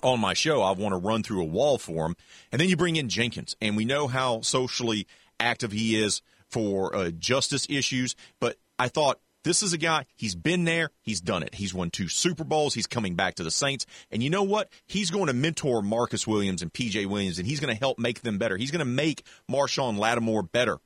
on 0.02 0.20
my 0.20 0.34
show. 0.34 0.62
I 0.62 0.72
want 0.72 0.92
to 0.92 0.98
run 0.98 1.22
through 1.22 1.42
a 1.42 1.46
wall 1.46 1.78
for 1.78 2.06
him. 2.06 2.16
And 2.52 2.60
then 2.60 2.68
you 2.68 2.76
bring 2.76 2.96
in 2.96 3.08
Jenkins, 3.08 3.56
and 3.60 3.76
we 3.76 3.84
know 3.84 4.06
how 4.06 4.40
socially 4.42 5.06
active 5.40 5.72
he 5.72 6.02
is 6.02 6.22
for 6.48 6.94
uh, 6.94 7.10
justice 7.10 7.66
issues. 7.68 8.14
But 8.40 8.56
I 8.78 8.88
thought 8.88 9.20
this 9.44 9.62
is 9.62 9.72
a 9.72 9.78
guy, 9.78 10.04
he's 10.16 10.34
been 10.34 10.64
there, 10.64 10.90
he's 11.00 11.20
done 11.20 11.42
it. 11.42 11.54
He's 11.54 11.72
won 11.72 11.90
two 11.90 12.08
Super 12.08 12.44
Bowls, 12.44 12.74
he's 12.74 12.86
coming 12.86 13.14
back 13.14 13.36
to 13.36 13.44
the 13.44 13.50
Saints. 13.50 13.86
And 14.10 14.22
you 14.22 14.30
know 14.30 14.42
what? 14.42 14.70
He's 14.86 15.10
going 15.10 15.26
to 15.26 15.32
mentor 15.32 15.82
Marcus 15.82 16.26
Williams 16.26 16.62
and 16.62 16.72
PJ 16.72 17.06
Williams, 17.06 17.38
and 17.38 17.46
he's 17.46 17.60
going 17.60 17.72
to 17.72 17.78
help 17.78 17.98
make 17.98 18.22
them 18.22 18.38
better. 18.38 18.56
He's 18.56 18.70
going 18.70 18.80
to 18.80 18.84
make 18.84 19.24
Marshon 19.50 19.98
Lattimore 19.98 20.42
better. 20.42 20.78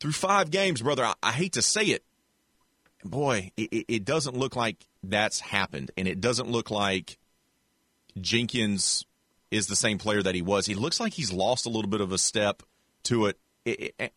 Through 0.00 0.12
five 0.12 0.50
games, 0.50 0.80
brother, 0.80 1.04
I, 1.04 1.14
I 1.22 1.32
hate 1.32 1.54
to 1.54 1.62
say 1.62 1.86
it. 1.86 2.04
Boy, 3.04 3.52
it, 3.56 3.84
it 3.88 4.04
doesn't 4.04 4.36
look 4.36 4.56
like 4.56 4.86
that's 5.02 5.40
happened. 5.40 5.90
And 5.96 6.08
it 6.08 6.20
doesn't 6.20 6.50
look 6.50 6.70
like 6.70 7.18
Jenkins 8.20 9.06
is 9.50 9.66
the 9.66 9.76
same 9.76 9.98
player 9.98 10.22
that 10.22 10.34
he 10.34 10.42
was. 10.42 10.66
He 10.66 10.74
looks 10.74 11.00
like 11.00 11.14
he's 11.14 11.32
lost 11.32 11.66
a 11.66 11.68
little 11.68 11.90
bit 11.90 12.00
of 12.00 12.12
a 12.12 12.18
step 12.18 12.62
to 13.04 13.26
it 13.26 13.38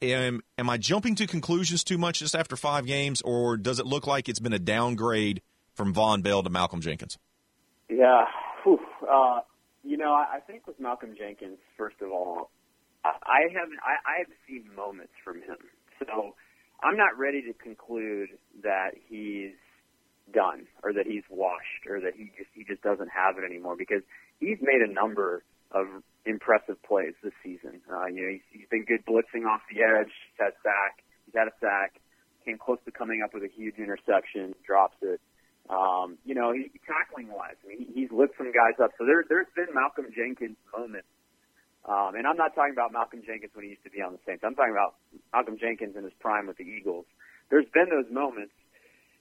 am, 0.01 0.41
am 0.57 0.69
I 0.69 0.77
jumping 0.77 1.15
to 1.15 1.27
conclusions 1.27 1.83
too 1.83 1.97
much 1.97 2.19
just 2.19 2.35
after 2.35 2.55
five 2.55 2.85
games, 2.85 3.21
or 3.21 3.57
does 3.57 3.79
it 3.79 3.85
look 3.85 4.07
like 4.07 4.29
it's 4.29 4.39
been 4.39 4.53
a 4.53 4.59
downgrade 4.59 5.41
from 5.73 5.93
Vonn 5.93 6.23
Bell 6.23 6.43
to 6.43 6.49
Malcolm 6.49 6.81
Jenkins? 6.81 7.17
Yeah, 7.89 8.25
Uh, 9.09 9.41
you 9.83 9.97
know, 9.97 10.13
I, 10.13 10.39
think 10.45 10.67
with 10.67 10.79
Malcolm 10.79 11.15
Jenkins, 11.17 11.57
first 11.77 11.97
of 12.01 12.11
all, 12.11 12.49
I, 13.03 13.47
haven't, 13.53 13.79
I 13.83 14.19
have 14.19 14.27
seen 14.47 14.69
moments 14.75 15.13
from 15.23 15.37
him, 15.37 15.57
so 15.99 16.35
I'm 16.83 16.95
not 16.95 17.17
ready 17.17 17.41
to 17.41 17.53
conclude 17.53 18.29
that 18.63 18.91
he's 19.09 19.53
done 20.31 20.67
or 20.83 20.93
that 20.93 21.05
he's 21.05 21.23
washed 21.29 21.85
or 21.89 21.99
that 22.01 22.13
he 22.15 22.31
just 22.37 22.49
he 22.53 22.63
just 22.63 22.81
doesn't 22.81 23.09
have 23.09 23.37
it 23.37 23.43
anymore 23.43 23.75
because 23.75 24.01
he's 24.39 24.57
made 24.61 24.81
a 24.81 24.91
number 24.91 25.43
of 25.71 25.87
impressive 26.25 26.81
plays 26.83 27.13
this 27.23 27.33
season. 27.43 27.81
Uh, 27.89 28.05
you 28.05 28.21
know, 28.21 28.31
he's, 28.31 28.45
he's 28.51 28.69
been 28.69 28.85
good 28.85 29.05
blitzing 29.05 29.47
off 29.47 29.61
the 29.71 29.81
edge. 29.81 30.11
He's 30.11 30.39
had 30.39 30.53
sack. 30.63 31.03
He's 31.25 31.35
had 31.35 31.47
a 31.47 31.55
sack. 31.59 31.99
Came 32.45 32.57
close 32.57 32.79
to 32.85 32.91
coming 32.91 33.21
up 33.23 33.33
with 33.33 33.43
a 33.43 33.49
huge 33.49 33.75
interception. 33.77 34.53
Drops 34.65 34.97
it. 35.01 35.21
Um, 35.69 36.17
you 36.25 36.35
know, 36.35 36.51
he, 36.51 36.71
tackling 36.85 37.31
wise, 37.31 37.55
I 37.63 37.69
mean, 37.69 37.87
he, 37.87 38.01
he's 38.01 38.11
lit 38.11 38.31
some 38.37 38.51
guys 38.51 38.75
up. 38.83 38.91
So 38.97 39.05
there, 39.05 39.23
there's 39.29 39.47
been 39.55 39.73
Malcolm 39.73 40.11
Jenkins 40.13 40.57
moments. 40.75 41.07
Um, 41.85 42.13
and 42.13 42.27
I'm 42.27 42.37
not 42.37 42.53
talking 42.53 42.73
about 42.73 42.91
Malcolm 42.91 43.21
Jenkins 43.25 43.51
when 43.55 43.65
he 43.65 43.71
used 43.71 43.83
to 43.85 43.89
be 43.89 44.01
on 44.01 44.13
the 44.13 44.19
Saints. 44.25 44.43
I'm 44.45 44.53
talking 44.53 44.73
about 44.73 44.95
Malcolm 45.33 45.57
Jenkins 45.57 45.95
in 45.95 46.03
his 46.03 46.13
prime 46.19 46.45
with 46.45 46.57
the 46.57 46.65
Eagles. 46.65 47.05
There's 47.51 47.67
been 47.73 47.89
those 47.91 48.09
moments. 48.09 48.53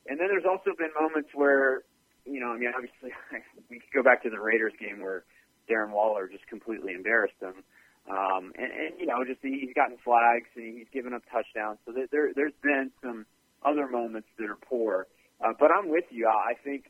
And 0.06 0.18
then 0.18 0.28
there's 0.28 0.48
also 0.48 0.70
been 0.78 0.94
moments 0.98 1.30
where, 1.34 1.82
you 2.24 2.40
know, 2.40 2.54
I 2.54 2.56
mean, 2.56 2.70
obviously, 2.74 3.10
we 3.70 3.80
could 3.80 3.92
go 3.92 4.02
back 4.02 4.22
to 4.22 4.30
the 4.30 4.40
Raiders 4.40 4.72
game 4.80 5.02
where 5.02 5.24
Darren 5.68 5.90
Waller 5.90 6.28
just 6.28 6.46
completely 6.46 6.94
embarrassed 6.94 7.36
him. 7.42 7.60
Um, 8.08 8.52
and, 8.56 8.72
and 8.72 8.90
you 8.98 9.06
know, 9.06 9.22
just 9.26 9.40
he's 9.42 9.74
gotten 9.74 9.98
flags 10.02 10.48
and 10.56 10.78
he's 10.78 10.88
given 10.92 11.12
up 11.12 11.22
touchdowns. 11.30 11.78
So 11.84 11.92
there 11.92 12.32
there's 12.34 12.56
been 12.62 12.90
some 13.02 13.26
other 13.62 13.86
moments 13.86 14.28
that 14.38 14.48
are 14.48 14.56
poor. 14.56 15.06
Uh, 15.44 15.52
but 15.58 15.70
I'm 15.70 15.90
with 15.90 16.06
you. 16.10 16.26
I 16.26 16.54
think 16.64 16.86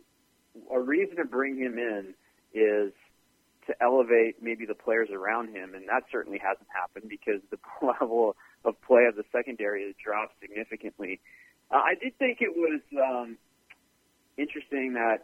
a 0.73 0.79
reason 0.79 1.17
to 1.17 1.25
bring 1.25 1.59
him 1.59 1.79
in 1.79 2.15
is 2.55 2.93
to 3.71 3.83
elevate 3.83 4.43
maybe 4.43 4.67
the 4.67 4.75
players 4.75 5.09
around 5.13 5.55
him, 5.55 5.75
and 5.75 5.89
that 5.89 6.03
certainly 6.11 6.39
hasn't 6.39 6.69
happened 6.75 7.09
because 7.09 7.41
the 7.51 7.59
level 7.87 8.37
of 8.65 8.75
play 8.83 9.07
of 9.07 9.15
the 9.15 9.25
secondary 9.31 9.87
has 9.87 9.95
dropped 10.03 10.35
significantly. 10.41 11.21
Uh, 11.71 11.79
I 11.79 11.95
did 11.95 12.19
think 12.19 12.39
it 12.41 12.51
was 12.51 12.83
um, 12.99 13.39
interesting 14.37 14.95
that 14.95 15.23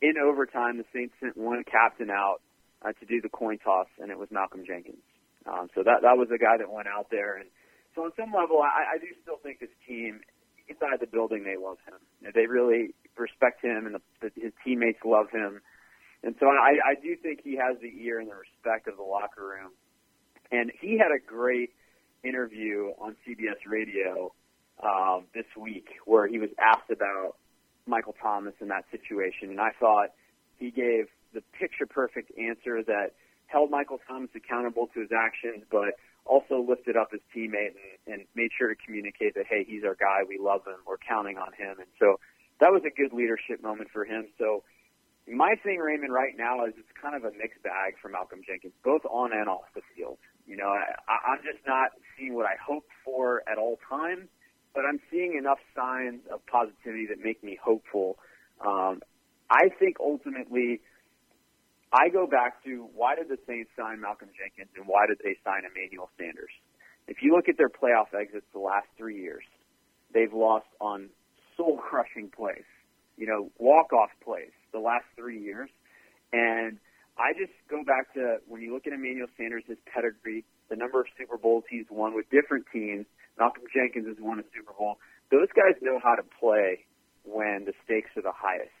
in 0.00 0.16
overtime, 0.18 0.78
the 0.78 0.84
Saints 0.92 1.14
sent 1.20 1.36
one 1.36 1.64
captain 1.64 2.10
out 2.10 2.40
uh, 2.82 2.92
to 2.92 3.06
do 3.06 3.20
the 3.20 3.28
coin 3.28 3.58
toss, 3.58 3.88
and 4.00 4.10
it 4.10 4.18
was 4.18 4.28
Malcolm 4.30 4.64
Jenkins. 4.66 5.04
Um, 5.46 5.68
so 5.74 5.82
that 5.84 6.00
that 6.02 6.16
was 6.16 6.28
the 6.30 6.38
guy 6.38 6.56
that 6.56 6.72
went 6.72 6.88
out 6.88 7.08
there, 7.10 7.36
and 7.36 7.48
so 7.94 8.02
on 8.04 8.12
some 8.16 8.32
level, 8.32 8.60
I, 8.60 8.96
I 8.96 8.98
do 8.98 9.06
still 9.22 9.36
think 9.42 9.60
this 9.60 9.72
team 9.86 10.20
inside 10.68 11.00
the 11.00 11.06
building 11.06 11.44
they 11.44 11.60
love 11.60 11.76
him. 11.84 12.00
They 12.34 12.46
really 12.46 12.94
respect 13.16 13.62
him, 13.62 13.84
and 13.84 13.94
the, 13.94 14.02
the, 14.20 14.30
his 14.40 14.52
teammates 14.64 15.04
love 15.04 15.28
him, 15.30 15.60
and 16.24 16.34
so 16.40 16.46
I, 16.46 16.78
I 16.84 16.94
do 16.94 17.16
think 17.16 17.40
he 17.44 17.56
has 17.56 17.76
the 17.80 17.92
ear 18.02 18.18
and 18.18 18.30
the 18.30 18.34
respect 18.34 18.88
of 18.88 18.96
the 18.96 19.02
locker 19.02 19.46
room. 19.46 19.72
And 20.50 20.72
he 20.80 20.98
had 20.98 21.10
a 21.12 21.18
great 21.18 21.70
interview 22.22 22.92
on 22.98 23.16
CBS 23.26 23.66
Radio 23.66 24.32
um, 24.82 25.24
this 25.34 25.44
week 25.56 25.88
where 26.06 26.26
he 26.26 26.38
was 26.38 26.50
asked 26.58 26.90
about 26.90 27.36
Michael 27.86 28.14
Thomas 28.20 28.54
in 28.60 28.68
that 28.68 28.86
situation, 28.90 29.50
and 29.50 29.60
I 29.60 29.70
thought 29.78 30.10
he 30.58 30.70
gave 30.70 31.08
the 31.34 31.42
picture 31.58 31.86
perfect 31.86 32.32
answer 32.38 32.82
that 32.84 33.12
held 33.46 33.70
Michael 33.70 34.00
Thomas 34.08 34.30
accountable 34.34 34.88
to 34.94 35.00
his 35.00 35.10
actions, 35.12 35.64
but 35.70 35.98
also 36.24 36.64
lifted 36.66 36.96
up 36.96 37.12
his 37.12 37.20
teammate 37.36 37.74
and, 38.06 38.14
and 38.14 38.24
made 38.34 38.50
sure 38.56 38.68
to 38.68 38.74
communicate 38.74 39.34
that 39.34 39.44
hey, 39.46 39.64
he's 39.64 39.84
our 39.84 39.94
guy, 39.94 40.20
we 40.26 40.38
love 40.38 40.64
him, 40.66 40.76
we're 40.86 40.96
counting 40.96 41.36
on 41.36 41.52
him, 41.52 41.76
and 41.78 41.88
so 41.98 42.18
that 42.60 42.72
was 42.72 42.82
a 42.86 42.90
good 42.90 43.12
leadership 43.12 43.62
moment 43.62 43.90
for 43.92 44.06
him. 44.06 44.26
So 44.38 44.62
my 45.28 45.54
thing, 45.62 45.78
Raymond, 45.78 46.12
right 46.12 46.36
now 46.36 46.66
is 46.66 46.74
it's 46.76 46.92
kind 47.00 47.16
of 47.16 47.24
a 47.24 47.32
mixed 47.36 47.62
bag 47.62 47.96
for 48.00 48.08
Malcolm 48.08 48.40
Jenkins, 48.46 48.74
both 48.84 49.02
on 49.08 49.32
and 49.32 49.48
off 49.48 49.72
the 49.74 49.82
field. 49.96 50.18
You 50.46 50.56
know, 50.56 50.68
I, 50.68 51.32
I'm 51.32 51.40
just 51.40 51.64
not 51.66 51.90
seeing 52.18 52.34
what 52.34 52.44
I 52.44 52.56
hoped 52.60 52.90
for 53.04 53.42
at 53.48 53.56
all 53.56 53.78
times 53.88 54.28
but 54.74 54.84
I'm 54.84 55.00
seeing 55.10 55.36
enough 55.38 55.58
signs 55.74 56.20
of 56.30 56.44
positivity 56.46 57.06
that 57.06 57.22
make 57.22 57.42
me 57.42 57.58
hopeful. 57.62 58.18
Um, 58.60 59.00
I 59.48 59.70
think 59.78 59.96
ultimately, 60.00 60.80
I 61.92 62.08
go 62.08 62.26
back 62.26 62.62
to 62.64 62.88
why 62.92 63.14
did 63.14 63.28
the 63.28 63.38
Saints 63.46 63.70
sign 63.78 64.00
Malcolm 64.00 64.28
Jenkins 64.36 64.74
and 64.76 64.86
why 64.86 65.06
did 65.06 65.18
they 65.22 65.38
sign 65.44 65.62
Emmanuel 65.62 66.10
Sanders? 66.18 66.50
If 67.06 67.18
you 67.22 67.32
look 67.34 67.48
at 67.48 67.56
their 67.56 67.68
playoff 67.68 68.12
exits 68.18 68.46
the 68.52 68.58
last 68.58 68.88
three 68.98 69.22
years, 69.22 69.44
they've 70.12 70.32
lost 70.32 70.66
on 70.80 71.10
soul 71.56 71.78
crushing 71.78 72.30
plays, 72.34 72.66
you 73.16 73.26
know, 73.26 73.50
walk 73.58 73.92
off 73.92 74.10
plays 74.24 74.50
the 74.74 74.82
last 74.82 75.06
three 75.16 75.40
years. 75.40 75.70
And 76.34 76.76
I 77.16 77.32
just 77.32 77.54
go 77.70 77.86
back 77.86 78.12
to 78.14 78.42
when 78.48 78.60
you 78.60 78.74
look 78.74 78.86
at 78.86 78.92
Emmanuel 78.92 79.28
Sanders, 79.38 79.62
his 79.66 79.78
pedigree, 79.86 80.44
the 80.68 80.76
number 80.76 81.00
of 81.00 81.06
Super 81.16 81.38
Bowls 81.38 81.64
he's 81.70 81.86
won 81.88 82.14
with 82.14 82.28
different 82.28 82.66
teams, 82.72 83.06
Malcolm 83.38 83.64
Jenkins 83.72 84.06
has 84.08 84.16
won 84.18 84.40
a 84.40 84.44
Super 84.54 84.74
Bowl. 84.76 84.98
Those 85.30 85.48
guys 85.54 85.80
know 85.80 85.98
how 86.02 86.14
to 86.14 86.22
play 86.40 86.84
when 87.22 87.64
the 87.64 87.72
stakes 87.84 88.10
are 88.16 88.22
the 88.22 88.34
highest. 88.34 88.74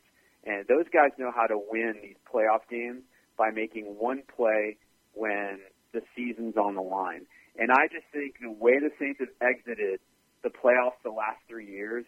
And 0.44 0.66
those 0.68 0.84
guys 0.92 1.10
know 1.16 1.32
how 1.34 1.46
to 1.46 1.56
win 1.56 1.94
these 2.02 2.18
playoff 2.28 2.68
games 2.68 3.02
by 3.38 3.50
making 3.50 3.96
one 3.98 4.22
play 4.36 4.76
when 5.14 5.60
the 5.92 6.02
season's 6.14 6.56
on 6.56 6.74
the 6.74 6.82
line. 6.82 7.26
And 7.56 7.70
I 7.70 7.86
just 7.86 8.04
think 8.12 8.36
the 8.42 8.50
way 8.50 8.78
the 8.78 8.90
Saints 8.98 9.20
have 9.20 9.32
exited 9.40 10.00
the 10.42 10.50
playoffs 10.50 10.98
the 11.02 11.10
last 11.10 11.38
three 11.48 11.70
years, 11.70 12.04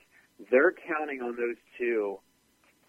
they're 0.50 0.74
counting 0.86 1.22
on 1.22 1.36
those 1.36 1.56
two 1.78 2.18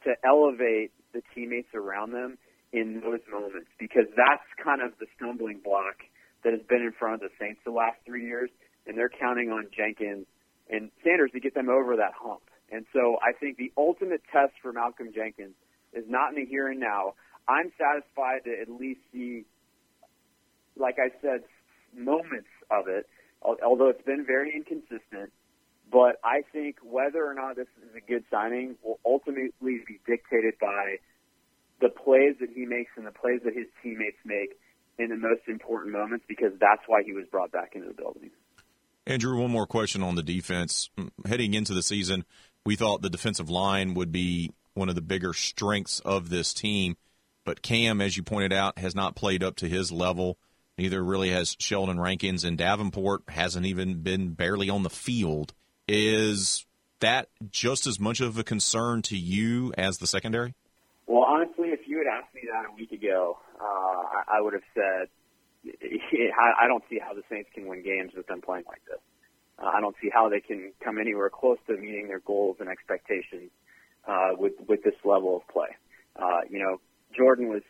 to 0.08 0.16
elevate 0.24 0.92
the 1.14 1.22
teammates 1.36 1.76
around 1.76 2.12
them 2.12 2.38
in 2.72 3.02
those 3.04 3.20
moments 3.32 3.68
because 3.80 4.08
that's 4.16 4.48
kind 4.64 4.82
of 4.82 4.92
the 5.00 5.06
stumbling 5.16 5.60
block 5.64 6.04
that 6.44 6.54
has 6.54 6.62
been 6.68 6.82
in 6.82 6.94
front 6.98 7.16
of 7.16 7.22
the 7.22 7.34
Saints 7.40 7.60
the 7.66 7.72
last 7.72 7.98
three 8.06 8.26
years, 8.26 8.50
and 8.86 8.98
they're 8.98 9.12
counting 9.12 9.52
on 9.52 9.68
Jenkins 9.76 10.26
and 10.70 10.92
Sanders 11.04 11.32
to 11.34 11.40
get 11.40 11.54
them 11.54 11.70
over 11.70 11.96
that 11.98 12.14
hump. 12.16 12.42
And 12.72 12.86
so 12.94 13.18
I 13.24 13.32
think 13.32 13.58
the 13.58 13.72
ultimate 13.78 14.22
test 14.32 14.54
for 14.62 14.74
Malcolm 14.74 15.12
Jenkins 15.16 15.56
is 15.94 16.04
not 16.08 16.30
in 16.30 16.36
the 16.36 16.46
here 16.46 16.68
and 16.68 16.80
now. 16.80 17.14
I'm 17.48 17.72
satisfied 17.78 18.44
to 18.44 18.52
at 18.60 18.70
least 18.70 19.00
see, 19.14 19.46
like 20.76 20.98
I 21.00 21.10
said, 21.22 21.44
moments 21.96 22.52
of 22.70 22.88
it, 22.88 23.08
although 23.42 23.88
it's 23.88 24.04
been 24.04 24.26
very 24.26 24.54
inconsistent. 24.54 25.32
But 25.92 26.18
I 26.24 26.42
think 26.52 26.78
whether 26.84 27.26
or 27.26 27.34
not 27.34 27.56
this 27.56 27.68
is 27.82 27.96
a 27.96 28.02
good 28.02 28.24
signing 28.30 28.76
will 28.84 29.00
ultimately 29.06 29.52
be 29.88 30.00
dictated 30.06 30.56
by 30.60 30.98
the 31.80 31.90
plays 31.90 32.36
that 32.40 32.50
he 32.54 32.66
makes 32.66 32.92
and 32.98 33.06
the 33.06 33.12
plays 33.12 33.42
that 33.46 33.56
his 33.56 33.68
teammates 33.82 34.18
make 34.26 34.58
in 35.00 35.10
the 35.10 35.16
most 35.16 35.42
important 35.48 35.94
moments 35.94 36.26
because 36.28 36.52
that's 36.60 36.82
why 36.88 37.04
he 37.04 37.14
was 37.14 37.26
brought 37.32 37.52
back 37.52 37.74
into 37.76 37.88
the 37.88 37.94
building. 37.94 38.32
Andrew, 39.06 39.40
one 39.40 39.52
more 39.52 39.68
question 39.68 40.04
on 40.04 40.16
the 40.16 40.24
defense. 40.24 40.90
Mm, 40.98 41.10
heading 41.26 41.54
into 41.54 41.74
the 41.74 41.84
season, 41.84 42.26
we 42.66 42.76
thought 42.76 43.02
the 43.02 43.10
defensive 43.10 43.50
line 43.50 43.94
would 43.94 44.12
be 44.12 44.52
one 44.74 44.90
of 44.90 44.96
the 44.96 45.02
bigger 45.02 45.34
strengths 45.34 46.00
of 46.02 46.30
this 46.30 46.54
team, 46.54 46.98
but 47.46 47.62
Cam, 47.62 48.02
as 48.02 48.18
you 48.18 48.24
pointed 48.24 48.52
out, 48.52 48.78
has 48.78 48.94
not 48.94 49.16
played 49.16 49.44
up 49.44 49.56
to 49.56 49.70
his 49.70 49.92
level. 49.92 50.38
Neither 50.78 51.02
really 51.04 51.30
has 51.30 51.56
Sheldon 51.58 52.00
Rankins, 52.00 52.44
and 52.44 52.58
Davenport 52.58 53.24
hasn't 53.30 53.66
even 53.66 54.02
been 54.02 54.34
barely 54.34 54.70
on 54.70 54.84
the 54.84 54.90
field. 54.90 55.54
Is 55.88 56.66
that 57.00 57.30
just 57.50 57.88
as 57.88 58.00
much 58.00 58.20
of 58.20 58.38
a 58.38 58.44
concern 58.44 59.02
to 59.04 59.18
you 59.18 59.74
as 59.78 59.98
the 60.00 60.08
secondary? 60.08 60.54
Well, 61.06 61.24
honestly, 61.24 61.70
if 61.70 61.88
you 61.88 62.00
had 62.00 62.08
asked 62.08 62.34
me 62.36 62.42
that 62.52 62.70
a 62.70 62.76
week 62.76 62.92
ago, 62.92 63.38
uh, 63.60 63.64
I, 63.64 64.38
I 64.38 64.42
would 64.42 64.54
have 64.54 64.64
said 64.74 65.08
I 66.62 66.68
don't 66.68 66.84
see 66.90 67.00
how 67.00 67.14
the 67.14 67.24
Saints 67.30 67.50
can 67.54 67.68
win 67.68 67.84
games 67.84 68.12
with 68.16 68.28
them 68.28 68.42
playing 68.42 68.66
like 68.68 68.82
this. 68.86 69.00
Uh, 69.60 69.72
I 69.74 69.82
don't 69.82 69.96
see 70.02 70.10
how 70.14 70.30
they 70.30 70.40
can 70.40 70.72
come 70.84 70.98
anywhere 70.98 71.30
close 71.30 71.58
to 71.68 71.78
meeting 71.78 72.08
their 72.08 72.20
goals 72.20 72.58
and 72.60 72.70
expectations 72.70 73.52
uh, 74.08 74.30
with 74.38 74.54
with 74.68 74.84
this 74.84 74.96
level 75.04 75.38
of 75.38 75.48
play. 75.48 75.70
Uh, 76.16 76.42
you 76.50 76.60
know, 76.60 76.80
Jordan 77.16 77.50
was 77.50 77.64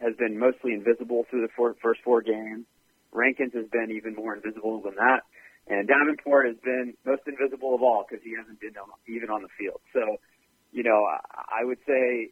has 0.00 0.14
been 0.16 0.38
mostly 0.38 0.74
invisible 0.74 1.24
through 1.30 1.42
the 1.42 1.48
four, 1.56 1.74
first 1.82 2.00
four 2.04 2.20
games. 2.20 2.66
Rankins 3.12 3.54
has 3.54 3.66
been 3.66 3.90
even 3.92 4.14
more 4.14 4.36
invisible 4.36 4.82
than 4.82 4.96
that. 4.96 5.22
And 5.68 5.88
Davenport 5.88 6.46
has 6.46 6.56
been 6.62 6.94
most 7.04 7.22
invisible 7.26 7.74
of 7.74 7.82
all 7.82 8.06
because 8.06 8.22
he 8.22 8.34
hasn't 8.38 8.60
been 8.60 8.78
on, 8.78 8.86
even 9.08 9.30
on 9.30 9.42
the 9.42 9.50
field. 9.58 9.80
So, 9.92 10.22
you 10.70 10.82
know, 10.82 11.02
I, 11.02 11.62
I 11.62 11.64
would 11.64 11.78
say 11.86 12.30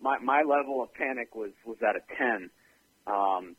my 0.00 0.18
my 0.18 0.42
level 0.42 0.82
of 0.82 0.92
panic 0.94 1.34
was 1.34 1.52
was 1.64 1.78
at 1.86 1.94
a 1.94 2.02
ten 2.18 2.50
um, 3.06 3.54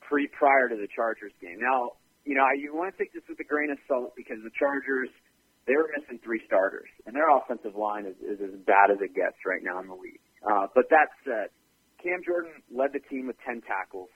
pre 0.00 0.28
prior 0.28 0.68
to 0.68 0.76
the 0.76 0.88
Chargers 0.88 1.32
game. 1.40 1.58
Now, 1.60 1.96
you 2.24 2.36
know, 2.36 2.44
you 2.52 2.74
want 2.76 2.92
to 2.92 2.98
take 2.98 3.12
this 3.12 3.24
with 3.28 3.40
a 3.40 3.48
grain 3.48 3.70
of 3.70 3.78
salt 3.88 4.12
because 4.16 4.36
the 4.44 4.52
Chargers 4.52 5.08
they 5.68 5.76
were 5.76 5.88
missing 5.92 6.18
three 6.24 6.40
starters, 6.46 6.88
and 7.04 7.14
their 7.14 7.28
offensive 7.28 7.76
line 7.76 8.06
is, 8.08 8.16
is 8.24 8.40
as 8.40 8.56
bad 8.64 8.90
as 8.90 8.98
it 9.04 9.14
gets 9.14 9.36
right 9.44 9.60
now 9.62 9.80
in 9.80 9.86
the 9.86 9.94
league. 9.94 10.24
Uh, 10.40 10.66
but 10.74 10.88
that 10.88 11.12
said, 11.24 11.52
Cam 12.02 12.24
Jordan 12.24 12.64
led 12.72 12.96
the 12.96 13.04
team 13.04 13.28
with 13.28 13.36
10 13.44 13.60
tackles. 13.68 14.08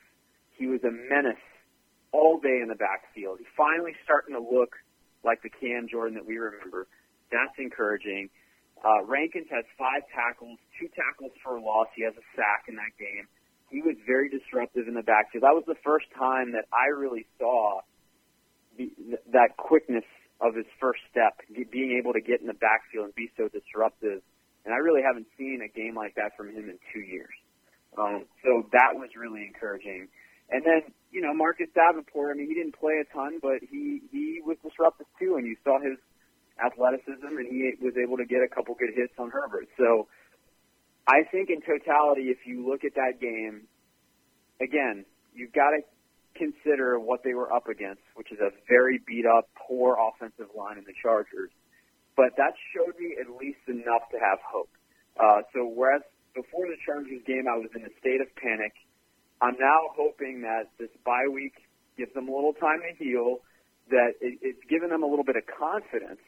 He 0.57 0.67
was 0.67 0.81
a 0.81 0.91
menace 0.91 1.45
all 2.13 2.39
day 2.39 2.61
in 2.61 2.69
the 2.69 2.79
backfield. 2.79 3.39
He's 3.41 3.55
finally 3.57 3.93
starting 4.05 4.37
to 4.37 4.41
look 4.41 4.77
like 5.25 5.43
the 5.43 5.51
Cam 5.51 5.89
Jordan 5.89 6.15
that 6.15 6.27
we 6.27 6.37
remember. 6.37 6.87
That's 7.33 7.57
encouraging. 7.59 8.29
Uh, 8.85 9.07
Rankins 9.07 9.47
has 9.51 9.65
five 9.79 10.03
tackles, 10.13 10.59
two 10.79 10.89
tackles 10.93 11.33
for 11.43 11.57
a 11.57 11.63
loss. 11.63 11.89
He 11.95 12.03
has 12.03 12.15
a 12.15 12.27
sack 12.37 12.67
in 12.69 12.77
that 12.77 12.93
game. 12.99 13.27
He 13.71 13.81
was 13.81 13.97
very 14.05 14.29
disruptive 14.29 14.89
in 14.89 14.95
the 14.95 15.07
backfield. 15.07 15.45
That 15.45 15.57
was 15.57 15.65
the 15.67 15.79
first 15.81 16.07
time 16.19 16.53
that 16.53 16.69
I 16.75 16.93
really 16.93 17.25
saw 17.39 17.81
the, 18.77 18.93
that 19.33 19.57
quickness 19.57 20.05
of 20.43 20.55
his 20.55 20.67
first 20.81 21.01
step, 21.09 21.39
being 21.71 21.97
able 21.97 22.13
to 22.13 22.21
get 22.21 22.43
in 22.43 22.51
the 22.51 22.59
backfield 22.59 23.07
and 23.07 23.15
be 23.15 23.31
so 23.39 23.49
disruptive. 23.49 24.21
And 24.67 24.75
I 24.75 24.79
really 24.83 25.01
haven't 25.01 25.31
seen 25.39 25.63
a 25.63 25.71
game 25.71 25.95
like 25.95 26.17
that 26.17 26.37
from 26.37 26.51
him 26.51 26.69
in 26.69 26.77
two 26.93 27.01
years. 27.01 27.33
Um, 27.97 28.27
so 28.43 28.67
that 28.73 28.99
was 28.99 29.11
really 29.17 29.47
encouraging. 29.47 30.09
And 30.53 30.63
then, 30.65 30.93
you 31.11 31.23
know, 31.23 31.33
Marcus 31.33 31.69
Davenport, 31.75 32.31
I 32.31 32.39
mean, 32.39 32.47
he 32.47 32.55
didn't 32.55 32.79
play 32.79 33.01
a 33.01 33.09
ton, 33.13 33.41
but 33.41 33.65
he, 33.65 34.03
he 34.13 34.41
was 34.45 34.59
disruptive 34.63 35.07
too, 35.19 35.37
and 35.37 35.47
you 35.47 35.57
saw 35.65 35.81
his 35.81 35.97
athleticism, 36.63 37.25
and 37.25 37.49
he 37.49 37.73
was 37.81 37.95
able 37.97 38.19
to 38.19 38.27
get 38.27 38.45
a 38.45 38.49
couple 38.49 38.75
good 38.75 38.93
hits 38.95 39.15
on 39.19 39.31
Herbert. 39.31 39.67
So 39.79 40.09
I 41.09 41.25
think 41.33 41.49
in 41.49 41.63
totality, 41.63 42.29
if 42.29 42.47
you 42.47 42.69
look 42.69 42.85
at 42.85 42.95
that 42.95 43.19
game, 43.19 43.67
again, 44.61 45.07
you've 45.35 45.53
got 45.53 45.71
to 45.71 45.81
consider 46.37 47.01
what 47.01 47.25
they 47.25 47.35
were 47.35 47.53
up 47.53 47.69
against, 47.69 48.03
which 48.15 48.31
is 48.31 48.39
a 48.41 48.51
very 48.69 49.01
beat 49.07 49.25
up, 49.27 49.49
poor 49.57 49.97
offensive 49.97 50.53
line 50.57 50.79
in 50.79 50.85
the 50.85 50.95
Chargers. 51.01 51.51
But 52.17 52.37
that 52.37 52.53
showed 52.77 52.99
me 53.01 53.17
at 53.21 53.29
least 53.41 53.65
enough 53.69 54.05
to 54.13 54.19
have 54.21 54.39
hope. 54.45 54.71
Uh, 55.17 55.43
so 55.53 55.65
whereas 55.65 56.03
before 56.35 56.67
the 56.69 56.77
Chargers 56.85 57.25
game, 57.27 57.45
I 57.49 57.57
was 57.57 57.69
in 57.75 57.83
a 57.85 57.93
state 58.01 58.21
of 58.21 58.29
panic. 58.37 58.73
I'm 59.43 59.59
now 59.59 59.91
hoping 59.99 60.47
that 60.47 60.71
this 60.79 60.95
bye 61.05 61.27
week 61.27 61.59
gives 61.99 62.15
them 62.15 62.31
a 62.31 62.33
little 62.33 62.55
time 62.55 62.79
to 62.87 62.95
heal, 62.95 63.43
that 63.91 64.15
it, 64.23 64.39
it's 64.39 64.65
given 64.71 64.95
them 64.95 65.03
a 65.03 65.11
little 65.11 65.27
bit 65.27 65.35
of 65.35 65.43
confidence 65.51 66.23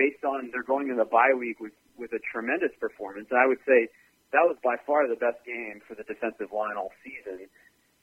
based 0.00 0.24
on 0.24 0.48
they're 0.48 0.64
going 0.64 0.88
in 0.88 0.96
the 0.96 1.04
bye 1.04 1.36
week 1.36 1.60
with, 1.60 1.76
with 2.00 2.16
a 2.16 2.22
tremendous 2.32 2.72
performance. 2.80 3.28
And 3.28 3.36
I 3.36 3.44
would 3.44 3.60
say 3.68 3.92
that 4.32 4.48
was 4.48 4.56
by 4.64 4.80
far 4.88 5.04
the 5.04 5.20
best 5.20 5.44
game 5.44 5.84
for 5.84 5.92
the 5.92 6.08
defensive 6.08 6.48
line 6.48 6.80
all 6.80 6.96
season. 7.04 7.52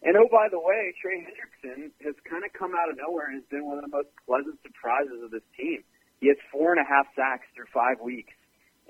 And 0.05 0.13
oh, 0.13 0.29
by 0.29 0.45
the 0.53 0.61
way, 0.61 0.93
Trey 1.01 1.25
Hendrickson 1.25 1.89
has 2.05 2.13
kind 2.29 2.45
of 2.45 2.53
come 2.53 2.77
out 2.77 2.93
of 2.93 3.01
nowhere 3.01 3.33
and 3.33 3.41
has 3.41 3.49
been 3.49 3.65
one 3.65 3.81
of 3.81 3.85
the 3.89 3.89
most 3.89 4.13
pleasant 4.29 4.61
surprises 4.61 5.25
of 5.25 5.33
this 5.33 5.45
team. 5.57 5.81
He 6.21 6.29
has 6.29 6.37
four 6.53 6.69
and 6.69 6.77
a 6.77 6.85
half 6.85 7.09
sacks 7.17 7.49
through 7.57 7.73
five 7.73 7.97
weeks. 7.97 8.37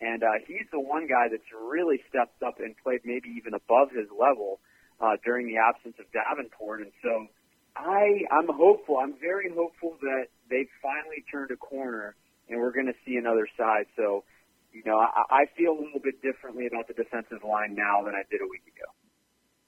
And 0.04 0.20
uh, 0.20 0.44
he's 0.44 0.68
the 0.76 0.84
one 0.84 1.08
guy 1.08 1.32
that's 1.32 1.48
really 1.56 2.04
stepped 2.12 2.44
up 2.44 2.60
and 2.60 2.76
played 2.84 3.08
maybe 3.08 3.32
even 3.40 3.56
above 3.56 3.96
his 3.96 4.12
level 4.12 4.60
uh, 5.00 5.18
during 5.24 5.48
the 5.48 5.58
absence 5.58 5.96
of 6.00 6.06
Davenport. 6.12 6.82
And 6.82 6.92
so 7.04 7.28
I, 7.76 8.22
I'm 8.32 8.48
hopeful. 8.48 8.98
I'm 8.98 9.16
very 9.20 9.50
hopeful 9.50 9.98
that 10.02 10.28
they've 10.50 10.70
finally 10.82 11.24
turned 11.32 11.52
a 11.52 11.58
corner 11.58 12.16
and 12.50 12.60
we're 12.60 12.72
going 12.72 12.88
to 12.88 12.96
see 13.06 13.16
another 13.16 13.48
side. 13.58 13.86
So, 13.96 14.24
you 14.72 14.84
know, 14.86 15.00
I, 15.00 15.24
I 15.30 15.46
feel 15.58 15.72
a 15.72 15.80
little 15.82 16.02
bit 16.04 16.22
differently 16.22 16.68
about 16.68 16.88
the 16.88 16.94
defensive 16.94 17.44
line 17.44 17.76
now 17.76 18.04
than 18.04 18.14
I 18.14 18.24
did 18.30 18.42
a 18.42 18.48
week 18.50 18.64
ago. 18.68 18.92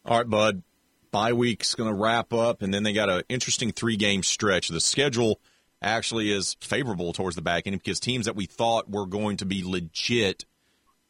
All 0.05 0.17
right, 0.17 0.29
Bud. 0.29 0.63
Bye 1.09 1.33
week's 1.33 1.73
going 1.73 1.89
to 1.89 1.95
wrap 1.95 2.33
up, 2.33 2.61
and 2.61 2.73
then 2.73 2.83
they 2.83 2.91
got 2.91 3.09
an 3.09 3.23
interesting 3.29 3.71
three 3.71 3.95
game 3.95 4.23
stretch. 4.23 4.67
The 4.67 4.81
schedule– 4.81 5.39
actually 5.81 6.31
is 6.31 6.55
favorable 6.59 7.13
towards 7.13 7.35
the 7.35 7.41
back 7.41 7.67
end 7.67 7.81
because 7.81 7.99
teams 7.99 8.25
that 8.25 8.35
we 8.35 8.45
thought 8.45 8.89
were 8.89 9.05
going 9.05 9.37
to 9.37 9.45
be 9.45 9.63
legit 9.63 10.45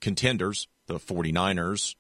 contenders, 0.02 0.68
the 0.88 1.00
49ers 1.00 1.96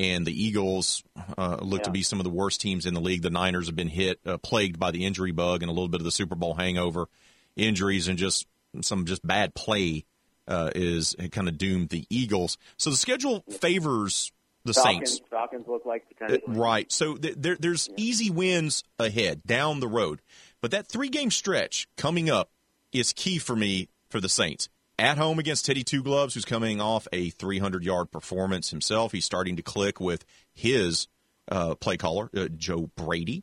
and 0.00 0.26
the 0.26 0.44
Eagles, 0.44 1.04
uh, 1.36 1.58
look 1.60 1.80
yeah. 1.80 1.84
to 1.84 1.90
be 1.90 2.02
some 2.02 2.20
of 2.20 2.24
the 2.24 2.30
worst 2.30 2.58
teams 2.58 2.86
in 2.86 2.94
the 2.94 3.00
league. 3.00 3.20
The 3.20 3.28
Niners 3.28 3.66
have 3.66 3.76
been 3.76 3.88
hit, 3.88 4.18
uh, 4.24 4.38
plagued 4.38 4.78
by 4.78 4.90
the 4.90 5.04
injury 5.04 5.30
bug 5.30 5.62
and 5.62 5.68
a 5.68 5.74
little 5.74 5.88
bit 5.88 6.00
of 6.00 6.06
the 6.06 6.10
Super 6.10 6.34
Bowl 6.34 6.54
hangover, 6.54 7.06
injuries, 7.54 8.08
and 8.08 8.18
just 8.18 8.46
some 8.80 9.04
just 9.04 9.26
bad 9.26 9.54
play 9.54 10.06
uh, 10.48 10.70
is 10.74 11.14
kind 11.32 11.48
of 11.48 11.58
doomed 11.58 11.90
the 11.90 12.06
Eagles. 12.08 12.56
So 12.78 12.88
the 12.88 12.96
schedule 12.96 13.44
favors 13.60 14.32
the 14.64 14.72
Falcons, 14.72 15.10
Saints. 15.10 15.28
Falcons 15.30 15.66
look 15.68 15.84
like 15.84 16.08
potentially. 16.08 16.42
Uh, 16.48 16.58
right. 16.58 16.90
So 16.90 17.16
th- 17.16 17.36
there, 17.36 17.56
there's 17.60 17.88
yeah. 17.88 17.94
easy 17.98 18.30
wins 18.30 18.84
ahead 18.98 19.42
down 19.44 19.80
the 19.80 19.88
road. 19.88 20.22
But 20.62 20.70
that 20.70 20.86
three 20.86 21.08
game 21.08 21.30
stretch 21.30 21.88
coming 21.96 22.30
up 22.30 22.50
is 22.92 23.12
key 23.12 23.38
for 23.38 23.54
me 23.54 23.88
for 24.08 24.20
the 24.20 24.28
Saints. 24.28 24.68
At 25.00 25.16
home 25.16 25.38
against 25.38 25.64
Teddy 25.64 25.82
Two 25.82 26.02
Gloves, 26.02 26.34
who's 26.34 26.44
coming 26.44 26.78
off 26.78 27.08
a 27.10 27.30
300 27.30 27.82
yard 27.82 28.10
performance 28.10 28.68
himself. 28.68 29.12
He's 29.12 29.24
starting 29.24 29.56
to 29.56 29.62
click 29.62 29.98
with 29.98 30.26
his 30.52 31.08
uh, 31.50 31.74
play 31.74 31.96
caller, 31.96 32.28
uh, 32.36 32.48
Joe 32.54 32.90
Brady. 32.96 33.42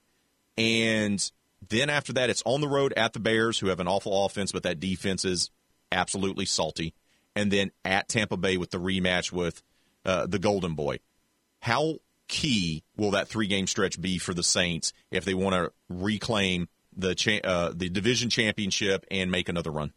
And 0.56 1.32
then 1.68 1.90
after 1.90 2.14
that, 2.14 2.30
it's 2.30 2.44
on 2.46 2.62
the 2.62 2.68
road 2.68 2.94
at 2.96 3.14
the 3.14 3.20
Bears, 3.20 3.58
who 3.58 3.70
have 3.70 3.80
an 3.80 3.88
awful 3.88 4.24
offense, 4.24 4.52
but 4.52 4.62
that 4.62 4.80
defense 4.80 5.26
is 5.26 5.50
absolutely 5.92 6.46
salty. 6.46 6.94
And 7.36 7.52
then 7.52 7.72
at 7.84 8.08
Tampa 8.08 8.38
Bay 8.38 8.58
with 8.58 8.70
the 8.70 8.80
rematch 8.80 9.32
with 9.32 9.64
uh, 10.06 10.28
the 10.28 10.38
Golden 10.38 10.76
Boy. 10.76 11.00
How 11.62 11.96
key 12.28 12.84
will 12.96 13.12
that 13.12 13.30
three 13.30 13.48
game 13.48 13.66
stretch 13.66 14.00
be 14.00 14.20
for 14.20 14.36
the 14.36 14.44
Saints 14.44 14.94
if 15.10 15.26
they 15.26 15.34
want 15.34 15.56
to 15.56 15.72
reclaim 15.90 16.68
the 16.96 17.16
cha- 17.16 17.42
uh, 17.44 17.72
the 17.74 17.90
division 17.90 18.30
championship 18.30 19.06
and 19.10 19.32
make 19.32 19.50
another 19.50 19.72
run. 19.72 19.94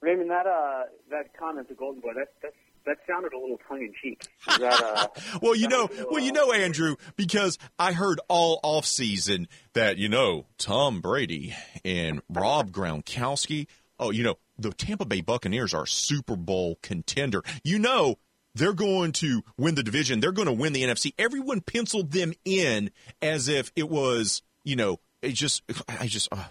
Raymond, 0.00 0.30
that 0.30 0.46
uh, 0.46 0.84
that 1.10 1.36
comment, 1.36 1.68
the 1.68 1.74
Golden 1.74 2.00
Boy, 2.00 2.12
that 2.14 2.28
that 2.42 2.52
that 2.86 2.98
sounded 3.06 3.32
a 3.32 3.38
little 3.38 3.58
tongue 3.68 3.82
in 3.82 3.92
cheek. 4.00 4.22
Uh, 4.46 5.06
well, 5.42 5.54
you 5.54 5.68
know, 5.68 5.88
well, 6.10 6.22
you 6.22 6.32
know, 6.32 6.52
Andrew, 6.52 6.96
because 7.16 7.58
I 7.78 7.92
heard 7.92 8.20
all 8.28 8.60
off 8.62 8.86
season 8.86 9.48
that 9.74 9.98
you 9.98 10.08
know 10.08 10.46
Tom 10.56 11.00
Brady 11.00 11.54
and 11.84 12.22
Rob 12.28 12.70
Gronkowski. 12.70 13.66
Oh, 14.00 14.10
you 14.10 14.22
know, 14.22 14.36
the 14.58 14.70
Tampa 14.70 15.04
Bay 15.04 15.20
Buccaneers 15.20 15.74
are 15.74 15.86
Super 15.86 16.36
Bowl 16.36 16.78
contender. 16.82 17.42
You 17.64 17.78
know, 17.78 18.16
they're 18.54 18.72
going 18.72 19.12
to 19.12 19.42
win 19.56 19.74
the 19.74 19.82
division. 19.82 20.20
They're 20.20 20.32
going 20.32 20.46
to 20.46 20.52
win 20.52 20.72
the 20.72 20.84
NFC. 20.84 21.14
Everyone 21.18 21.60
penciled 21.60 22.12
them 22.12 22.32
in 22.44 22.90
as 23.20 23.48
if 23.48 23.72
it 23.76 23.88
was, 23.88 24.42
you 24.64 24.76
know, 24.76 25.00
it 25.20 25.32
just, 25.32 25.62
I 25.88 26.06
just. 26.06 26.28
Uh, 26.32 26.44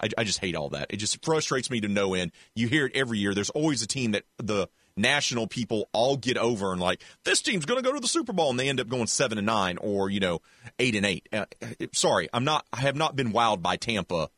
I, 0.00 0.08
I 0.18 0.24
just 0.24 0.38
hate 0.38 0.56
all 0.56 0.70
that. 0.70 0.88
It 0.90 0.96
just 0.96 1.24
frustrates 1.24 1.70
me 1.70 1.80
to 1.80 1.88
no 1.88 2.14
end. 2.14 2.32
You 2.54 2.68
hear 2.68 2.86
it 2.86 2.92
every 2.94 3.18
year. 3.18 3.34
There's 3.34 3.50
always 3.50 3.82
a 3.82 3.86
team 3.86 4.12
that 4.12 4.24
the 4.38 4.68
national 4.96 5.46
people 5.46 5.88
all 5.92 6.16
get 6.16 6.36
over 6.36 6.72
and 6.72 6.80
like 6.80 7.02
this 7.24 7.40
team's 7.40 7.64
going 7.64 7.82
to 7.82 7.88
go 7.88 7.94
to 7.94 8.00
the 8.00 8.08
Super 8.08 8.32
Bowl 8.32 8.50
and 8.50 8.60
they 8.60 8.68
end 8.68 8.80
up 8.80 8.88
going 8.88 9.06
seven 9.06 9.38
and 9.38 9.46
nine 9.46 9.78
or 9.78 10.10
you 10.10 10.20
know 10.20 10.40
eight 10.78 10.94
and 10.94 11.06
eight. 11.06 11.28
Uh, 11.32 11.46
sorry, 11.92 12.28
I'm 12.32 12.44
not. 12.44 12.66
I 12.72 12.80
have 12.80 12.96
not 12.96 13.16
been 13.16 13.32
wowed 13.32 13.62
by 13.62 13.76
Tampa 13.76 14.28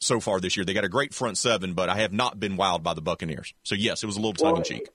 so 0.00 0.20
far 0.20 0.40
this 0.40 0.56
year. 0.56 0.64
They 0.64 0.74
got 0.74 0.84
a 0.84 0.88
great 0.88 1.14
front 1.14 1.38
seven, 1.38 1.74
but 1.74 1.88
I 1.88 1.96
have 1.96 2.12
not 2.12 2.40
been 2.40 2.56
wowed 2.56 2.82
by 2.82 2.94
the 2.94 3.02
Buccaneers. 3.02 3.54
So 3.62 3.74
yes, 3.74 4.02
it 4.02 4.06
was 4.06 4.16
a 4.16 4.20
little 4.20 4.32
tongue 4.34 4.58
in 4.58 4.64
cheek. 4.64 4.88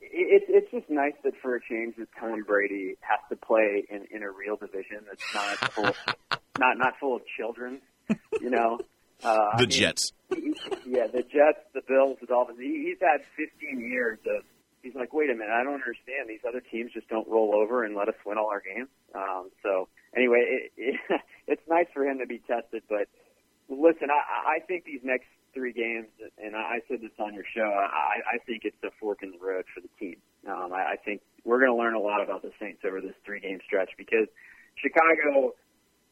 It's 0.00 0.46
it's 0.48 0.70
just 0.70 0.90
nice 0.90 1.14
that 1.24 1.34
for 1.42 1.56
a 1.56 1.60
change 1.60 1.96
that 1.98 2.08
Tom 2.18 2.42
Brady 2.44 2.96
has 3.00 3.20
to 3.30 3.36
play 3.36 3.84
in 3.90 4.06
in 4.10 4.22
a 4.22 4.30
real 4.30 4.56
division 4.56 4.98
that's 5.08 5.34
not 5.34 5.72
full, 5.72 5.94
not 6.58 6.78
not 6.78 6.94
full 7.00 7.16
of 7.16 7.22
children. 7.36 7.80
You 8.40 8.50
know, 8.50 8.80
uh, 9.22 9.56
the 9.56 9.56
I 9.56 9.60
mean, 9.60 9.70
Jets. 9.70 10.12
Yeah, 10.86 11.06
the 11.06 11.22
Jets, 11.22 11.62
the 11.72 11.82
Bills, 11.86 12.18
the 12.20 12.26
Dolphins. 12.26 12.58
He, 12.58 12.90
he's 12.90 12.98
had 13.00 13.22
15 13.36 13.80
years 13.80 14.18
of. 14.26 14.44
He's 14.82 14.94
like, 14.94 15.12
wait 15.12 15.28
a 15.28 15.34
minute, 15.34 15.52
I 15.52 15.62
don't 15.62 15.74
understand. 15.74 16.26
These 16.26 16.40
other 16.48 16.60
teams 16.60 16.90
just 16.92 17.06
don't 17.08 17.28
roll 17.28 17.54
over 17.54 17.84
and 17.84 17.94
let 17.94 18.08
us 18.08 18.14
win 18.24 18.38
all 18.38 18.48
our 18.48 18.62
games. 18.62 18.88
Um, 19.14 19.50
so 19.62 19.88
anyway, 20.16 20.40
it, 20.40 20.72
it, 20.76 21.20
it's 21.46 21.62
nice 21.68 21.86
for 21.92 22.02
him 22.04 22.18
to 22.18 22.26
be 22.26 22.38
tested. 22.38 22.82
But 22.88 23.06
listen, 23.68 24.08
I, 24.10 24.56
I 24.56 24.58
think 24.60 24.84
these 24.84 25.04
next 25.04 25.28
three 25.52 25.72
games, 25.72 26.08
and 26.42 26.56
I 26.56 26.80
said 26.88 27.00
this 27.02 27.12
on 27.18 27.34
your 27.34 27.44
show, 27.54 27.68
I, 27.68 28.36
I 28.36 28.38
think 28.46 28.62
it's 28.64 28.82
a 28.82 28.90
fork 28.98 29.22
in 29.22 29.32
the 29.32 29.38
road 29.38 29.64
for 29.74 29.80
the 29.80 29.90
team. 29.98 30.16
Um, 30.48 30.72
I, 30.72 30.92
I 30.92 30.96
think 30.96 31.20
we're 31.44 31.58
going 31.58 31.72
to 31.72 31.78
learn 31.78 31.94
a 31.94 32.00
lot 32.00 32.22
about 32.22 32.42
the 32.42 32.52
Saints 32.58 32.80
over 32.84 33.00
this 33.00 33.14
three 33.24 33.40
game 33.40 33.60
stretch 33.66 33.90
because 33.98 34.28
Chicago 34.76 35.54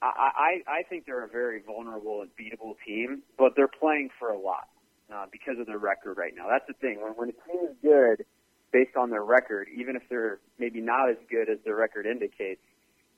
I, 0.01 0.63
I 0.69 0.83
think 0.89 1.07
they're 1.07 1.25
a 1.25 1.29
very 1.29 1.61
vulnerable 1.61 2.23
and 2.23 2.31
beatable 2.39 2.75
team, 2.87 3.23
but 3.37 3.55
they're 3.57 3.67
playing 3.69 4.11
for 4.19 4.31
a 4.31 4.39
lot 4.39 4.69
uh, 5.13 5.27
because 5.33 5.59
of 5.59 5.67
their 5.67 5.79
record 5.79 6.17
right 6.17 6.33
now. 6.37 6.47
That's 6.49 6.67
the 6.69 6.75
thing. 6.75 7.01
When, 7.03 7.13
when 7.13 7.29
a 7.31 7.33
team 7.33 7.69
is 7.69 7.77
good 7.83 8.25
based 8.73 8.97
on 8.97 9.11
their 9.11 9.25
record, 9.25 9.69
even 9.77 9.97
if 9.97 10.03
they're 10.09 10.39
maybe 10.59 10.81
not 10.81 11.11
as 11.11 11.17
good 11.31 11.51
as 11.51 11.59
their 11.65 11.75
record 11.75 12.07
indicates, 12.07 12.61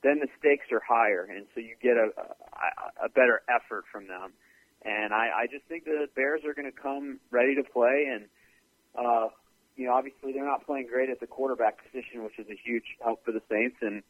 then 0.03 0.19
the 0.19 0.27
stakes 0.39 0.65
are 0.71 0.81
higher, 0.81 1.27
and 1.29 1.45
so 1.53 1.59
you 1.59 1.75
get 1.81 1.97
a, 1.97 2.09
a, 2.17 3.05
a 3.05 3.09
better 3.09 3.43
effort 3.47 3.85
from 3.91 4.07
them. 4.07 4.33
And 4.83 5.13
I, 5.13 5.43
I 5.43 5.47
just 5.51 5.65
think 5.65 5.85
the 5.85 6.07
Bears 6.15 6.41
are 6.43 6.55
going 6.55 6.65
to 6.65 6.75
come 6.75 7.19
ready 7.29 7.53
to 7.55 7.63
play, 7.63 8.09
and 8.09 8.25
uh, 8.97 9.27
you 9.77 9.85
know, 9.85 9.93
obviously 9.93 10.33
they're 10.33 10.45
not 10.45 10.65
playing 10.65 10.87
great 10.87 11.09
at 11.09 11.19
the 11.19 11.27
quarterback 11.27 11.77
position, 11.85 12.23
which 12.23 12.39
is 12.39 12.47
a 12.49 12.57
huge 12.65 12.97
help 13.03 13.23
for 13.23 13.31
the 13.31 13.41
Saints. 13.49 13.77
And 13.81 14.01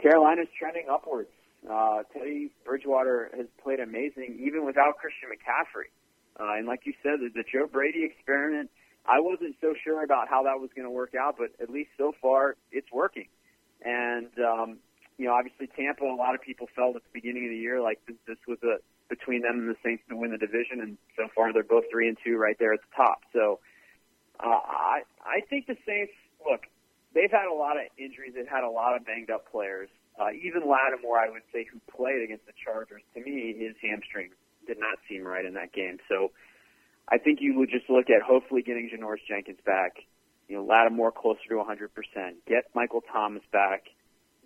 Carolina's 0.00 0.48
trending 0.58 0.86
upwards. 0.90 1.28
Uh, 1.70 2.02
Teddy 2.12 2.50
Bridgewater 2.64 3.30
has 3.36 3.46
played 3.62 3.80
amazing 3.80 4.38
even 4.44 4.64
without 4.64 4.98
Christian 4.98 5.30
McCaffrey. 5.30 5.90
Uh, 6.38 6.58
and 6.58 6.66
like 6.66 6.80
you 6.84 6.92
said, 7.02 7.20
the, 7.20 7.30
the 7.34 7.44
Joe 7.50 7.66
Brady 7.66 8.04
experiment, 8.04 8.70
I 9.06 9.20
wasn't 9.20 9.56
so 9.60 9.74
sure 9.82 10.02
about 10.02 10.28
how 10.28 10.42
that 10.44 10.60
was 10.60 10.70
going 10.74 10.86
to 10.86 10.90
work 10.90 11.14
out, 11.14 11.36
but 11.38 11.50
at 11.62 11.70
least 11.70 11.90
so 11.96 12.12
far 12.20 12.56
it's 12.72 12.90
working. 12.92 13.28
And, 13.84 14.30
um, 14.38 14.78
you 15.18 15.26
know, 15.26 15.34
obviously 15.34 15.68
Tampa, 15.68 16.04
a 16.04 16.16
lot 16.16 16.34
of 16.34 16.42
people 16.42 16.68
felt 16.74 16.96
at 16.96 17.02
the 17.02 17.12
beginning 17.12 17.44
of 17.44 17.50
the 17.50 17.58
year 17.58 17.80
like 17.80 18.00
this, 18.06 18.16
this 18.26 18.38
was 18.48 18.58
a, 18.62 18.78
between 19.08 19.42
them 19.42 19.58
and 19.60 19.68
the 19.68 19.76
Saints 19.84 20.02
to 20.08 20.16
win 20.16 20.32
the 20.32 20.38
division, 20.38 20.80
and 20.80 20.98
so 21.16 21.28
far 21.34 21.52
they're 21.52 21.62
both 21.62 21.84
three 21.90 22.08
and 22.08 22.16
two 22.24 22.36
right 22.36 22.56
there 22.58 22.72
at 22.72 22.80
the 22.80 22.96
top. 22.96 23.20
So 23.32 23.60
uh, 24.40 24.48
I 24.48 25.02
I 25.24 25.40
think 25.48 25.66
the 25.66 25.76
Saints 25.86 26.12
look 26.44 26.62
they've 27.14 27.30
had 27.30 27.46
a 27.46 27.54
lot 27.54 27.76
of 27.76 27.84
injuries, 27.98 28.32
they've 28.34 28.48
had 28.48 28.64
a 28.64 28.70
lot 28.70 28.96
of 28.96 29.04
banged 29.04 29.30
up 29.30 29.50
players, 29.50 29.88
uh, 30.18 30.30
even 30.30 30.62
Lattimore, 30.68 31.18
I 31.18 31.28
would 31.30 31.42
say, 31.52 31.66
who 31.70 31.80
played 31.90 32.22
against 32.22 32.46
the 32.46 32.52
Chargers, 32.64 33.02
to 33.14 33.20
me, 33.20 33.54
his 33.58 33.74
hamstring 33.82 34.30
did 34.66 34.78
not 34.78 34.98
seem 35.08 35.26
right 35.26 35.44
in 35.44 35.54
that 35.54 35.72
game. 35.72 35.98
So 36.08 36.30
I 37.08 37.18
think 37.18 37.40
you 37.40 37.58
would 37.58 37.70
just 37.70 37.90
look 37.90 38.10
at 38.10 38.22
hopefully 38.22 38.62
getting 38.62 38.88
Janoris 38.88 39.26
Jenkins 39.28 39.58
back, 39.66 39.98
you 40.48 40.56
know, 40.56 40.64
Lattimore 40.64 41.12
closer 41.12 41.42
to 41.48 41.54
100%, 41.54 41.88
get 42.46 42.64
Michael 42.74 43.02
Thomas 43.12 43.42
back, 43.52 43.84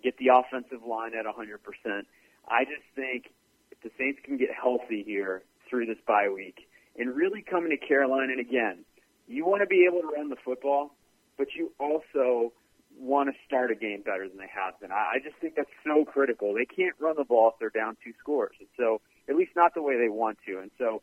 get 0.03 0.17
the 0.17 0.29
offensive 0.33 0.85
line 0.85 1.11
at 1.13 1.25
100%. 1.25 2.03
I 2.47 2.63
just 2.65 2.83
think 2.95 3.31
if 3.71 3.79
the 3.83 3.91
Saints 3.97 4.19
can 4.23 4.37
get 4.37 4.49
healthy 4.51 5.03
here 5.05 5.43
through 5.69 5.85
this 5.85 5.97
bye 6.07 6.29
week 6.33 6.67
and 6.97 7.15
really 7.15 7.43
come 7.43 7.65
into 7.65 7.77
Carolina, 7.77 8.33
and 8.33 8.41
again, 8.41 8.85
you 9.27 9.45
want 9.45 9.61
to 9.61 9.67
be 9.67 9.87
able 9.87 10.01
to 10.01 10.07
run 10.07 10.29
the 10.29 10.35
football, 10.43 10.95
but 11.37 11.47
you 11.55 11.71
also 11.79 12.51
want 12.99 13.29
to 13.29 13.35
start 13.45 13.71
a 13.71 13.75
game 13.75 14.01
better 14.03 14.27
than 14.27 14.37
they 14.37 14.51
have 14.53 14.79
been. 14.79 14.91
I, 14.91 15.15
I 15.15 15.19
just 15.23 15.37
think 15.37 15.55
that's 15.55 15.69
so 15.85 16.05
critical. 16.05 16.53
They 16.53 16.65
can't 16.65 16.95
run 16.99 17.15
the 17.17 17.23
ball 17.23 17.49
if 17.49 17.59
they're 17.59 17.69
down 17.69 17.97
two 18.03 18.13
scores, 18.19 18.55
and 18.59 18.67
so 18.77 19.01
at 19.29 19.35
least 19.35 19.51
not 19.55 19.73
the 19.73 19.81
way 19.81 19.97
they 19.97 20.09
want 20.09 20.37
to. 20.47 20.59
And 20.59 20.71
so 20.77 21.01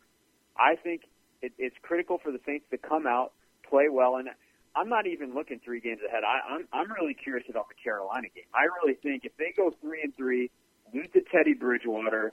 I 0.57 0.77
think 0.77 1.03
it, 1.43 1.53
it's 1.59 1.77
critical 1.83 2.19
for 2.19 2.31
the 2.31 2.41
Saints 2.45 2.67
to 2.71 2.79
come 2.79 3.07
out, 3.07 3.33
play 3.69 3.89
well, 3.91 4.17
and 4.17 4.29
I'm 4.75 4.89
not 4.89 5.07
even 5.07 5.35
looking 5.35 5.61
three 5.65 5.81
games 5.81 6.01
ahead. 6.07 6.23
I, 6.23 6.55
I'm 6.55 6.69
I'm 6.73 6.93
really 6.93 7.15
curious 7.15 7.47
about 7.49 7.69
the 7.69 7.75
Carolina 7.83 8.29
game. 8.35 8.45
I 8.55 8.69
really 8.83 8.95
think 8.95 9.25
if 9.25 9.37
they 9.39 9.53
go 9.57 9.73
three 9.81 10.03
and 10.03 10.15
three, 10.17 10.51
lose 10.93 11.09
to 11.15 11.23
Teddy 11.23 11.55
Bridgewater, 11.55 12.31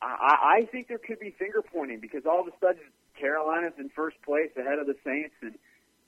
I, 0.00 0.62
I 0.62 0.68
think 0.72 0.88
there 0.88 0.98
could 0.98 1.20
be 1.20 1.34
finger 1.38 1.62
pointing 1.62 2.00
because 2.00 2.24
all 2.24 2.40
of 2.40 2.46
a 2.46 2.56
sudden 2.60 2.82
Carolina's 3.20 3.74
in 3.78 3.90
first 3.90 4.16
place 4.22 4.50
ahead 4.56 4.78
of 4.78 4.86
the 4.86 4.96
Saints, 5.04 5.34
and 5.42 5.54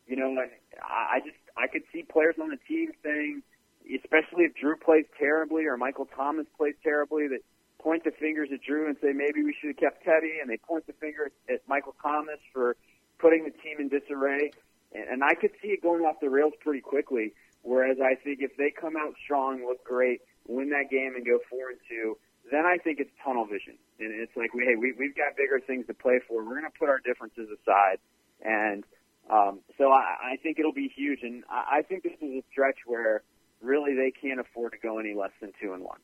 you 0.07 0.17
know, 0.17 0.29
and 0.29 0.51
I 0.83 1.21
just 1.21 1.37
I 1.57 1.67
could 1.67 1.83
see 1.93 2.03
players 2.03 2.37
on 2.41 2.49
the 2.49 2.59
team 2.69 2.93
saying, 3.03 3.43
especially 3.87 4.45
if 4.45 4.55
Drew 4.55 4.77
plays 4.77 5.07
terribly 5.19 5.67
or 5.67 5.77
Michael 5.77 6.09
Thomas 6.17 6.47
plays 6.57 6.75
terribly, 6.83 7.29
that 7.29 7.41
point 7.79 8.05
the 8.05 8.11
fingers 8.11 8.51
at 8.53 8.63
Drew 8.63 8.87
and 8.87 8.97
say 9.03 9.13
maybe 9.13 9.43
we 9.43 9.55
should 9.61 9.69
have 9.69 9.77
kept 9.77 10.05
Teddy, 10.05 10.39
and 10.41 10.51
they 10.51 10.59
point 10.59 10.87
the 10.87 10.93
finger 10.95 11.31
at 11.49 11.61
Michael 11.67 11.95
Thomas 12.03 12.39
for 12.53 12.77
putting 13.19 13.45
the 13.45 13.51
team 13.51 13.81
in 13.81 13.89
disarray. 13.89 14.53
And, 14.93 15.09
and 15.09 15.25
I 15.25 15.35
could 15.35 15.53
see 15.63 15.69
it 15.69 15.83
going 15.83 16.03
off 16.03 16.21
the 16.21 16.31
rails 16.31 16.53
pretty 16.61 16.81
quickly. 16.81 17.33
Whereas 17.63 17.99
I 18.01 18.15
think 18.15 18.41
if 18.41 18.57
they 18.57 18.71
come 18.71 18.97
out 18.97 19.15
strong, 19.23 19.65
look 19.67 19.85
great, 19.85 20.21
win 20.47 20.71
that 20.71 20.91
game, 20.91 21.15
and 21.15 21.25
go 21.25 21.39
four 21.51 21.69
and 21.69 21.79
two, 21.89 22.17
then 22.51 22.65
I 22.65 22.79
think 22.79 23.01
it's 23.01 23.11
tunnel 23.23 23.45
vision. 23.45 23.77
And 23.99 24.13
it's 24.13 24.35
like, 24.37 24.51
hey, 24.55 24.77
we, 24.77 24.93
we've 24.99 25.15
got 25.15 25.37
bigger 25.37 25.61
things 25.61 25.87
to 25.89 25.95
play 25.95 26.21
for. 26.27 26.43
We're 26.43 26.59
going 26.59 26.71
to 26.71 26.79
put 26.79 26.89
our 26.89 27.01
differences 27.01 27.49
aside 27.53 27.99
and 28.43 28.85
um, 29.31 29.61
so 29.79 29.91
I, 29.91 30.33
I 30.33 30.37
think 30.43 30.59
it'll 30.59 30.73
be 30.73 30.93
huge, 30.95 31.21
and 31.23 31.45
I, 31.49 31.79
I 31.79 31.83
think 31.83 32.03
this 32.03 32.13
is 32.21 32.31
a 32.31 32.43
stretch 32.51 32.79
where 32.87 33.23
really 33.61 33.95
they 33.95 34.11
can't 34.11 34.41
afford 34.41 34.73
to 34.73 34.79
go 34.79 34.99
any 34.99 35.15
less 35.15 35.31
than 35.41 35.53
two 35.61 35.73
and 35.73 35.83
one. 35.83 35.99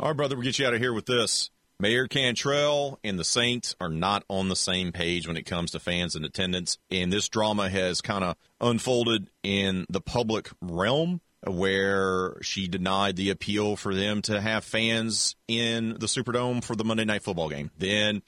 All 0.00 0.08
right, 0.08 0.16
brother, 0.16 0.34
we'll 0.36 0.44
get 0.44 0.58
you 0.58 0.66
out 0.66 0.74
of 0.74 0.80
here 0.80 0.92
with 0.92 1.06
this. 1.06 1.50
Mayor 1.78 2.06
Cantrell 2.06 2.98
and 3.02 3.18
the 3.18 3.24
Saints 3.24 3.74
are 3.80 3.88
not 3.88 4.24
on 4.28 4.48
the 4.48 4.56
same 4.56 4.92
page 4.92 5.26
when 5.26 5.36
it 5.36 5.44
comes 5.44 5.72
to 5.72 5.80
fans 5.80 6.14
and 6.14 6.24
attendance. 6.24 6.78
And 6.90 7.12
this 7.12 7.28
drama 7.28 7.68
has 7.68 8.00
kind 8.00 8.22
of 8.22 8.36
unfolded 8.60 9.28
in 9.42 9.84
the 9.88 10.00
public 10.00 10.50
realm 10.60 11.20
where 11.46 12.36
she 12.42 12.68
denied 12.68 13.16
the 13.16 13.30
appeal 13.30 13.76
for 13.76 13.94
them 13.94 14.22
to 14.22 14.40
have 14.40 14.64
fans 14.64 15.36
in 15.48 15.90
the 15.90 16.06
Superdome 16.06 16.62
for 16.62 16.76
the 16.76 16.84
Monday 16.84 17.04
Night 17.04 17.22
Football 17.22 17.50
game. 17.50 17.70
Then 17.76 18.22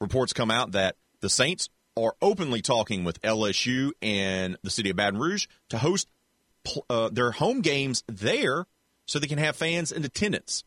reports 0.00 0.32
come 0.32 0.50
out 0.50 0.72
that 0.72 0.96
the 1.20 1.30
Saints 1.30 1.68
are 1.96 2.14
openly 2.22 2.62
talking 2.62 3.04
with 3.04 3.20
LSU 3.22 3.90
and 4.00 4.56
the 4.62 4.70
city 4.70 4.90
of 4.90 4.96
Baton 4.96 5.18
Rouge 5.18 5.46
to 5.68 5.78
host 5.78 6.08
uh, 6.88 7.08
their 7.10 7.32
home 7.32 7.60
games 7.60 8.04
there 8.06 8.66
so 9.06 9.18
they 9.18 9.26
can 9.26 9.38
have 9.38 9.56
fans 9.56 9.92
in 9.92 10.04
attendance. 10.04 10.64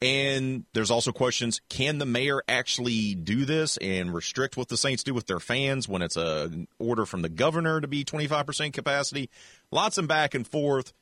And 0.00 0.64
there's 0.74 0.92
also 0.92 1.10
questions 1.10 1.60
can 1.68 1.98
the 1.98 2.06
mayor 2.06 2.42
actually 2.48 3.14
do 3.14 3.44
this 3.44 3.76
and 3.78 4.14
restrict 4.14 4.56
what 4.56 4.68
the 4.68 4.76
Saints 4.76 5.02
do 5.02 5.12
with 5.12 5.26
their 5.26 5.40
fans 5.40 5.88
when 5.88 6.02
it's 6.02 6.16
a 6.16 6.66
order 6.78 7.04
from 7.04 7.22
the 7.22 7.28
governor 7.28 7.80
to 7.80 7.88
be 7.88 8.04
25% 8.04 8.72
capacity? 8.72 9.28
Lots 9.72 9.98
of 9.98 10.06
back 10.06 10.34
and 10.34 10.46
forth. 10.46 10.92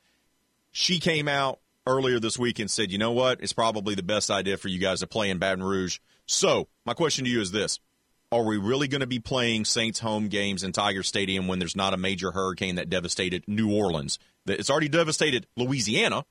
She 0.71 0.99
came 0.99 1.27
out 1.27 1.59
earlier 1.85 2.19
this 2.19 2.39
week 2.39 2.57
and 2.57 2.71
said, 2.71 2.91
you 2.91 2.97
know 2.97 3.11
what? 3.11 3.41
It's 3.41 3.53
probably 3.53 3.93
the 3.93 4.03
best 4.03 4.31
idea 4.31 4.57
for 4.57 4.67
you 4.67 4.79
guys 4.79 5.01
to 5.01 5.07
play 5.07 5.29
in 5.29 5.37
Baton 5.37 5.63
Rouge. 5.63 5.99
So, 6.25 6.67
my 6.85 6.93
question 6.93 7.25
to 7.25 7.31
you 7.31 7.39
is 7.39 7.51
this 7.51 7.79
are 8.31 8.43
we 8.43 8.57
really 8.57 8.87
going 8.87 9.01
to 9.01 9.07
be 9.07 9.19
playing 9.19 9.65
Saints 9.65 9.99
home 9.99 10.27
games 10.27 10.63
in 10.63 10.71
Tiger 10.71 11.03
Stadium 11.03 11.47
when 11.47 11.59
there's 11.59 11.75
not 11.75 11.93
a 11.93 11.97
major 11.97 12.31
hurricane 12.31 12.75
that 12.75 12.89
devastated 12.89 13.43
New 13.47 13.73
Orleans? 13.73 14.19
It's 14.45 14.69
already 14.69 14.89
devastated 14.89 15.47
Louisiana, 15.55 16.25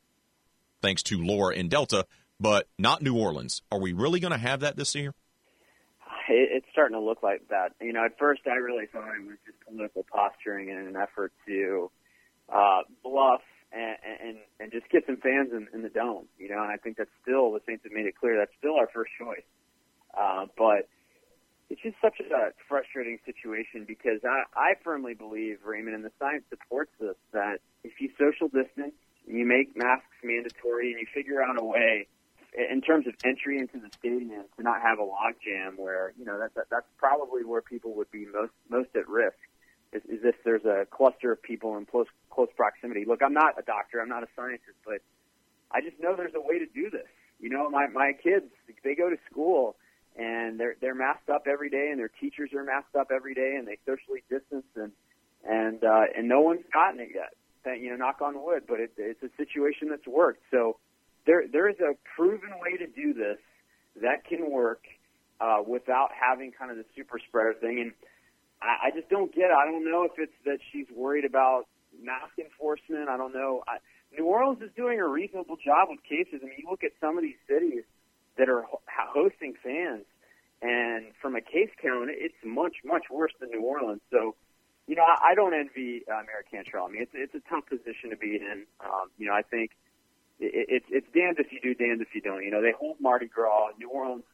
thanks 0.83 1.03
to 1.05 1.19
Laura 1.19 1.57
and 1.57 1.71
Delta, 1.71 2.07
but 2.39 2.69
not 2.79 3.03
New 3.03 3.17
Orleans. 3.17 3.63
Are 3.73 3.81
we 3.81 3.93
really 3.93 4.21
going 4.21 4.33
to 4.33 4.39
have 4.39 4.61
that 4.61 4.77
this 4.77 4.95
year? 4.95 5.15
It's 6.29 6.67
starting 6.73 6.97
to 6.97 7.03
look 7.03 7.23
like 7.23 7.49
that. 7.49 7.73
You 7.81 7.93
know, 7.93 8.05
at 8.05 8.19
first 8.19 8.43
I 8.47 8.57
really 8.57 8.87
thought 8.87 9.09
it 9.17 9.27
was 9.27 9.37
just 9.47 9.59
political 9.67 10.05
posturing 10.13 10.69
in 10.69 10.77
an 10.77 10.97
effort 10.97 11.33
to 11.47 11.91
uh, 12.53 12.81
bluff 13.03 13.43
and, 13.73 13.97
and 14.23 14.37
and 14.59 14.73
just 14.73 14.89
get 14.91 15.07
some 15.07 15.19
fans 15.19 15.51
in, 15.53 15.69
in 15.73 15.83
the 15.83 15.89
dome. 15.89 16.27
You 16.39 16.49
know, 16.51 16.63
and 16.63 16.73
I 16.73 16.77
think 16.79 16.97
that's 16.97 17.11
still 17.23 17.53
the 17.53 17.61
Saints 17.67 17.85
have 17.85 17.93
made 17.93 18.07
it 18.07 18.17
clear 18.19 18.37
that's 18.39 18.51
still 18.59 18.75
our 18.75 18.89
first 18.93 19.13
choice. 19.19 19.47
Uh, 20.19 20.47
but 20.59 20.89
it's 21.69 21.83
just 21.83 21.97
such 22.01 22.21
a 22.21 22.51
frustrating 22.69 23.19
situation 23.27 23.85
because 23.87 24.21
I, 24.25 24.45
I 24.55 24.75
firmly 24.85 25.15
believe, 25.15 25.59
Raymond, 25.65 25.97
and 25.97 26.05
the 26.05 26.13
science 26.19 26.45
supports 26.49 26.93
this, 27.01 27.17
that 27.33 27.59
if 27.83 28.01
you 28.01 28.11
social 28.19 28.49
distance, 28.49 28.95
you 29.27 29.45
make 29.45 29.77
masks 29.77 30.07
mandatory, 30.23 30.93
and 30.93 31.01
you 31.01 31.07
figure 31.13 31.43
out 31.43 31.61
a 31.61 31.65
way, 31.65 32.07
in 32.57 32.81
terms 32.81 33.07
of 33.09 33.15
entry 33.25 33.59
into 33.59 33.79
the 33.79 33.91
stadium, 33.99 34.45
to 34.57 34.63
not 34.63 34.81
have 34.81 34.99
a 34.99 35.03
logjam 35.03 35.77
where 35.77 36.13
you 36.17 36.25
know 36.25 36.39
that, 36.39 36.55
that 36.55 36.67
that's 36.71 36.87
probably 36.97 37.45
where 37.45 37.61
people 37.61 37.95
would 37.95 38.11
be 38.13 38.25
most 38.27 38.53
most 38.69 38.91
at 38.95 39.09
risk. 39.09 39.37
Is, 39.93 40.03
is 40.05 40.21
if 40.23 40.37
there's 40.45 40.65
a 40.65 40.87
cluster 40.91 41.33
of 41.33 41.43
people 41.43 41.77
in 41.77 41.87
close 41.87 42.07
close 42.31 42.49
proximity. 42.57 43.05
Look, 43.05 43.21
I'm 43.23 43.35
not 43.35 43.59
a 43.59 43.63
doctor, 43.63 44.01
I'm 44.01 44.09
not 44.09 44.23
a 44.23 44.29
scientist, 44.37 44.79
but 44.85 45.03
I 45.73 45.81
just 45.81 45.99
know 46.01 46.15
there's 46.17 46.35
a 46.35 46.41
way 46.41 46.61
to 46.61 46.67
do 46.67 46.89
this. 46.89 47.11
You 47.41 47.51
know, 47.51 47.69
my 47.69 47.89
my 47.89 48.13
kids 48.13 48.47
they 48.85 48.95
go 48.95 49.11
to 49.11 49.17
school 49.29 49.77
and 50.17 50.59
they're 50.59 50.77
they're 50.81 50.95
masked 50.95 51.29
up 51.29 51.47
every 51.47 51.71
day, 51.71 51.89
and 51.91 51.99
their 51.99 52.11
teachers 52.21 52.51
are 52.55 52.65
masked 52.65 52.97
up 52.97 53.09
every 53.15 53.35
day, 53.35 53.57
and 53.59 53.69
they 53.69 53.79
socially 53.85 54.23
distance, 54.31 54.67
and 54.75 54.93
and 55.47 55.85
uh, 55.85 56.05
and 56.17 56.29
no 56.29 56.41
one's 56.41 56.65
gotten 56.73 57.01
it 57.01 57.11
yet. 57.15 57.35
Thank 57.65 57.83
you 57.83 57.91
know, 57.91 57.97
knock 57.97 58.21
on 58.23 58.43
wood, 58.43 58.63
but 58.67 58.81
it, 58.81 58.93
it's 58.97 59.23
a 59.23 59.31
situation 59.37 59.89
that's 59.91 60.07
worked. 60.07 60.43
So 60.51 60.79
there 61.27 61.45
there 61.51 61.69
is 61.69 61.77
a 61.81 61.95
proven 62.17 62.51
way 62.61 62.79
to 62.79 62.87
do 62.87 63.13
this 63.13 63.39
that 64.01 64.25
can 64.25 64.51
work 64.51 64.85
uh, 65.41 65.59
without 65.67 66.11
having 66.19 66.53
kind 66.53 66.71
of 66.71 66.77
the 66.77 66.85
super 66.95 67.19
spreader 67.19 67.55
thing. 67.55 67.81
And 67.81 67.93
I, 68.63 68.89
I 68.89 68.91
just 68.97 69.11
don't 69.11 69.35
get. 69.35 69.51
it. 69.51 69.57
I 69.57 69.71
don't 69.71 69.85
know 69.85 70.05
if 70.05 70.13
it's 70.19 70.33
that 70.45 70.59
she's 70.73 70.87
worried 70.95 71.25
about 71.25 71.67
mask 72.01 72.39
enforcement. 72.39 73.09
I 73.09 73.17
don't 73.17 73.35
know. 73.35 73.63
I, 73.69 73.79
New 74.17 74.25
Orleans 74.25 74.63
is 74.63 74.71
doing 74.77 74.99
a 74.99 75.07
reasonable 75.07 75.57
job 75.57 75.89
with 75.91 76.03
cases. 76.05 76.41
I 76.43 76.47
mean, 76.47 76.57
you 76.59 76.71
look 76.71 76.85
at 76.85 76.93
some 77.01 77.19
of 77.19 77.23
these 77.23 77.37
cities 77.49 77.83
that 78.39 78.49
are 78.49 78.65
hosting 78.89 79.55
fans, 79.63 80.05
and 80.63 81.07
from 81.21 81.37
a 81.37 81.41
case 81.41 81.71
count, 81.81 82.11
it's 82.13 82.35
much 82.45 82.77
much 82.85 83.05
worse 83.11 83.33
than 83.41 83.51
New 83.51 83.63
Orleans. 83.63 84.01
So 84.11 84.35
you 84.87 84.95
know, 84.95 85.03
I, 85.03 85.33
I 85.33 85.35
don't 85.35 85.55
envy 85.55 86.03
uh, 86.07 86.23
Mayor 86.23 86.45
Cantrell. 86.51 86.87
I 86.87 86.91
mean, 86.91 87.03
it's 87.03 87.13
it's 87.15 87.35
a 87.35 87.49
tough 87.51 87.67
position 87.67 88.11
to 88.11 88.17
be 88.17 88.37
in. 88.37 88.65
Um, 88.81 89.11
you 89.19 89.27
know, 89.27 89.35
I 89.35 89.43
think 89.43 89.73
it, 90.39 90.67
it's 90.69 90.87
it's 90.91 91.07
damned 91.13 91.39
if 91.39 91.53
you 91.53 91.61
do, 91.61 91.75
damned 91.75 92.01
if 92.01 92.09
you 92.15 92.21
don't. 92.21 92.45
You 92.45 92.51
know, 92.51 92.63
they 92.63 92.73
hold 92.73 92.97
Mardi 93.01 93.27
Gras. 93.27 93.71
New 93.79 93.91
Orleans 93.91 94.25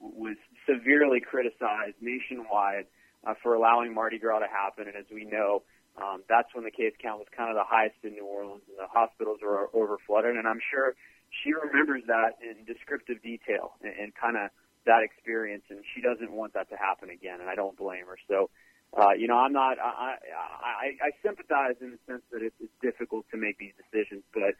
was 0.00 0.36
severely 0.66 1.20
criticized 1.20 1.96
nationwide 2.00 2.86
uh, 3.26 3.34
for 3.42 3.54
allowing 3.54 3.94
Mardi 3.94 4.18
Gras 4.18 4.40
to 4.40 4.48
happen, 4.48 4.88
and 4.88 4.96
as 4.96 5.06
we 5.12 5.24
know, 5.24 5.62
um, 6.00 6.22
that's 6.28 6.48
when 6.54 6.64
the 6.64 6.70
case 6.70 6.92
count 7.00 7.18
was 7.18 7.28
kind 7.36 7.50
of 7.50 7.56
the 7.56 7.68
highest 7.68 7.96
in 8.02 8.12
New 8.12 8.24
Orleans, 8.24 8.62
and 8.68 8.78
the 8.78 8.90
hospitals 8.90 9.38
were 9.42 9.70
over 9.74 9.98
flooded. 10.06 10.36
And 10.36 10.46
I'm 10.48 10.60
sure 10.70 10.94
she 11.30 11.52
remembers 11.52 12.02
that 12.06 12.38
in 12.42 12.64
descriptive 12.64 13.22
detail 13.22 13.74
and, 13.82 13.94
and 13.94 14.14
kind 14.14 14.36
of 14.36 14.50
that 14.86 15.02
experience, 15.02 15.64
and 15.70 15.80
she 15.94 16.00
doesn't 16.00 16.32
want 16.32 16.54
that 16.54 16.68
to 16.70 16.76
happen 16.76 17.10
again. 17.10 17.40
And 17.40 17.48
I 17.48 17.54
don't 17.54 17.76
blame 17.76 18.06
her. 18.06 18.18
So 18.28 18.50
uh, 18.96 19.14
you 19.16 19.28
know, 19.28 19.36
I'm 19.36 19.52
not. 19.52 19.78
I, 19.78 20.16
I 20.34 20.86
I 20.98 21.10
sympathize 21.22 21.76
in 21.80 21.92
the 21.92 21.98
sense 22.08 22.22
that 22.32 22.42
it's, 22.42 22.56
it's 22.58 22.74
difficult 22.82 23.24
to 23.30 23.36
make 23.36 23.56
these 23.58 23.72
decisions, 23.78 24.24
but 24.34 24.58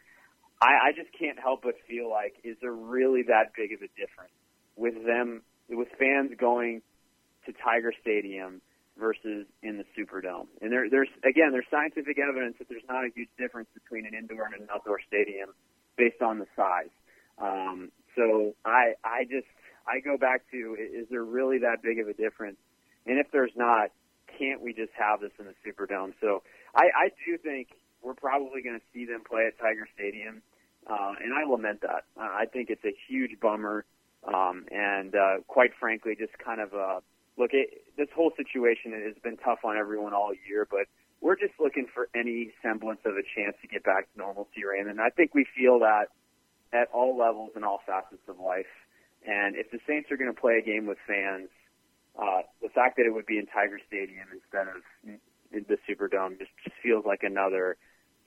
I, 0.61 0.89
I 0.89 0.91
just 0.95 1.09
can't 1.17 1.37
help 1.37 1.63
but 1.63 1.75
feel 1.89 2.09
like, 2.09 2.35
is 2.43 2.55
there 2.61 2.71
really 2.71 3.23
that 3.27 3.51
big 3.57 3.73
of 3.73 3.81
a 3.81 3.89
difference 3.99 4.31
with 4.77 5.03
them, 5.05 5.41
with 5.67 5.89
fans 5.99 6.31
going 6.39 6.81
to 7.45 7.51
Tiger 7.51 7.91
Stadium 7.99 8.61
versus 8.95 9.47
in 9.63 9.75
the 9.75 9.85
Superdome? 9.97 10.47
And 10.61 10.71
there, 10.71 10.87
there's 10.89 11.09
again, 11.27 11.51
there's 11.51 11.67
scientific 11.69 12.15
evidence 12.17 12.55
that 12.59 12.69
there's 12.69 12.87
not 12.87 13.03
a 13.03 13.09
huge 13.13 13.29
difference 13.37 13.67
between 13.73 14.05
an 14.05 14.13
indoor 14.13 14.45
and 14.45 14.55
an 14.55 14.67
outdoor 14.71 15.01
stadium 15.05 15.49
based 16.01 16.21
on 16.23 16.39
the 16.39 16.47
size. 16.55 16.89
Um, 17.37 17.91
so 18.15 18.55
I, 18.65 18.93
I 19.03 19.23
just, 19.29 19.45
I 19.85 19.99
go 19.99 20.17
back 20.17 20.49
to, 20.49 20.75
is 20.79 21.05
there 21.11 21.23
really 21.23 21.59
that 21.59 21.83
big 21.83 21.99
of 21.99 22.07
a 22.07 22.13
difference? 22.13 22.57
And 23.05 23.19
if 23.19 23.27
there's 23.31 23.55
not, 23.55 23.91
can't 24.39 24.61
we 24.61 24.73
just 24.73 24.93
have 24.97 25.21
this 25.21 25.31
in 25.37 25.45
the 25.45 25.53
Superdome? 25.61 26.13
So 26.19 26.41
I, 26.73 26.85
I 27.05 27.07
do 27.25 27.37
think 27.37 27.67
we're 28.01 28.15
probably 28.15 28.63
going 28.63 28.79
to 28.79 28.85
see 28.93 29.05
them 29.05 29.21
play 29.29 29.45
at 29.45 29.59
Tiger 29.59 29.87
Stadium, 29.93 30.41
uh, 30.89 31.13
and 31.21 31.33
I 31.33 31.47
lament 31.47 31.81
that. 31.81 32.05
Uh, 32.17 32.21
I 32.21 32.45
think 32.51 32.71
it's 32.71 32.83
a 32.83 32.95
huge 33.07 33.39
bummer, 33.39 33.85
um, 34.25 34.65
and 34.71 35.13
uh, 35.13 35.35
quite 35.47 35.71
frankly, 35.79 36.15
just 36.17 36.33
kind 36.39 36.61
of 36.61 36.73
uh, 36.73 36.99
look. 37.37 37.51
It, 37.53 37.83
this 37.97 38.09
whole 38.15 38.31
situation 38.35 38.93
it 38.93 39.05
has 39.05 39.21
been 39.21 39.37
tough 39.37 39.59
on 39.63 39.77
everyone 39.77 40.13
all 40.13 40.33
year, 40.47 40.67
but 40.69 40.87
we're 41.21 41.35
just 41.35 41.53
looking 41.59 41.85
for 41.93 42.09
any 42.15 42.51
semblance 42.61 42.99
of 43.05 43.13
a 43.13 43.23
chance 43.35 43.55
to 43.61 43.67
get 43.67 43.83
back 43.83 44.11
to 44.11 44.19
normalcy, 44.19 44.65
Raymond. 44.67 44.99
And 44.99 45.01
I 45.01 45.09
think 45.09 45.33
we 45.33 45.45
feel 45.55 45.79
that 45.79 46.07
at 46.73 46.89
all 46.91 47.17
levels 47.17 47.51
and 47.55 47.63
all 47.63 47.79
facets 47.85 48.23
of 48.27 48.39
life. 48.39 48.71
And 49.25 49.55
if 49.55 49.69
the 49.71 49.79
Saints 49.87 50.11
are 50.11 50.17
going 50.17 50.33
to 50.33 50.39
play 50.39 50.57
a 50.57 50.65
game 50.65 50.87
with 50.87 50.97
fans, 51.07 51.49
uh, 52.19 52.41
the 52.61 52.69
fact 52.69 52.97
that 52.97 53.05
it 53.05 53.13
would 53.13 53.27
be 53.27 53.37
in 53.37 53.45
Tiger 53.45 53.79
Stadium 53.87 54.27
instead 54.33 54.67
of 54.67 54.81
in 55.05 55.65
the 55.67 55.77
Superdome 55.87 56.39
just, 56.39 56.51
just 56.63 56.75
feels 56.81 57.05
like 57.05 57.21
another 57.23 57.77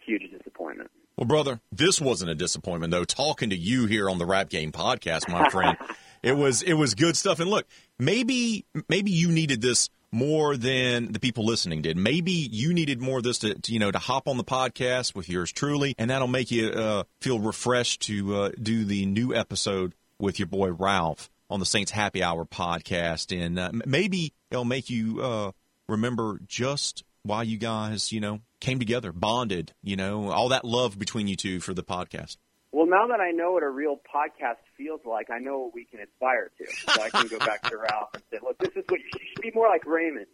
huge 0.07 0.23
disappointment. 0.31 0.91
Well, 1.17 1.27
brother, 1.27 1.61
this 1.73 2.01
wasn't 2.01 2.31
a 2.31 2.35
disappointment 2.35 2.91
though. 2.91 3.05
Talking 3.05 3.51
to 3.51 3.57
you 3.57 3.87
here 3.87 4.11
on 4.11 4.19
the 4.19 4.27
Rap 4.27 4.51
Game 4.51 4.73
podcast, 4.73 5.29
my 5.29 5.49
friend, 5.49 5.77
it 6.23 6.33
was 6.33 6.63
it 6.63 6.75
was 6.75 6.95
good 6.95 7.17
stuff. 7.17 7.41
And 7.41 7.49
look, 7.49 7.67
maybe 7.99 8.65
maybe 8.89 9.11
you 9.11 9.31
needed 9.31 9.61
this 9.61 9.91
more 10.15 10.57
than 10.57 11.13
the 11.13 11.21
people 11.21 11.45
listening 11.45 11.83
did. 11.83 11.97
Maybe 11.97 12.33
you 12.33 12.73
needed 12.73 13.01
more 13.01 13.19
of 13.19 13.25
this 13.25 13.39
to, 13.41 13.55
to 13.55 13.73
you 13.73 13.79
know 13.79 13.91
to 13.91 13.99
hop 13.99 14.29
on 14.29 14.37
the 14.37 14.45
podcast 14.45 15.15
with 15.15 15.29
yours 15.29 15.53
truly, 15.53 15.95
and 15.99 16.11
that'll 16.11 16.29
make 16.29 16.51
you 16.51 16.69
uh, 16.69 17.05
feel 17.21 17.41
refreshed 17.41 18.03
to 18.03 18.37
uh, 18.37 18.51
do 18.61 18.85
the 18.85 19.05
new 19.07 19.35
episode 19.35 19.95
with 20.19 20.39
your 20.39 20.47
boy 20.47 20.71
Ralph 20.71 21.31
on 21.51 21.61
the 21.61 21.67
Saints 21.67 21.91
Happy 21.91 22.23
Hour 22.23 22.45
podcast, 22.45 23.37
and 23.37 23.59
uh, 23.59 23.73
maybe 23.85 24.33
it'll 24.51 24.65
make 24.65 24.89
you 24.89 25.21
uh, 25.21 25.53
remember 25.89 26.41
just 26.47 27.05
why 27.25 27.43
you 27.43 27.59
guys, 27.59 28.13
you 28.13 28.21
know, 28.21 28.41
came 28.61 28.79
together, 28.79 29.13
bonded, 29.13 29.73
you 29.83 29.97
know, 29.97 30.31
all 30.31 30.51
that 30.51 30.65
love 30.65 30.99
between 30.99 31.27
you 31.27 31.37
two 31.37 31.59
for 31.59 31.75
the 31.75 31.83
podcast. 31.83 32.37
Well, 32.75 32.87
now 32.87 33.07
that 33.07 33.21
I 33.21 33.31
know 33.31 33.53
what 33.53 33.63
a 33.63 33.71
real 33.71 34.01
podcast 34.03 34.59
feels 34.77 34.99
like, 35.07 35.31
I 35.31 35.39
know 35.39 35.61
what 35.61 35.75
we 35.75 35.85
can 35.85 36.01
aspire 36.01 36.51
to. 36.59 36.67
So 36.91 37.03
I 37.03 37.09
can 37.09 37.29
go 37.29 37.39
back 37.39 37.63
to 37.71 37.79
Ralph 37.79 38.11
and 38.15 38.23
say, 38.33 38.39
"Look, 38.43 38.59
this 38.59 38.75
is 38.75 38.83
what 38.89 38.99
you 38.99 39.11
should 39.15 39.43
be 39.43 39.53
more 39.55 39.69
like 39.69 39.87
Raymond." 39.87 40.27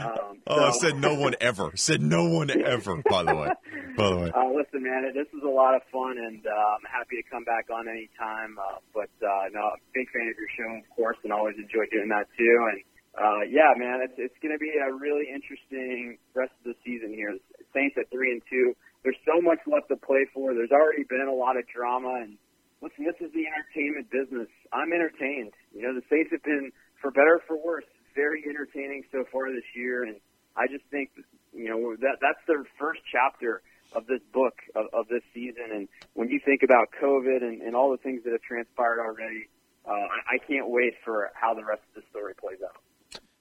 Um, 0.00 0.40
oh, 0.46 0.56
so. 0.56 0.64
I 0.64 0.70
said 0.70 0.96
no 0.96 1.12
one 1.12 1.36
ever. 1.38 1.70
Said 1.76 2.00
no 2.00 2.24
one 2.24 2.48
ever. 2.48 2.96
By 3.04 3.24
the 3.24 3.36
way, 3.36 3.50
by 3.98 4.08
the 4.08 4.16
way. 4.16 4.32
Uh, 4.32 4.48
listen, 4.56 4.88
man, 4.88 5.04
this 5.12 5.28
is 5.36 5.44
a 5.44 5.52
lot 5.52 5.74
of 5.76 5.82
fun, 5.92 6.16
and 6.16 6.40
uh, 6.46 6.76
I'm 6.80 6.86
happy 6.88 7.20
to 7.20 7.28
come 7.28 7.44
back 7.44 7.68
on 7.68 7.84
anytime. 7.86 8.56
Uh, 8.56 8.80
but 8.94 9.12
uh, 9.20 9.52
no, 9.52 9.76
big 9.92 10.08
fan 10.16 10.32
of 10.32 10.36
your 10.40 10.48
show, 10.56 10.72
of 10.72 10.88
course, 10.96 11.18
and 11.24 11.30
always 11.30 11.56
enjoy 11.60 11.84
doing 11.92 12.08
that 12.08 12.24
too. 12.38 12.56
And 12.72 12.80
uh, 13.20 13.44
yeah, 13.44 13.76
man, 13.76 14.00
it's 14.00 14.16
it's 14.16 14.38
going 14.40 14.56
to 14.56 14.58
be 14.58 14.72
a 14.80 14.88
really 14.96 15.28
interesting 15.28 16.16
rest 16.32 16.56
of 16.64 16.72
the 16.72 16.76
season 16.88 17.12
here. 17.12 17.36
Saints 17.76 17.96
at 18.00 18.08
three 18.10 18.32
and 18.32 18.40
two 18.48 18.72
there's 19.02 19.18
so 19.26 19.40
much 19.40 19.58
left 19.66 19.88
to 19.88 19.96
play 19.96 20.26
for. 20.32 20.54
There's 20.54 20.70
already 20.70 21.04
been 21.04 21.26
a 21.28 21.34
lot 21.34 21.56
of 21.56 21.66
drama, 21.66 22.22
and 22.22 22.38
listen, 22.80 23.04
this 23.04 23.18
is 23.20 23.32
the 23.34 23.46
entertainment 23.50 24.10
business. 24.10 24.48
I'm 24.72 24.92
entertained. 24.92 25.52
You 25.74 25.82
know, 25.82 25.94
the 25.94 26.06
Saints 26.08 26.30
have 26.30 26.42
been, 26.42 26.70
for 27.00 27.10
better 27.10 27.36
or 27.36 27.42
for 27.46 27.58
worse, 27.58 27.84
very 28.14 28.44
entertaining 28.48 29.02
so 29.10 29.24
far 29.32 29.50
this 29.52 29.66
year, 29.74 30.04
and 30.04 30.16
I 30.56 30.66
just 30.68 30.84
think, 30.90 31.10
you 31.52 31.68
know, 31.68 31.96
that 31.96 32.18
that's 32.20 32.42
the 32.46 32.64
first 32.78 33.00
chapter 33.10 33.62
of 33.94 34.06
this 34.06 34.20
book 34.32 34.54
of, 34.74 34.86
of 34.92 35.08
this 35.08 35.22
season. 35.34 35.68
And 35.72 35.88
when 36.14 36.28
you 36.28 36.40
think 36.44 36.62
about 36.62 36.88
COVID 37.02 37.42
and, 37.42 37.60
and 37.60 37.74
all 37.74 37.90
the 37.90 37.98
things 37.98 38.22
that 38.24 38.32
have 38.32 38.42
transpired 38.42 39.00
already, 39.00 39.48
uh, 39.86 39.90
I, 39.90 40.36
I 40.36 40.38
can't 40.46 40.68
wait 40.70 40.94
for 41.04 41.30
how 41.34 41.54
the 41.54 41.64
rest 41.64 41.82
of 41.94 42.02
the 42.02 42.08
story 42.10 42.34
plays 42.34 42.58
out. 42.64 42.76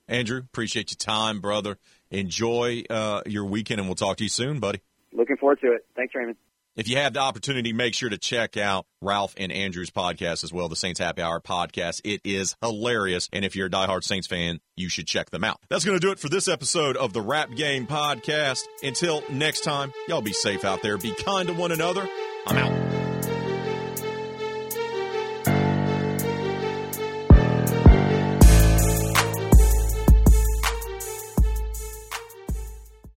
Andrew, 0.07 0.39
appreciate 0.39 0.91
your 0.91 0.97
time, 0.97 1.39
brother. 1.39 1.77
Enjoy 2.09 2.83
uh, 2.89 3.21
your 3.25 3.45
weekend, 3.45 3.79
and 3.79 3.87
we'll 3.87 3.95
talk 3.95 4.17
to 4.17 4.23
you 4.23 4.29
soon, 4.29 4.59
buddy 4.59 4.81
looking 5.13 5.37
forward 5.37 5.59
to 5.61 5.73
it. 5.73 5.85
Thanks, 5.95 6.13
Raymond. 6.15 6.37
If 6.75 6.87
you 6.87 6.95
have 6.97 7.13
the 7.13 7.19
opportunity, 7.19 7.73
make 7.73 7.93
sure 7.93 8.09
to 8.09 8.17
check 8.17 8.55
out 8.55 8.85
Ralph 9.01 9.33
and 9.35 9.51
Andrew's 9.51 9.89
podcast 9.89 10.45
as 10.45 10.53
well, 10.53 10.69
the 10.69 10.77
Saints 10.77 11.01
Happy 11.01 11.21
Hour 11.21 11.41
podcast. 11.41 11.99
It 12.05 12.21
is 12.23 12.55
hilarious. 12.61 13.27
And 13.33 13.43
if 13.43 13.57
you're 13.57 13.67
a 13.67 13.69
diehard 13.69 14.05
Saints 14.05 14.27
fan, 14.27 14.61
you 14.77 14.87
should 14.87 15.05
check 15.05 15.31
them 15.31 15.43
out. 15.43 15.59
That's 15.69 15.83
going 15.83 15.99
to 15.99 16.05
do 16.05 16.11
it 16.11 16.19
for 16.19 16.29
this 16.29 16.47
episode 16.47 16.95
of 16.95 17.11
the 17.11 17.21
Rap 17.21 17.53
Game 17.55 17.87
podcast. 17.87 18.63
Until 18.83 19.21
next 19.29 19.65
time, 19.65 19.91
y'all 20.07 20.21
be 20.21 20.33
safe 20.33 20.63
out 20.63 20.81
there. 20.81 20.97
Be 20.97 21.13
kind 21.13 21.49
to 21.49 21.53
one 21.53 21.73
another. 21.73 22.07
I'm 22.47 22.57
out. 22.57 23.00